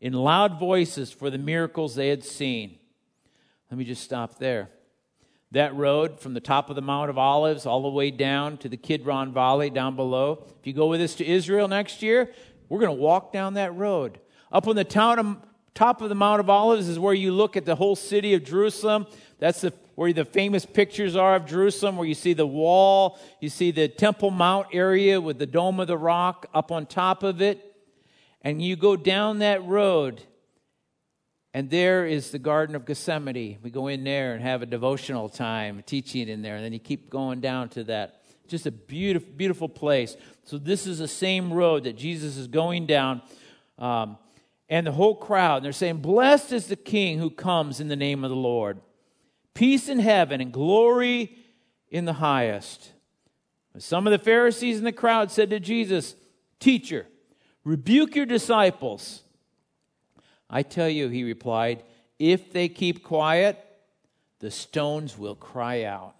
in 0.00 0.12
loud 0.12 0.60
voices 0.60 1.10
for 1.10 1.30
the 1.30 1.36
miracles 1.36 1.96
they 1.96 2.10
had 2.10 2.22
seen. 2.22 2.78
Let 3.72 3.78
me 3.78 3.84
just 3.84 4.04
stop 4.04 4.38
there. 4.38 4.70
That 5.50 5.74
road 5.74 6.20
from 6.20 6.32
the 6.32 6.40
top 6.40 6.70
of 6.70 6.76
the 6.76 6.80
Mount 6.80 7.10
of 7.10 7.18
Olives 7.18 7.66
all 7.66 7.82
the 7.82 7.88
way 7.88 8.12
down 8.12 8.56
to 8.58 8.68
the 8.68 8.76
Kidron 8.76 9.32
Valley 9.32 9.68
down 9.68 9.96
below. 9.96 10.44
If 10.60 10.68
you 10.68 10.74
go 10.74 10.86
with 10.86 11.00
us 11.00 11.16
to 11.16 11.26
Israel 11.26 11.66
next 11.66 12.02
year, 12.02 12.30
we're 12.68 12.78
going 12.78 12.96
to 12.96 13.02
walk 13.02 13.32
down 13.32 13.54
that 13.54 13.74
road. 13.74 14.20
Up 14.52 14.68
on 14.68 14.76
the 14.76 14.84
town 14.84 15.18
of, 15.18 15.36
top 15.74 16.02
of 16.02 16.08
the 16.08 16.14
Mount 16.14 16.38
of 16.38 16.48
Olives 16.48 16.86
is 16.86 17.00
where 17.00 17.14
you 17.14 17.32
look 17.32 17.56
at 17.56 17.64
the 17.64 17.74
whole 17.74 17.96
city 17.96 18.32
of 18.32 18.44
Jerusalem. 18.44 19.08
That's 19.40 19.62
the, 19.62 19.72
where 19.94 20.12
the 20.12 20.24
famous 20.24 20.66
pictures 20.66 21.16
are 21.16 21.36
of 21.36 21.46
Jerusalem, 21.46 21.96
where 21.96 22.06
you 22.06 22.14
see 22.14 22.32
the 22.32 22.46
wall, 22.46 23.18
you 23.40 23.48
see 23.48 23.70
the 23.70 23.88
Temple 23.88 24.30
Mount 24.30 24.68
area 24.72 25.20
with 25.20 25.38
the 25.38 25.46
Dome 25.46 25.80
of 25.80 25.86
the 25.86 25.98
Rock 25.98 26.46
up 26.52 26.72
on 26.72 26.86
top 26.86 27.22
of 27.22 27.40
it. 27.40 27.74
And 28.42 28.60
you 28.60 28.76
go 28.76 28.96
down 28.96 29.38
that 29.38 29.64
road, 29.64 30.22
and 31.54 31.70
there 31.70 32.04
is 32.04 32.30
the 32.30 32.38
Garden 32.38 32.76
of 32.76 32.84
Gethsemane. 32.84 33.58
We 33.62 33.70
go 33.70 33.88
in 33.88 34.04
there 34.04 34.34
and 34.34 34.42
have 34.42 34.60
a 34.60 34.66
devotional 34.66 35.28
time, 35.28 35.82
teaching 35.86 36.28
in 36.28 36.42
there, 36.42 36.56
and 36.56 36.64
then 36.64 36.72
you 36.72 36.78
keep 36.78 37.08
going 37.08 37.40
down 37.40 37.68
to 37.70 37.84
that. 37.84 38.20
Just 38.46 38.66
a 38.66 38.70
beautiful, 38.70 39.30
beautiful 39.34 39.68
place. 39.68 40.16
So 40.44 40.58
this 40.58 40.86
is 40.86 40.98
the 40.98 41.08
same 41.08 41.52
road 41.52 41.84
that 41.84 41.96
Jesus 41.96 42.36
is 42.36 42.46
going 42.46 42.84
down. 42.84 43.22
Um, 43.78 44.18
and 44.68 44.86
the 44.86 44.92
whole 44.92 45.14
crowd, 45.14 45.56
and 45.56 45.64
they're 45.64 45.72
saying, 45.72 45.98
Blessed 45.98 46.52
is 46.52 46.66
the 46.66 46.76
King 46.76 47.18
who 47.18 47.30
comes 47.30 47.80
in 47.80 47.88
the 47.88 47.96
name 47.96 48.24
of 48.24 48.30
the 48.30 48.36
Lord. 48.36 48.80
Peace 49.54 49.88
in 49.88 50.00
heaven 50.00 50.40
and 50.40 50.52
glory 50.52 51.38
in 51.88 52.04
the 52.04 52.14
highest. 52.14 52.92
Some 53.78 54.06
of 54.06 54.10
the 54.10 54.18
Pharisees 54.18 54.78
in 54.78 54.84
the 54.84 54.92
crowd 54.92 55.30
said 55.30 55.50
to 55.50 55.60
Jesus, 55.60 56.16
Teacher, 56.58 57.06
rebuke 57.64 58.16
your 58.16 58.26
disciples. 58.26 59.22
I 60.50 60.62
tell 60.62 60.88
you, 60.88 61.08
he 61.08 61.24
replied, 61.24 61.84
if 62.18 62.52
they 62.52 62.68
keep 62.68 63.02
quiet, 63.02 63.58
the 64.40 64.50
stones 64.50 65.18
will 65.18 65.34
cry 65.34 65.84
out. 65.84 66.14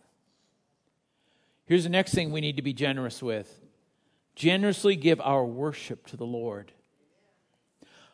Here's 1.67 1.85
the 1.85 1.91
next 1.91 2.15
thing 2.15 2.31
we 2.31 2.41
need 2.41 2.57
to 2.57 2.63
be 2.63 2.73
generous 2.73 3.23
with 3.23 3.61
generously 4.35 4.97
give 4.97 5.21
our 5.21 5.45
worship 5.45 6.07
to 6.09 6.17
the 6.17 6.27
Lord. 6.27 6.73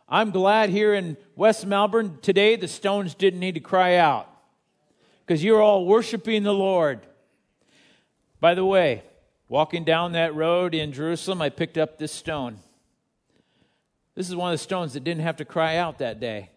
I'm 0.06 0.30
glad 0.30 0.68
here 0.68 0.92
in 0.92 1.16
West 1.34 1.64
Melbourne 1.64 2.18
today 2.20 2.56
the 2.56 2.68
stones 2.68 3.14
didn't 3.14 3.40
need 3.40 3.54
to 3.54 3.60
cry 3.60 3.96
out 3.96 4.29
because 5.30 5.44
you're 5.44 5.62
all 5.62 5.86
worshiping 5.86 6.42
the 6.42 6.52
Lord. 6.52 7.06
By 8.40 8.54
the 8.56 8.64
way, 8.64 9.04
walking 9.48 9.84
down 9.84 10.10
that 10.10 10.34
road 10.34 10.74
in 10.74 10.90
Jerusalem, 10.90 11.40
I 11.40 11.50
picked 11.50 11.78
up 11.78 11.98
this 11.98 12.10
stone. 12.10 12.58
This 14.16 14.28
is 14.28 14.34
one 14.34 14.52
of 14.52 14.58
the 14.58 14.62
stones 14.64 14.94
that 14.94 15.04
didn't 15.04 15.22
have 15.22 15.36
to 15.36 15.44
cry 15.44 15.76
out 15.76 15.98
that 15.98 16.18
day. 16.18 16.50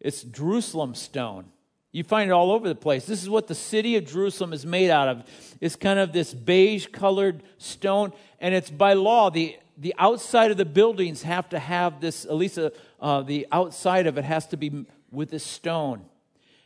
It's 0.00 0.22
Jerusalem 0.22 0.94
stone. 0.94 1.46
You 1.92 2.04
find 2.04 2.28
it 2.28 2.34
all 2.34 2.52
over 2.52 2.68
the 2.68 2.74
place. 2.74 3.06
This 3.06 3.22
is 3.22 3.30
what 3.30 3.46
the 3.46 3.54
city 3.54 3.96
of 3.96 4.04
Jerusalem 4.04 4.52
is 4.52 4.66
made 4.66 4.90
out 4.90 5.08
of. 5.08 5.24
It's 5.62 5.76
kind 5.76 5.98
of 5.98 6.12
this 6.12 6.34
beige 6.34 6.88
colored 6.88 7.42
stone, 7.56 8.12
and 8.38 8.54
it's 8.54 8.68
by 8.68 8.92
law 8.92 9.30
the 9.30 9.56
the 9.78 9.94
outside 9.98 10.50
of 10.50 10.58
the 10.58 10.66
buildings 10.66 11.22
have 11.22 11.48
to 11.48 11.58
have 11.58 12.02
this, 12.02 12.26
at 12.26 12.34
least 12.34 12.58
uh, 12.58 12.68
uh, 13.00 13.22
the 13.22 13.46
outside 13.50 14.06
of 14.06 14.18
it 14.18 14.24
has 14.24 14.46
to 14.48 14.58
be 14.58 14.84
with 15.10 15.30
this 15.30 15.42
stone. 15.42 16.04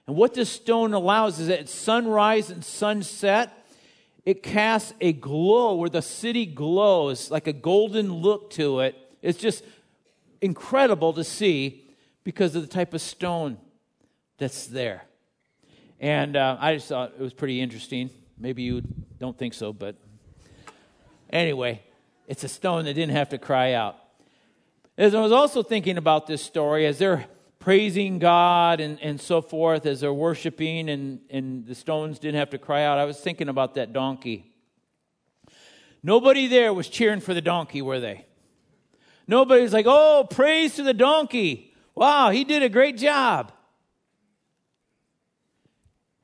And 0.09 0.16
what 0.16 0.32
this 0.32 0.48
stone 0.48 0.94
allows 0.94 1.38
is 1.38 1.48
that 1.48 1.61
at 1.61 1.68
sunrise 1.68 2.48
and 2.48 2.64
sunset, 2.64 3.66
it 4.24 4.42
casts 4.42 4.94
a 5.02 5.12
glow 5.12 5.74
where 5.74 5.90
the 5.90 6.00
city 6.00 6.46
glows, 6.46 7.30
like 7.30 7.46
a 7.46 7.52
golden 7.52 8.11
look 8.14 8.48
to 8.52 8.80
it. 8.80 8.96
It's 9.20 9.38
just 9.38 9.62
incredible 10.40 11.12
to 11.12 11.22
see 11.22 11.84
because 12.24 12.56
of 12.56 12.62
the 12.62 12.68
type 12.68 12.94
of 12.94 13.02
stone 13.02 13.59
that's 14.38 14.66
there. 14.66 15.04
And 16.00 16.36
uh, 16.36 16.56
I 16.59 16.76
just 16.76 16.88
thought 16.88 17.12
it 17.12 17.20
was 17.20 17.34
pretty 17.34 17.61
interesting. 17.61 18.09
Maybe 18.38 18.62
you 18.62 18.82
don't 19.18 19.36
think 19.36 19.52
so, 19.52 19.74
but 19.74 19.94
anyway, 21.28 21.82
it's 22.26 22.44
a 22.44 22.48
stone 22.48 22.86
that 22.86 22.94
didn't 22.94 23.14
have 23.14 23.28
to 23.28 23.38
cry 23.38 23.74
out. 23.74 23.98
As 24.96 25.14
I 25.14 25.20
was 25.20 25.32
also 25.32 25.62
thinking 25.62 25.98
about 25.98 26.26
this 26.26 26.40
story, 26.40 26.86
as 26.86 26.96
they're 26.96 27.26
praising 27.68 28.18
God 28.18 28.80
and, 28.80 28.98
and 29.02 29.20
so 29.20 29.42
forth, 29.42 29.84
as 29.84 30.00
they're 30.00 30.10
worshiping 30.10 30.88
and, 30.88 31.20
and 31.28 31.66
the 31.66 31.74
stones 31.74 32.18
didn't 32.18 32.38
have 32.38 32.48
to 32.48 32.56
cry 32.56 32.82
out, 32.82 32.96
I 32.96 33.04
was 33.04 33.20
thinking 33.20 33.50
about 33.50 33.74
that 33.74 33.92
donkey. 33.92 34.54
Nobody 36.02 36.46
there 36.46 36.72
was 36.72 36.88
cheering 36.88 37.20
for 37.20 37.34
the 37.34 37.42
donkey, 37.42 37.82
were 37.82 38.00
they? 38.00 38.24
Nobody 39.26 39.60
was 39.60 39.74
like, 39.74 39.84
oh, 39.86 40.26
praise 40.30 40.76
to 40.76 40.82
the 40.82 40.94
donkey. 40.94 41.74
Wow, 41.94 42.30
he 42.30 42.42
did 42.42 42.62
a 42.62 42.70
great 42.70 42.96
job. 42.96 43.52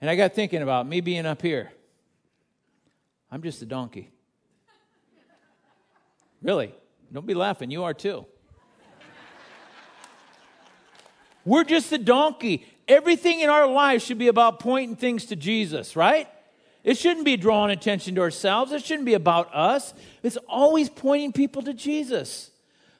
And 0.01 0.09
I 0.09 0.17
got 0.17 0.33
thinking 0.33 0.63
about 0.63 0.89
me 0.89 1.03
being 1.03 1.27
up 1.27 1.43
here. 1.43 1.73
I'm 3.31 3.43
just 3.43 3.61
a 3.61 3.67
donkey. 3.67 4.11
Really? 6.41 6.75
Don't 7.13 7.27
be 7.27 7.35
laughing. 7.35 7.71
You 7.71 7.85
are 7.85 7.93
too. 7.93 8.25
We're 11.45 11.65
just 11.65 11.91
the 11.91 11.99
donkey. 11.99 12.67
Everything 12.89 13.41
in 13.41 13.51
our 13.51 13.67
life 13.67 14.03
should 14.03 14.19
be 14.19 14.29
about 14.29 14.61
pointing 14.61 14.97
things 14.97 15.27
to 15.27 15.37
Jesus, 15.37 15.97
right? 15.97 16.29
It 16.83 16.99
shouldn't 16.99 17.25
be 17.25 17.37
drawing 17.37 17.71
attention 17.71 18.15
to 18.17 18.21
ourselves. 18.21 18.73
It 18.73 18.85
shouldn't 18.85 19.07
be 19.07 19.15
about 19.15 19.55
us. 19.55 19.95
It's 20.23 20.37
always 20.49 20.91
pointing 20.91 21.33
people 21.33 21.63
to 21.63 21.73
Jesus. 21.73 22.51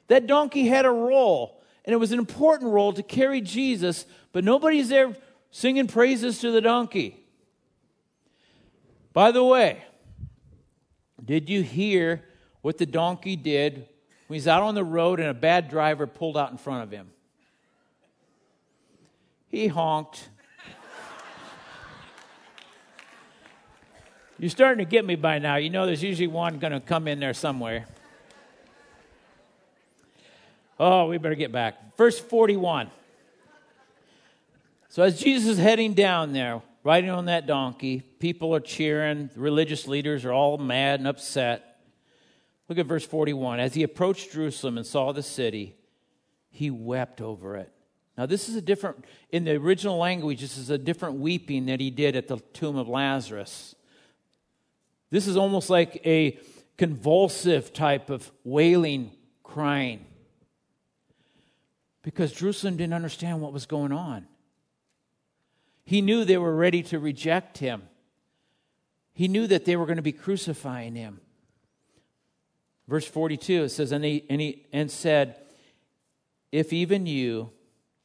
That 0.07 0.27
donkey 0.27 0.67
had 0.67 0.85
a 0.85 0.91
role, 0.91 1.61
and 1.83 1.93
it 1.93 1.97
was 1.97 2.11
an 2.11 2.19
important 2.19 2.71
role 2.71 2.93
to 2.93 3.03
carry 3.03 3.41
Jesus, 3.41 4.05
but 4.31 4.43
nobody's 4.43 4.89
there 4.89 5.15
singing 5.51 5.87
praises 5.87 6.39
to 6.39 6.51
the 6.51 6.61
donkey. 6.61 7.23
By 9.13 9.31
the 9.31 9.43
way, 9.43 9.83
did 11.23 11.49
you 11.49 11.63
hear 11.63 12.23
what 12.65 12.79
the 12.79 12.85
donkey 12.87 13.35
did 13.35 13.87
when 14.25 14.35
he's 14.35 14.47
out 14.47 14.63
on 14.63 14.73
the 14.73 14.83
road 14.83 15.19
and 15.19 15.29
a 15.29 15.33
bad 15.35 15.69
driver 15.69 16.07
pulled 16.07 16.35
out 16.35 16.49
in 16.49 16.57
front 16.57 16.83
of 16.83 16.89
him. 16.89 17.11
He 19.47 19.67
honked. 19.67 20.29
You're 24.37 24.49
starting 24.49 24.83
to 24.83 24.89
get 24.89 25.05
me 25.05 25.15
by 25.15 25.39
now. 25.39 25.55
You 25.55 25.69
know 25.69 25.85
there's 25.85 26.03
usually 26.03 26.27
one 26.27 26.59
going 26.59 26.73
to 26.73 26.81
come 26.81 27.07
in 27.07 27.19
there 27.19 27.33
somewhere. 27.33 27.85
Oh, 30.77 31.07
we 31.07 31.17
better 31.17 31.35
get 31.35 31.53
back. 31.53 31.95
Verse 31.95 32.19
41. 32.19 32.89
So 34.89 35.03
as 35.03 35.19
Jesus 35.19 35.51
is 35.51 35.57
heading 35.57 35.93
down 35.93 36.33
there, 36.33 36.61
riding 36.83 37.09
on 37.09 37.25
that 37.25 37.47
donkey, 37.47 37.99
people 37.99 38.53
are 38.53 38.59
cheering. 38.59 39.29
The 39.33 39.39
religious 39.39 39.87
leaders 39.87 40.25
are 40.25 40.33
all 40.33 40.57
mad 40.57 40.99
and 40.99 41.07
upset. 41.07 41.79
Look 42.67 42.77
at 42.77 42.85
verse 42.85 43.05
41. 43.05 43.59
As 43.59 43.73
he 43.73 43.83
approached 43.83 44.33
Jerusalem 44.33 44.77
and 44.77 44.85
saw 44.85 45.13
the 45.13 45.23
city, 45.23 45.75
he 46.49 46.71
wept 46.71 47.21
over 47.21 47.55
it. 47.55 47.71
Now, 48.17 48.25
this 48.25 48.47
is 48.47 48.55
a 48.55 48.61
different, 48.61 49.03
in 49.29 49.43
the 49.43 49.55
original 49.55 49.97
language, 49.97 50.41
this 50.41 50.57
is 50.57 50.69
a 50.69 50.77
different 50.77 51.19
weeping 51.19 51.65
that 51.65 51.81
he 51.81 51.89
did 51.89 52.15
at 52.15 52.27
the 52.27 52.37
tomb 52.53 52.77
of 52.77 52.87
Lazarus. 52.87 53.75
This 55.09 55.27
is 55.27 55.35
almost 55.35 55.69
like 55.69 56.01
a 56.05 56.39
convulsive 56.77 57.73
type 57.73 58.09
of 58.09 58.31
wailing, 58.43 59.11
crying. 59.43 60.05
Because 62.03 62.31
Jerusalem 62.31 62.77
didn't 62.77 62.93
understand 62.93 63.41
what 63.41 63.51
was 63.51 63.65
going 63.65 63.91
on. 63.91 64.27
He 65.83 66.01
knew 66.01 66.23
they 66.23 66.37
were 66.37 66.55
ready 66.55 66.83
to 66.83 66.99
reject 66.99 67.57
him, 67.57 67.83
he 69.13 69.27
knew 69.27 69.47
that 69.47 69.65
they 69.65 69.75
were 69.75 69.85
going 69.85 69.97
to 69.97 70.01
be 70.01 70.11
crucifying 70.11 70.95
him. 70.95 71.21
Verse 72.87 73.07
42, 73.07 73.63
it 73.63 73.69
says, 73.69 73.91
and 73.91 74.05
he, 74.05 74.25
and 74.29 74.39
he 74.39 74.65
and 74.71 74.91
said, 74.91 75.37
If 76.51 76.71
even 76.71 77.07
you, 77.07 77.51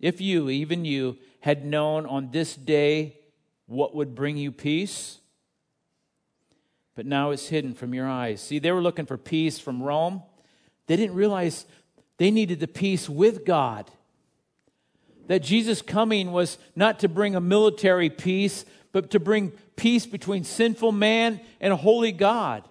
if 0.00 0.20
you, 0.20 0.48
even 0.48 0.84
you, 0.84 1.18
had 1.40 1.64
known 1.64 2.06
on 2.06 2.30
this 2.30 2.54
day 2.54 3.18
what 3.66 3.94
would 3.94 4.14
bring 4.14 4.36
you 4.36 4.50
peace, 4.52 5.18
but 6.94 7.06
now 7.06 7.30
it's 7.30 7.48
hidden 7.48 7.72
from 7.74 7.94
your 7.94 8.08
eyes. 8.08 8.40
See, 8.40 8.58
they 8.58 8.72
were 8.72 8.82
looking 8.82 9.06
for 9.06 9.16
peace 9.16 9.58
from 9.58 9.82
Rome. 9.82 10.22
They 10.86 10.96
didn't 10.96 11.14
realize 11.14 11.64
they 12.18 12.30
needed 12.30 12.60
the 12.60 12.68
peace 12.68 13.08
with 13.08 13.44
God. 13.46 13.90
That 15.28 15.42
Jesus' 15.42 15.80
coming 15.80 16.32
was 16.32 16.58
not 16.74 16.98
to 17.00 17.08
bring 17.08 17.36
a 17.36 17.40
military 17.40 18.10
peace, 18.10 18.64
but 18.92 19.10
to 19.12 19.20
bring 19.20 19.52
peace 19.76 20.04
between 20.04 20.44
sinful 20.44 20.92
man 20.92 21.40
and 21.60 21.72
holy 21.72 22.12
God. 22.12 22.64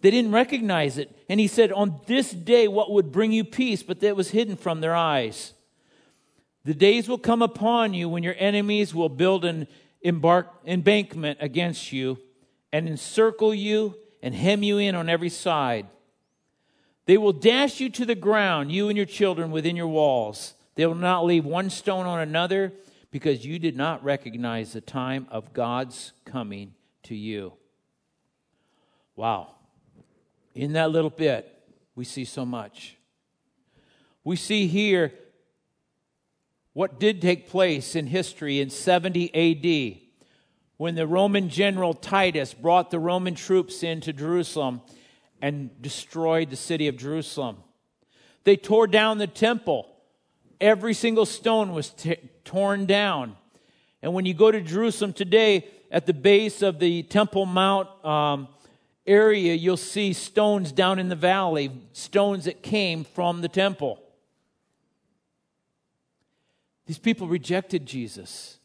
They 0.00 0.10
didn't 0.10 0.32
recognize 0.32 0.98
it. 0.98 1.10
And 1.28 1.38
he 1.38 1.46
said, 1.46 1.72
On 1.72 2.00
this 2.06 2.30
day, 2.30 2.68
what 2.68 2.90
would 2.90 3.12
bring 3.12 3.32
you 3.32 3.44
peace? 3.44 3.82
But 3.82 4.00
that 4.00 4.16
was 4.16 4.30
hidden 4.30 4.56
from 4.56 4.80
their 4.80 4.94
eyes. 4.94 5.52
The 6.64 6.74
days 6.74 7.08
will 7.08 7.18
come 7.18 7.42
upon 7.42 7.92
you 7.92 8.08
when 8.08 8.22
your 8.22 8.36
enemies 8.38 8.94
will 8.94 9.10
build 9.10 9.44
an 9.44 9.66
embark, 10.00 10.48
embankment 10.66 11.38
against 11.40 11.92
you 11.92 12.18
and 12.72 12.88
encircle 12.88 13.54
you 13.54 13.96
and 14.22 14.34
hem 14.34 14.62
you 14.62 14.78
in 14.78 14.94
on 14.94 15.08
every 15.08 15.28
side. 15.28 15.86
They 17.06 17.18
will 17.18 17.32
dash 17.32 17.80
you 17.80 17.90
to 17.90 18.06
the 18.06 18.14
ground, 18.14 18.72
you 18.72 18.88
and 18.88 18.96
your 18.96 19.06
children 19.06 19.50
within 19.50 19.76
your 19.76 19.88
walls. 19.88 20.54
They 20.74 20.86
will 20.86 20.94
not 20.94 21.26
leave 21.26 21.44
one 21.44 21.68
stone 21.68 22.06
on 22.06 22.20
another 22.20 22.72
because 23.10 23.44
you 23.44 23.58
did 23.58 23.76
not 23.76 24.02
recognize 24.02 24.72
the 24.72 24.80
time 24.80 25.26
of 25.30 25.52
God's 25.52 26.12
coming 26.24 26.74
to 27.04 27.14
you. 27.14 27.52
Wow. 29.16 29.54
In 30.54 30.72
that 30.72 30.90
little 30.90 31.10
bit, 31.10 31.50
we 31.94 32.04
see 32.04 32.24
so 32.24 32.44
much. 32.46 32.96
We 34.24 34.36
see 34.36 34.66
here 34.66 35.12
what 36.74 37.00
did 37.00 37.22
take 37.22 37.48
place 37.48 37.96
in 37.96 38.08
history 38.08 38.60
in 38.60 38.68
70 38.68 39.34
AD 39.34 40.00
when 40.76 40.96
the 40.96 41.06
Roman 41.06 41.48
general 41.48 41.94
Titus 41.94 42.52
brought 42.52 42.90
the 42.90 42.98
Roman 42.98 43.34
troops 43.34 43.82
into 43.82 44.12
Jerusalem 44.12 44.82
and 45.40 45.70
destroyed 45.80 46.50
the 46.50 46.56
city 46.56 46.88
of 46.88 46.96
Jerusalem. 46.96 47.58
They 48.42 48.56
tore 48.56 48.86
down 48.86 49.18
the 49.18 49.26
temple. 49.26 49.88
Every 50.60 50.94
single 50.94 51.26
stone 51.26 51.72
was 51.72 51.90
t- 51.90 52.16
torn 52.44 52.86
down. 52.86 53.36
And 54.02 54.12
when 54.12 54.26
you 54.26 54.34
go 54.34 54.50
to 54.50 54.60
Jerusalem 54.60 55.12
today, 55.12 55.68
at 55.90 56.06
the 56.06 56.12
base 56.12 56.60
of 56.60 56.80
the 56.80 57.04
Temple 57.04 57.46
Mount 57.46 57.88
um, 58.04 58.48
area, 59.06 59.54
you'll 59.54 59.76
see 59.76 60.12
stones 60.12 60.72
down 60.72 60.98
in 60.98 61.08
the 61.08 61.14
valley, 61.14 61.70
stones 61.92 62.46
that 62.46 62.62
came 62.62 63.04
from 63.04 63.42
the 63.42 63.48
temple. 63.48 64.03
These 66.86 66.98
people 66.98 67.28
rejected 67.28 67.86
Jesus. 67.86 68.58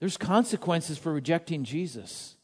There's 0.00 0.16
consequences 0.16 0.98
for 0.98 1.12
rejecting 1.12 1.62
Jesus. 1.62 2.34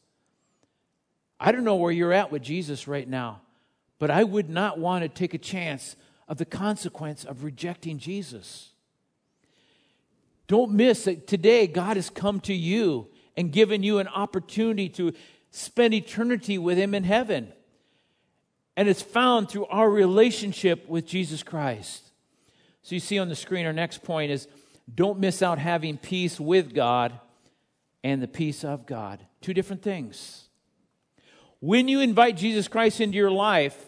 I 1.39 1.51
don't 1.51 1.63
know 1.63 1.75
where 1.75 1.91
you're 1.91 2.13
at 2.13 2.31
with 2.31 2.41
Jesus 2.41 2.87
right 2.87 3.07
now, 3.07 3.41
but 3.97 4.09
I 4.09 4.23
would 4.23 4.49
not 4.49 4.79
want 4.79 5.03
to 5.03 5.09
take 5.09 5.33
a 5.33 5.37
chance 5.37 5.95
of 6.27 6.37
the 6.37 6.45
consequence 6.45 7.25
of 7.25 7.43
rejecting 7.43 7.97
Jesus. 7.97 8.69
Don't 10.47 10.71
miss 10.71 11.05
that 11.05 11.27
today 11.27 11.67
God 11.67 11.97
has 11.97 12.09
come 12.09 12.39
to 12.41 12.53
you 12.53 13.07
and 13.35 13.51
given 13.51 13.83
you 13.83 13.99
an 13.99 14.07
opportunity 14.07 14.89
to 14.89 15.13
spend 15.51 15.93
eternity 15.93 16.57
with 16.57 16.77
Him 16.77 16.93
in 16.93 17.03
heaven. 17.03 17.51
And 18.75 18.87
it's 18.87 19.01
found 19.01 19.49
through 19.49 19.65
our 19.65 19.89
relationship 19.89 20.87
with 20.87 21.05
Jesus 21.05 21.43
Christ. 21.43 22.08
So 22.81 22.95
you 22.95 22.99
see 22.99 23.19
on 23.19 23.29
the 23.29 23.35
screen, 23.35 23.65
our 23.65 23.73
next 23.73 24.03
point 24.03 24.31
is 24.31 24.47
don't 24.93 25.19
miss 25.19 25.41
out 25.41 25.59
having 25.59 25.97
peace 25.97 26.39
with 26.39 26.73
God 26.73 27.19
and 28.03 28.21
the 28.21 28.27
peace 28.27 28.63
of 28.63 28.85
God. 28.85 29.25
Two 29.41 29.53
different 29.53 29.81
things. 29.81 30.45
When 31.59 31.87
you 31.87 31.99
invite 31.99 32.37
Jesus 32.37 32.67
Christ 32.67 33.01
into 33.01 33.17
your 33.17 33.31
life, 33.31 33.85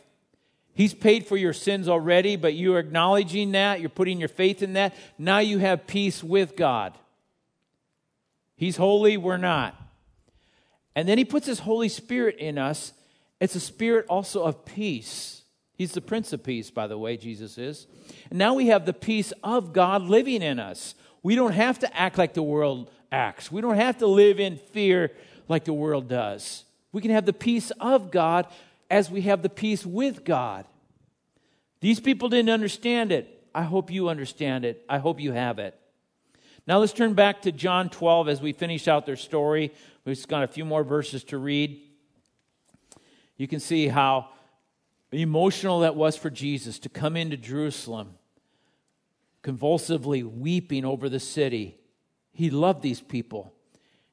He's 0.73 0.93
paid 0.93 1.25
for 1.27 1.35
your 1.35 1.53
sins 1.53 1.89
already, 1.89 2.37
but 2.37 2.53
you're 2.53 2.79
acknowledging 2.79 3.51
that, 3.51 3.81
you're 3.81 3.89
putting 3.89 4.19
your 4.19 4.29
faith 4.29 4.63
in 4.63 4.73
that. 4.73 4.95
Now 5.17 5.39
you 5.39 5.57
have 5.57 5.85
peace 5.85 6.23
with 6.23 6.55
God. 6.55 6.97
He's 8.55 8.77
holy, 8.77 9.17
we're 9.17 9.37
not. 9.37 9.75
And 10.95 11.07
then 11.07 11.17
he 11.17 11.25
puts 11.25 11.45
his 11.45 11.59
Holy 11.59 11.89
Spirit 11.89 12.37
in 12.37 12.57
us. 12.57 12.93
It's 13.39 13.55
a 13.55 13.59
spirit 13.59 14.05
also 14.07 14.43
of 14.43 14.65
peace. 14.65 15.40
He's 15.81 15.93
the 15.93 15.99
Prince 15.99 16.31
of 16.31 16.43
Peace, 16.43 16.69
by 16.69 16.85
the 16.85 16.95
way, 16.95 17.17
Jesus 17.17 17.57
is. 17.57 17.87
And 18.29 18.37
now 18.37 18.53
we 18.53 18.67
have 18.67 18.85
the 18.85 18.93
peace 18.93 19.33
of 19.43 19.73
God 19.73 20.03
living 20.03 20.43
in 20.43 20.59
us. 20.59 20.93
We 21.23 21.33
don't 21.33 21.53
have 21.53 21.79
to 21.79 21.97
act 21.97 22.19
like 22.19 22.35
the 22.35 22.43
world 22.43 22.91
acts, 23.11 23.51
we 23.51 23.61
don't 23.61 23.77
have 23.77 23.97
to 23.97 24.05
live 24.05 24.39
in 24.39 24.57
fear 24.57 25.11
like 25.47 25.63
the 25.63 25.73
world 25.73 26.07
does. 26.07 26.65
We 26.91 27.01
can 27.01 27.09
have 27.09 27.25
the 27.25 27.33
peace 27.33 27.71
of 27.79 28.11
God 28.11 28.45
as 28.91 29.09
we 29.09 29.21
have 29.23 29.41
the 29.41 29.49
peace 29.49 29.83
with 29.83 30.23
God. 30.23 30.67
These 31.79 31.99
people 31.99 32.29
didn't 32.29 32.51
understand 32.51 33.11
it. 33.11 33.43
I 33.55 33.63
hope 33.63 33.89
you 33.89 34.07
understand 34.07 34.65
it. 34.65 34.85
I 34.87 34.99
hope 34.99 35.19
you 35.19 35.31
have 35.31 35.57
it. 35.57 35.75
Now 36.67 36.77
let's 36.77 36.93
turn 36.93 37.15
back 37.15 37.41
to 37.41 37.51
John 37.51 37.89
12 37.89 38.29
as 38.29 38.39
we 38.39 38.53
finish 38.53 38.87
out 38.87 39.07
their 39.07 39.15
story. 39.15 39.73
We've 40.05 40.27
got 40.27 40.43
a 40.43 40.47
few 40.47 40.63
more 40.63 40.83
verses 40.83 41.23
to 41.23 41.39
read. 41.39 41.81
You 43.35 43.47
can 43.47 43.59
see 43.59 43.87
how 43.87 44.29
emotional 45.11 45.81
that 45.81 45.95
was 45.95 46.15
for 46.15 46.29
Jesus 46.29 46.79
to 46.79 46.89
come 46.89 47.17
into 47.17 47.37
Jerusalem, 47.37 48.15
convulsively 49.41 50.23
weeping 50.23 50.85
over 50.85 51.09
the 51.09 51.19
city. 51.19 51.77
He 52.31 52.49
loved 52.49 52.81
these 52.81 53.01
people, 53.01 53.53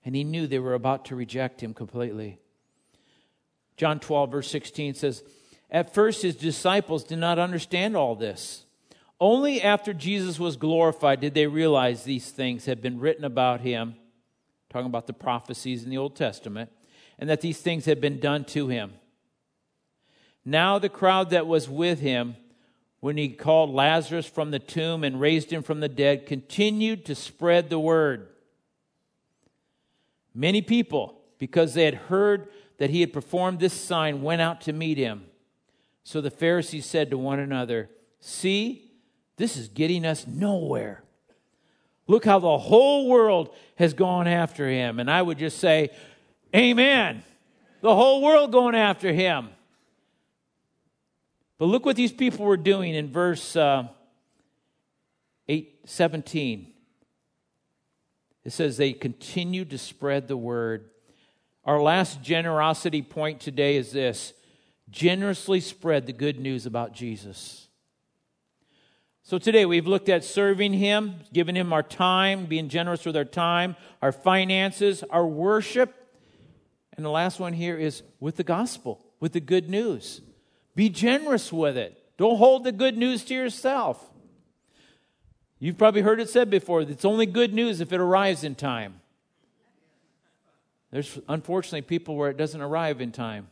and 0.05 0.17
he 0.17 0.25
knew 0.25 0.47
they 0.47 0.59
were 0.59 0.75
about 0.75 1.05
to 1.07 1.17
reject 1.17 1.63
him 1.63 1.75
completely. 1.75 2.39
John 3.77 4.01
12, 4.01 4.31
verse 4.31 4.51
16 4.51 4.95
says, 4.95 5.23
At 5.71 5.95
first, 5.95 6.23
his 6.23 6.35
disciples 6.35 7.05
did 7.05 7.19
not 7.19 7.39
understand 7.39 7.97
all 7.97 8.17
this. 8.17 8.65
Only 9.21 9.63
after 9.63 9.93
Jesus 9.93 10.39
was 10.39 10.57
glorified 10.57 11.21
did 11.21 11.35
they 11.35 11.47
realize 11.47 12.03
these 12.03 12.31
things 12.31 12.67
had 12.67 12.81
been 12.81 12.99
written 12.99 13.25
about 13.25 13.61
him 13.61 13.97
talking 14.71 14.87
about 14.87 15.07
the 15.07 15.13
prophecies 15.13 15.85
in 15.85 15.91
the 15.91 15.99
Old 15.99 16.15
Testament, 16.15 16.71
and 17.19 17.29
that 17.29 17.41
these 17.41 17.61
things 17.61 17.87
had 17.87 18.01
been 18.01 18.21
done 18.21 18.45
to 18.45 18.69
him. 18.69 18.93
Now, 20.45 20.79
the 20.79 20.89
crowd 20.89 21.31
that 21.31 21.47
was 21.47 21.69
with 21.69 22.01
him 22.01 22.37
when 23.01 23.17
he 23.17 23.29
called 23.29 23.71
Lazarus 23.71 24.27
from 24.27 24.51
the 24.51 24.59
tomb 24.59 25.05
and 25.05 25.21
raised 25.21 25.53
him 25.53 25.63
from 25.63 25.81
the 25.81 25.89
dead 25.89 26.27
continued 26.27 27.05
to 27.07 27.15
spread 27.15 27.71
the 27.71 27.79
word. 27.79 28.29
Many 30.35 30.63
people, 30.63 31.21
because 31.39 31.75
they 31.75 31.85
had 31.85 31.95
heard 31.95 32.49
that 32.79 32.91
he 32.91 33.01
had 33.01 33.13
performed 33.13 33.61
this 33.61 33.73
sign, 33.73 34.23
went 34.23 34.41
out 34.41 34.61
to 34.63 34.73
meet 34.73 34.99
him. 34.99 35.25
So 36.05 36.21
the 36.21 36.31
Pharisees 36.31 36.87
said 36.87 37.11
to 37.11 37.19
one 37.19 37.39
another, 37.39 37.91
See, 38.21 38.91
this 39.37 39.57
is 39.57 39.69
getting 39.69 40.05
us 40.05 40.27
nowhere. 40.27 41.05
Look 42.07 42.25
how 42.25 42.39
the 42.39 42.59
whole 42.59 43.09
world 43.09 43.55
has 43.77 43.95
gone 43.95 44.27
after 44.27 44.69
him. 44.69 44.99
And 44.99 45.11
I 45.11 45.21
would 45.23 45.39
just 45.39 45.59
say, 45.59 45.91
Amen. 46.57 47.23
The 47.81 47.95
whole 47.95 48.23
world 48.23 48.51
going 48.51 48.75
after 48.75 49.13
him. 49.13 49.51
But 51.59 51.67
look 51.67 51.85
what 51.85 51.97
these 51.97 52.13
people 52.13 52.45
were 52.45 52.57
doing 52.57 52.95
in 52.95 53.11
verse 53.11 53.57
uh, 53.57 53.89
8, 55.49 55.81
17. 55.87 56.73
It 58.45 58.53
says 58.53 58.77
they 58.77 58.93
continued 58.93 59.71
to 59.71 59.79
spread 59.79 60.29
the 60.29 60.37
word. 60.37 60.91
Our 61.65 61.83
last 61.83 62.23
generosity 62.23 63.03
point 63.03 63.41
today 63.41 63.77
is 63.77 63.93
this 63.93 64.33
generously 64.89 65.61
spread 65.61 66.07
the 66.07 66.13
good 66.13 66.41
news 66.41 66.65
about 66.65 66.95
Jesus. 66.95 67.69
So 69.23 69.37
today 69.37 69.67
we've 69.67 69.87
looked 69.87 70.09
at 70.09 70.25
serving 70.25 70.73
Him, 70.73 71.17
giving 71.33 71.55
Him 71.55 71.73
our 71.73 71.83
time, 71.83 72.47
being 72.47 72.71
generous 72.71 73.05
with 73.05 73.17
our 73.17 73.27
time, 73.27 73.77
our 74.01 74.13
finances, 74.13 75.05
our 75.11 75.27
worship. 75.27 75.95
And 76.97 77.05
the 77.05 77.11
last 77.11 77.39
one 77.39 77.53
here 77.53 77.77
is 77.77 78.03
with 78.21 78.37
the 78.37 78.45
gospel, 78.45 79.05
with 79.21 79.33
the 79.33 79.41
good 79.41 79.69
news. 79.69 80.23
Be 80.79 80.89
generous 80.89 81.53
with 81.53 81.77
it. 81.77 82.01
Don't 82.19 82.37
hold 82.37 82.63
the 82.63 82.71
good 82.71 82.97
news 82.97 83.25
to 83.25 83.35
yourself. 83.35 84.01
You've 85.59 85.77
probably 85.77 86.03
heard 86.03 86.21
it 86.21 86.31
said 86.31 86.51
before 86.51 86.83
it's 86.83 87.05
only 87.05 87.27
good 87.27 87.53
news 87.53 87.81
if 87.81 87.93
it 87.93 87.99
arrives 87.99 88.45
in 88.45 88.55
time. 88.55 89.01
There's 90.93 91.19
unfortunately 91.29 91.83
people 91.83 92.15
where 92.15 92.31
it 92.31 92.37
doesn't 92.37 92.61
arrive 92.61 93.01
in 93.01 93.11
time. 93.11 93.49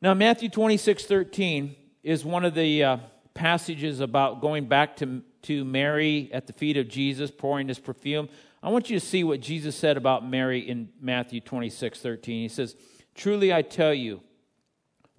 Now, 0.00 0.14
Matthew 0.14 0.48
26 0.48 1.04
13 1.04 1.76
is 2.02 2.24
one 2.24 2.46
of 2.46 2.54
the 2.54 2.84
uh, 2.84 2.96
passages 3.34 4.00
about 4.00 4.40
going 4.40 4.64
back 4.64 4.96
to, 4.96 5.20
to 5.42 5.62
Mary 5.62 6.30
at 6.32 6.46
the 6.46 6.54
feet 6.54 6.78
of 6.78 6.88
Jesus, 6.88 7.30
pouring 7.30 7.68
his 7.68 7.78
perfume. 7.78 8.30
I 8.62 8.70
want 8.70 8.88
you 8.88 8.98
to 8.98 9.04
see 9.04 9.24
what 9.24 9.42
Jesus 9.42 9.76
said 9.76 9.98
about 9.98 10.26
Mary 10.26 10.60
in 10.60 10.88
Matthew 11.02 11.42
26 11.42 12.00
13. 12.00 12.40
He 12.40 12.48
says, 12.48 12.76
Truly 13.14 13.52
I 13.52 13.60
tell 13.60 13.92
you, 13.92 14.22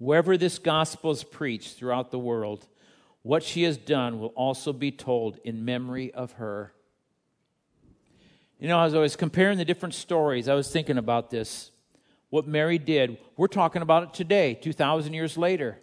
wherever 0.00 0.36
this 0.38 0.58
gospel 0.58 1.10
is 1.10 1.22
preached 1.22 1.76
throughout 1.76 2.10
the 2.10 2.18
world, 2.18 2.66
what 3.22 3.42
she 3.44 3.62
has 3.64 3.76
done 3.76 4.18
will 4.18 4.28
also 4.28 4.72
be 4.72 4.90
told 4.90 5.38
in 5.44 5.64
memory 5.64 6.12
of 6.12 6.32
her. 6.32 6.72
You 8.58 8.66
know, 8.66 8.80
as 8.80 8.94
I 8.94 8.98
was 8.98 9.14
comparing 9.14 9.58
the 9.58 9.64
different 9.64 9.94
stories, 9.94 10.48
I 10.48 10.54
was 10.54 10.72
thinking 10.72 10.96
about 10.96 11.30
this. 11.30 11.70
What 12.30 12.48
Mary 12.48 12.78
did, 12.78 13.18
we're 13.36 13.46
talking 13.46 13.82
about 13.82 14.02
it 14.04 14.14
today, 14.14 14.54
2,000 14.54 15.12
years 15.12 15.36
later. 15.36 15.78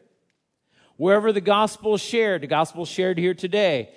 Wherever 0.95 1.31
the 1.31 1.41
gospel 1.41 1.93
is 1.93 2.01
shared, 2.01 2.41
the 2.41 2.47
gospel 2.47 2.83
is 2.83 2.89
shared 2.89 3.19
here 3.19 3.35
today. 3.35 3.93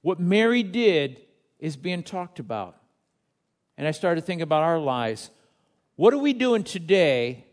What 0.00 0.18
Mary 0.18 0.64
did 0.64 1.20
is 1.60 1.76
being 1.76 2.02
talked 2.02 2.40
about. 2.40 2.76
And 3.78 3.86
I 3.86 3.92
started 3.92 4.24
thinking 4.24 4.42
about 4.42 4.64
our 4.64 4.80
lives. 4.80 5.30
What 5.94 6.12
are 6.12 6.18
we 6.18 6.32
doing 6.32 6.64
today 6.64 7.46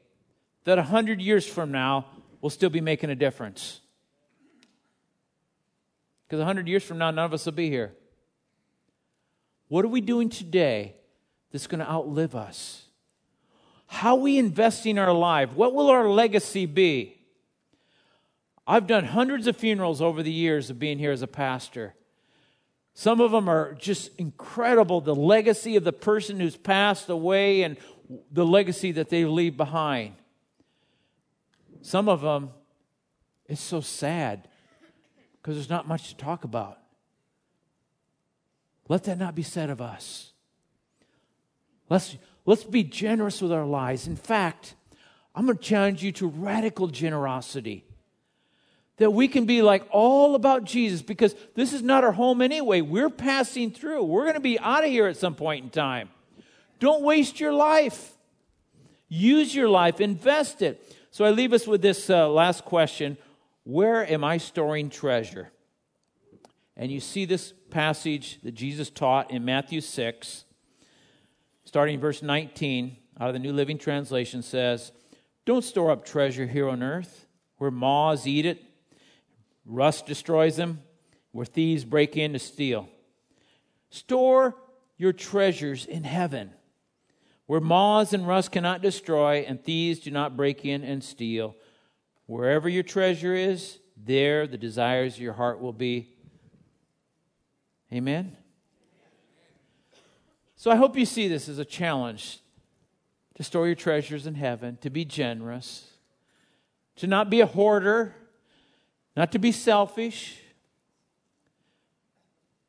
that 0.70 0.78
100 0.78 1.20
years 1.20 1.48
from 1.48 1.72
now 1.72 2.06
will 2.42 2.52
still 2.52 2.70
be 2.70 2.80
making 2.80 3.10
a 3.10 3.16
difference? 3.16 3.80
Because 6.28 6.38
100 6.38 6.68
years 6.68 6.84
from 6.84 7.00
now, 7.00 7.10
none 7.10 7.26
of 7.26 7.34
us 7.34 7.46
will 7.46 7.54
be 7.54 7.72
here. 7.72 7.92
What 9.68 9.84
are 9.84 9.88
we 9.88 10.00
doing 10.00 10.30
today 10.30 10.94
that's 11.52 11.66
going 11.66 11.80
to 11.80 11.90
outlive 11.90 12.36
us? 12.36 12.84
How 13.88 14.16
are 14.16 14.22
we 14.22 14.38
investing 14.38 15.00
our 15.00 15.12
life? 15.12 15.54
What 15.54 15.74
will 15.74 15.90
our 15.90 16.08
legacy 16.08 16.68
be? 16.68 17.18
I've 18.68 18.86
done 18.86 19.06
hundreds 19.06 19.48
of 19.48 19.58
funerals 19.58 20.04
over 20.04 20.22
the 20.22 20.32
years 20.32 20.70
of 20.70 20.78
being 20.78 21.00
here 21.00 21.12
as 21.12 21.24
a 21.24 21.28
pastor. 21.28 21.96
Some 22.94 23.22
of 23.22 23.32
them 23.32 23.50
are 23.50 23.74
just 23.74 24.16
incredible 24.20 25.02
the 25.02 25.16
legacy 25.16 25.78
of 25.78 25.84
the 25.84 25.94
person 25.94 26.40
who's 26.40 26.58
passed 26.58 27.10
away 27.10 27.64
and 27.64 27.76
the 28.32 28.46
legacy 28.46 28.92
that 28.92 29.10
they 29.10 29.26
leave 29.26 29.58
behind. 29.58 30.14
Some 31.82 32.10
of 32.10 32.22
them, 32.22 32.52
it's 33.46 33.62
so 33.62 33.82
sad 33.82 34.48
because 35.42 35.56
there's 35.56 35.70
not 35.70 35.88
much 35.88 36.10
to 36.10 36.16
talk 36.16 36.44
about. 36.44 36.78
Let 38.88 39.04
that 39.06 39.18
not 39.18 39.36
be 39.36 39.44
said 39.44 39.70
of 39.70 39.82
us. 39.82 40.34
Let's, 41.90 42.18
let's 42.46 42.64
be 42.64 42.84
generous 42.84 43.42
with 43.42 43.52
our 43.52 43.66
lives. 43.66 44.08
In 44.08 44.16
fact, 44.16 44.76
I'm 45.36 45.46
going 45.46 45.58
to 45.58 45.64
challenge 45.64 46.04
you 46.04 46.12
to 46.14 46.28
radical 46.28 46.88
generosity. 46.88 47.86
That 48.98 49.12
we 49.12 49.30
can 49.30 49.46
be 49.46 49.62
like 49.62 49.88
all 49.92 50.36
about 50.36 50.66
Jesus 50.66 51.02
because 51.02 51.34
this 51.56 51.72
is 51.72 51.82
not 51.82 52.04
our 52.04 52.12
home 52.12 52.42
anyway. 52.42 52.82
We're 52.82 53.10
passing 53.10 53.72
through. 53.72 54.04
We're 54.04 54.24
going 54.24 54.34
to 54.34 54.42
be 54.42 54.60
out 54.60 54.84
of 54.84 54.90
here 54.90 55.08
at 55.08 55.16
some 55.16 55.36
point 55.36 55.64
in 55.64 55.70
time. 55.70 56.10
Don't 56.80 57.04
waste 57.04 57.40
your 57.40 57.54
life. 57.54 58.14
Use 59.08 59.56
your 59.56 59.70
life, 59.70 60.00
invest 60.00 60.62
it. 60.62 60.89
So 61.12 61.26
I 61.26 61.32
leave 61.32 61.54
us 61.54 61.66
with 61.66 61.82
this 61.82 62.10
uh, 62.10 62.30
last 62.30 62.66
question 62.66 63.18
Where 63.64 64.10
am 64.10 64.24
I 64.24 64.38
storing 64.38 64.90
treasure? 64.90 65.52
And 66.78 66.92
you 66.92 67.00
see 67.00 67.26
this 67.26 67.54
passage 67.72 68.40
that 68.44 68.54
Jesus 68.54 68.90
taught 68.90 69.32
in 69.32 69.44
Matthew 69.44 69.82
6, 69.82 70.46
starting 71.66 71.96
in 71.96 72.02
verse 72.02 72.22
19, 72.22 72.96
out 73.20 73.28
of 73.28 73.34
the 73.34 73.40
New 73.40 73.52
Living 73.52 73.78
Translation 73.78 74.42
says, 74.42 74.94
Don't 75.46 75.64
store 75.64 75.92
up 75.92 76.06
treasure 76.06 76.48
here 76.48 76.70
on 76.70 76.82
earth, 76.82 77.28
where 77.58 77.72
moths 77.72 78.26
eat 78.26 78.46
it, 78.46 78.64
rust 79.66 80.06
destroys 80.06 80.56
them, 80.56 80.80
where 81.34 81.46
thieves 81.46 81.84
break 81.84 82.16
in 82.16 82.34
to 82.34 82.40
steal. 82.40 82.88
Store 83.90 84.56
your 84.98 85.12
treasures 85.12 85.86
in 85.86 86.04
heaven, 86.04 86.52
where 87.50 87.60
moths 87.60 88.14
and 88.14 88.28
rust 88.28 88.52
cannot 88.52 88.80
destroy, 88.80 89.44
and 89.48 89.64
thieves 89.64 90.02
do 90.02 90.12
not 90.12 90.38
break 90.38 90.66
in 90.66 90.84
and 90.84 91.04
steal. 91.04 91.56
Wherever 92.28 92.70
your 92.70 92.84
treasure 92.84 93.34
is, 93.34 93.80
there 93.98 94.46
the 94.46 94.56
desires 94.56 95.16
of 95.16 95.22
your 95.22 95.34
heart 95.34 95.60
will 95.60 95.74
be. 95.74 96.10
Amen? 97.92 98.38
So 100.58 100.70
I 100.70 100.76
hope 100.76 100.96
you 100.96 101.08
see 101.08 101.28
this 101.28 101.50
as 101.50 101.58
a 101.58 101.66
challenge 101.66 102.38
to 103.34 103.42
store 103.42 103.66
your 103.66 103.76
treasures 103.76 104.28
in 104.28 104.36
heaven, 104.36 104.78
to 104.82 104.92
be 104.92 105.04
generous, 105.04 105.88
to 106.98 107.08
not 107.08 107.32
be 107.32 107.42
a 107.42 107.48
hoarder, 107.48 108.14
not 109.18 109.32
to 109.32 109.40
be 109.40 109.52
selfish, 109.52 110.40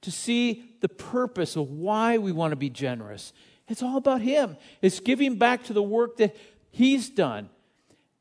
to 0.01 0.11
see 0.11 0.64
the 0.81 0.89
purpose 0.89 1.55
of 1.55 1.68
why 1.68 2.16
we 2.16 2.33
want 2.33 2.53
to 2.53 2.57
be 2.57 2.70
generous. 2.70 3.35
It's 3.71 3.83
all 3.83 3.97
about 3.97 4.21
Him. 4.21 4.57
It's 4.83 5.01
giving 5.01 5.37
back 5.37 5.64
to 5.64 5.73
the 5.73 5.83
work 5.83 6.16
that 6.18 6.37
He's 6.71 7.09
done. 7.09 7.49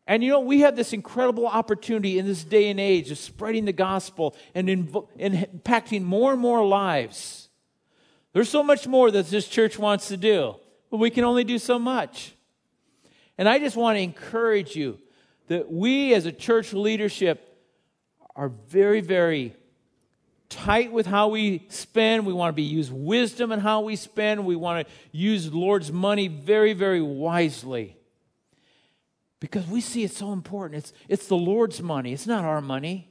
And 0.08 0.24
you 0.24 0.30
know, 0.30 0.40
we 0.40 0.62
have 0.62 0.76
this 0.76 0.94
incredible 0.94 1.48
opportunity 1.48 2.18
in 2.18 2.26
this 2.26 2.44
day 2.44 2.70
and 2.70 2.80
age 2.80 3.12
of 3.12 3.18
spreading 3.18 3.66
the 3.66 3.74
gospel 3.74 4.36
and, 4.56 4.68
inv- 4.68 5.08
impacting 5.20 6.04
more 6.04 6.32
and 6.32 6.42
more 6.42 6.66
lives. 6.66 7.50
There's 8.34 8.50
so 8.50 8.64
much 8.64 8.88
more 8.88 9.12
that 9.12 9.28
this 9.28 9.48
church 9.48 9.78
wants 9.78 10.08
to 10.08 10.18
do, 10.18 10.56
but 10.90 10.98
we 10.98 11.10
can 11.10 11.24
only 11.24 11.44
do 11.44 11.58
so 11.58 11.78
much. 11.78 12.36
And 13.38 13.50
I 13.50 13.60
just 13.60 13.76
want 13.76 13.98
to 13.98 14.02
encourage 14.02 14.76
you 14.76 15.00
that 15.48 15.72
we 15.72 16.14
as 16.14 16.26
a 16.26 16.32
church 16.32 16.74
leadership 16.74 17.58
are 18.36 18.50
very, 18.50 19.02
very 19.02 19.56
tight 20.50 20.92
with 20.92 21.06
how 21.06 21.30
we 21.30 21.66
spend. 21.70 22.26
We 22.26 22.34
want 22.34 22.50
to 22.50 22.56
be 22.56 22.64
use 22.64 22.92
wisdom 22.92 23.52
in 23.52 23.60
how 23.60 23.82
we 23.82 23.96
spend. 23.96 24.46
We 24.46 24.56
want 24.56 24.88
to 24.88 24.94
use 25.12 25.54
Lord's 25.54 25.92
money 25.92 26.28
very, 26.28 26.74
very 26.74 27.02
wisely 27.02 27.96
because 29.40 29.66
we 29.68 29.82
see 29.82 30.04
it's 30.04 30.18
so 30.18 30.34
important. 30.34 30.80
It's, 30.80 30.94
it's 31.08 31.28
the 31.28 31.38
Lord's 31.38 31.82
money, 31.82 32.14
it's 32.14 32.28
not 32.28 32.44
our 32.44 32.62
money. 32.62 33.06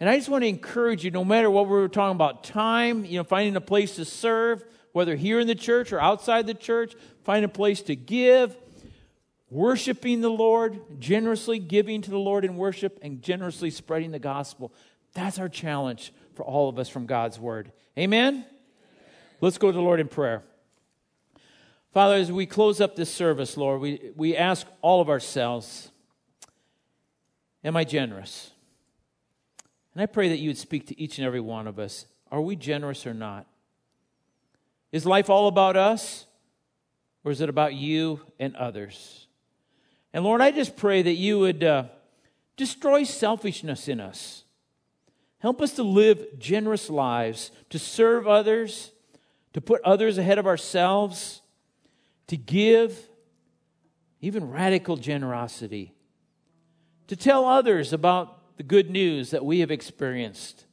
And 0.00 0.08
I 0.08 0.16
just 0.16 0.28
want 0.28 0.44
to 0.44 0.48
encourage 0.48 1.04
you, 1.04 1.10
no 1.10 1.24
matter 1.24 1.50
what 1.50 1.64
we 1.64 1.72
were 1.72 1.88
talking 1.88 2.14
about, 2.14 2.44
time, 2.44 3.04
you 3.04 3.18
know, 3.18 3.24
finding 3.24 3.56
a 3.56 3.60
place 3.60 3.96
to 3.96 4.04
serve, 4.04 4.64
whether 4.92 5.16
here 5.16 5.40
in 5.40 5.48
the 5.48 5.56
church 5.56 5.92
or 5.92 6.00
outside 6.00 6.46
the 6.46 6.54
church, 6.54 6.94
find 7.24 7.44
a 7.44 7.48
place 7.48 7.82
to 7.82 7.96
give, 7.96 8.56
worshiping 9.50 10.20
the 10.20 10.30
Lord, 10.30 11.00
generously 11.00 11.58
giving 11.58 12.00
to 12.02 12.10
the 12.10 12.18
Lord 12.18 12.44
in 12.44 12.56
worship, 12.56 13.00
and 13.02 13.20
generously 13.20 13.70
spreading 13.70 14.12
the 14.12 14.20
gospel. 14.20 14.72
That's 15.14 15.40
our 15.40 15.48
challenge 15.48 16.12
for 16.38 16.44
all 16.44 16.68
of 16.68 16.78
us 16.78 16.88
from 16.88 17.04
God's 17.04 17.36
word. 17.36 17.72
Amen? 17.98 18.46
Let's 19.40 19.58
go 19.58 19.72
to 19.72 19.76
the 19.76 19.82
Lord 19.82 19.98
in 19.98 20.06
prayer. 20.06 20.44
Father, 21.92 22.14
as 22.14 22.30
we 22.30 22.46
close 22.46 22.80
up 22.80 22.94
this 22.94 23.12
service, 23.12 23.56
Lord, 23.56 23.80
we, 23.80 24.12
we 24.14 24.36
ask 24.36 24.64
all 24.80 25.00
of 25.00 25.08
ourselves 25.08 25.90
Am 27.64 27.76
I 27.76 27.82
generous? 27.82 28.52
And 29.92 30.00
I 30.00 30.06
pray 30.06 30.28
that 30.28 30.38
you 30.38 30.48
would 30.50 30.58
speak 30.58 30.86
to 30.86 31.00
each 31.00 31.18
and 31.18 31.26
every 31.26 31.40
one 31.40 31.66
of 31.66 31.80
us. 31.80 32.06
Are 32.30 32.40
we 32.40 32.54
generous 32.54 33.04
or 33.04 33.14
not? 33.14 33.46
Is 34.92 35.04
life 35.04 35.28
all 35.28 35.48
about 35.48 35.76
us? 35.76 36.26
Or 37.24 37.32
is 37.32 37.40
it 37.40 37.48
about 37.48 37.74
you 37.74 38.20
and 38.38 38.54
others? 38.54 39.26
And 40.12 40.22
Lord, 40.22 40.40
I 40.40 40.52
just 40.52 40.76
pray 40.76 41.02
that 41.02 41.14
you 41.14 41.40
would 41.40 41.64
uh, 41.64 41.84
destroy 42.56 43.02
selfishness 43.02 43.88
in 43.88 43.98
us. 43.98 44.44
Help 45.40 45.60
us 45.60 45.72
to 45.72 45.82
live 45.82 46.38
generous 46.38 46.90
lives, 46.90 47.50
to 47.70 47.78
serve 47.78 48.26
others, 48.26 48.92
to 49.52 49.60
put 49.60 49.80
others 49.82 50.18
ahead 50.18 50.38
of 50.38 50.46
ourselves 50.46 51.42
to 52.28 52.36
give, 52.36 53.08
even 54.20 54.50
radical 54.50 54.96
generosity, 54.96 55.94
to 57.08 57.16
tell 57.16 57.44
others 57.44 57.92
about 57.92 58.56
the 58.56 58.62
good 58.62 58.90
news 58.90 59.30
that 59.30 59.44
we 59.44 59.60
have 59.60 59.70
experienced. 59.70 60.64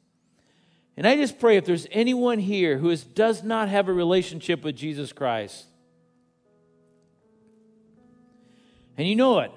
And 0.96 1.06
I 1.06 1.16
just 1.16 1.38
pray 1.38 1.56
if 1.56 1.64
there's 1.64 1.86
anyone 1.90 2.38
here 2.38 2.78
who 2.78 2.90
is, 2.90 3.02
does 3.02 3.42
not 3.42 3.68
have 3.68 3.88
a 3.88 3.92
relationship 3.92 4.62
with 4.62 4.76
Jesus 4.76 5.12
Christ, 5.12 5.66
and 8.98 9.06
you 9.06 9.16
know 9.16 9.40
it, 9.40 9.52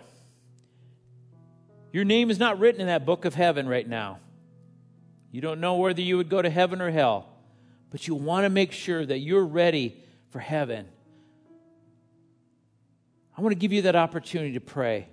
your 1.91 2.03
name 2.03 2.30
is 2.30 2.39
not 2.39 2.60
written 2.60 2.82
in 2.82 2.88
that 2.88 3.05
book 3.05 3.26
of 3.26 3.36
heaven 3.36 3.68
right 3.68 3.88
now. 3.88 4.20
You 5.32 5.41
don't 5.41 5.59
know 5.59 5.75
whether 5.75 6.01
you 6.01 6.17
would 6.17 6.30
go 6.30 6.41
to 6.41 6.49
heaven 6.49 6.82
or 6.82 6.89
hell, 6.89 7.30
but 7.91 8.07
you 8.07 8.15
want 8.15 8.45
to 8.45 8.49
make 8.49 8.71
sure 8.71 9.05
that 9.05 9.19
you're 9.19 9.45
ready 9.45 10.03
for 10.32 10.39
heaven. 10.39 10.88
I 13.38 13.41
want 13.41 13.53
to 13.53 13.59
give 13.59 13.71
you 13.71 13.84
that 13.84 13.95
opportunity 13.95 14.53
to 14.53 14.59
pray. 14.59 15.07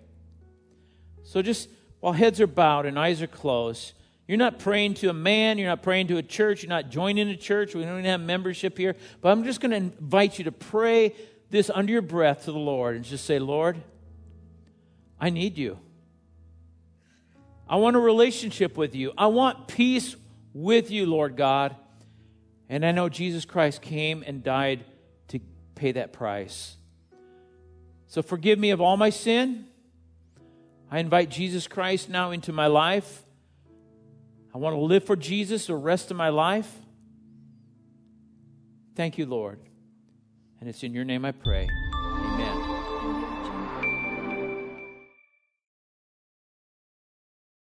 So 1.23 1.43
just 1.43 1.69
while 2.01 2.13
heads 2.13 2.41
are 2.41 2.47
bowed 2.47 2.87
and 2.87 2.99
eyes 2.99 3.23
are 3.23 3.27
closed, 3.27 3.93
you're 4.27 4.39
not 4.39 4.59
praying 4.59 4.95
to 4.95 5.11
a 5.11 5.13
man, 5.13 5.59
you're 5.59 5.69
not 5.69 5.83
praying 5.83 6.09
to 6.09 6.17
a 6.17 6.23
church, 6.23 6.63
you're 6.63 6.71
not 6.71 6.91
joining 6.91 7.29
a 7.29 7.37
church, 7.37 7.75
we 7.75 7.83
don't 7.83 7.93
even 7.93 8.05
have 8.07 8.21
membership 8.21 8.77
here, 8.77 8.97
but 9.21 9.31
I'm 9.31 9.45
just 9.45 9.61
going 9.61 9.71
to 9.71 9.77
invite 9.77 10.39
you 10.39 10.45
to 10.45 10.53
pray 10.53 11.15
this 11.51 11.71
under 11.71 11.93
your 11.93 12.03
breath 12.03 12.47
to 12.47 12.53
the 12.53 12.59
Lord 12.59 12.97
and 12.97 13.05
just 13.05 13.25
say, 13.25 13.39
Lord, 13.39 13.81
I 15.21 15.31
need 15.31 15.57
you. 15.57 15.79
I 17.69 17.77
want 17.77 17.97
a 17.97 18.01
relationship 18.01 18.77
with 18.77 18.95
you. 18.95 19.13
I 19.17 19.27
want 19.27 19.69
peace 19.69 20.17
with 20.53 20.91
you, 20.91 21.07
Lord 21.07 21.37
God. 21.37 21.75
And 22.69 22.85
I 22.85 22.93
know 22.93 23.09
Jesus 23.09 23.45
Christ 23.45 23.83
came 23.83 24.25
and 24.27 24.43
died 24.43 24.85
to 25.29 25.41
pay 25.75 25.93
that 25.93 26.13
price. 26.13 26.77
So 28.07 28.23
forgive 28.23 28.59
me 28.59 28.71
of 28.71 28.81
all 28.81 28.97
my 28.97 29.11
sin. 29.11 29.67
I 30.91 31.01
invite 31.01 31.31
Jesus 31.31 31.67
Christ 31.67 32.09
now 32.09 32.31
into 32.31 32.53
my 32.53 32.67
life 32.67 33.25
I 34.57 34.59
want 34.59 34.75
to 34.75 34.81
live 34.81 35.05
for 35.05 35.17
Jesus 35.17 35.67
the 35.67 35.75
rest 35.75 36.11
of 36.11 36.17
my 36.17 36.31
life. 36.31 36.73
Thank 38.95 39.19
you, 39.19 39.27
Lord. 39.27 39.61
And 40.61 40.67
it's 40.71 40.83
in 40.83 40.95
your 40.95 41.05
name 41.05 41.27
I 41.27 41.33
pray. 41.33 41.69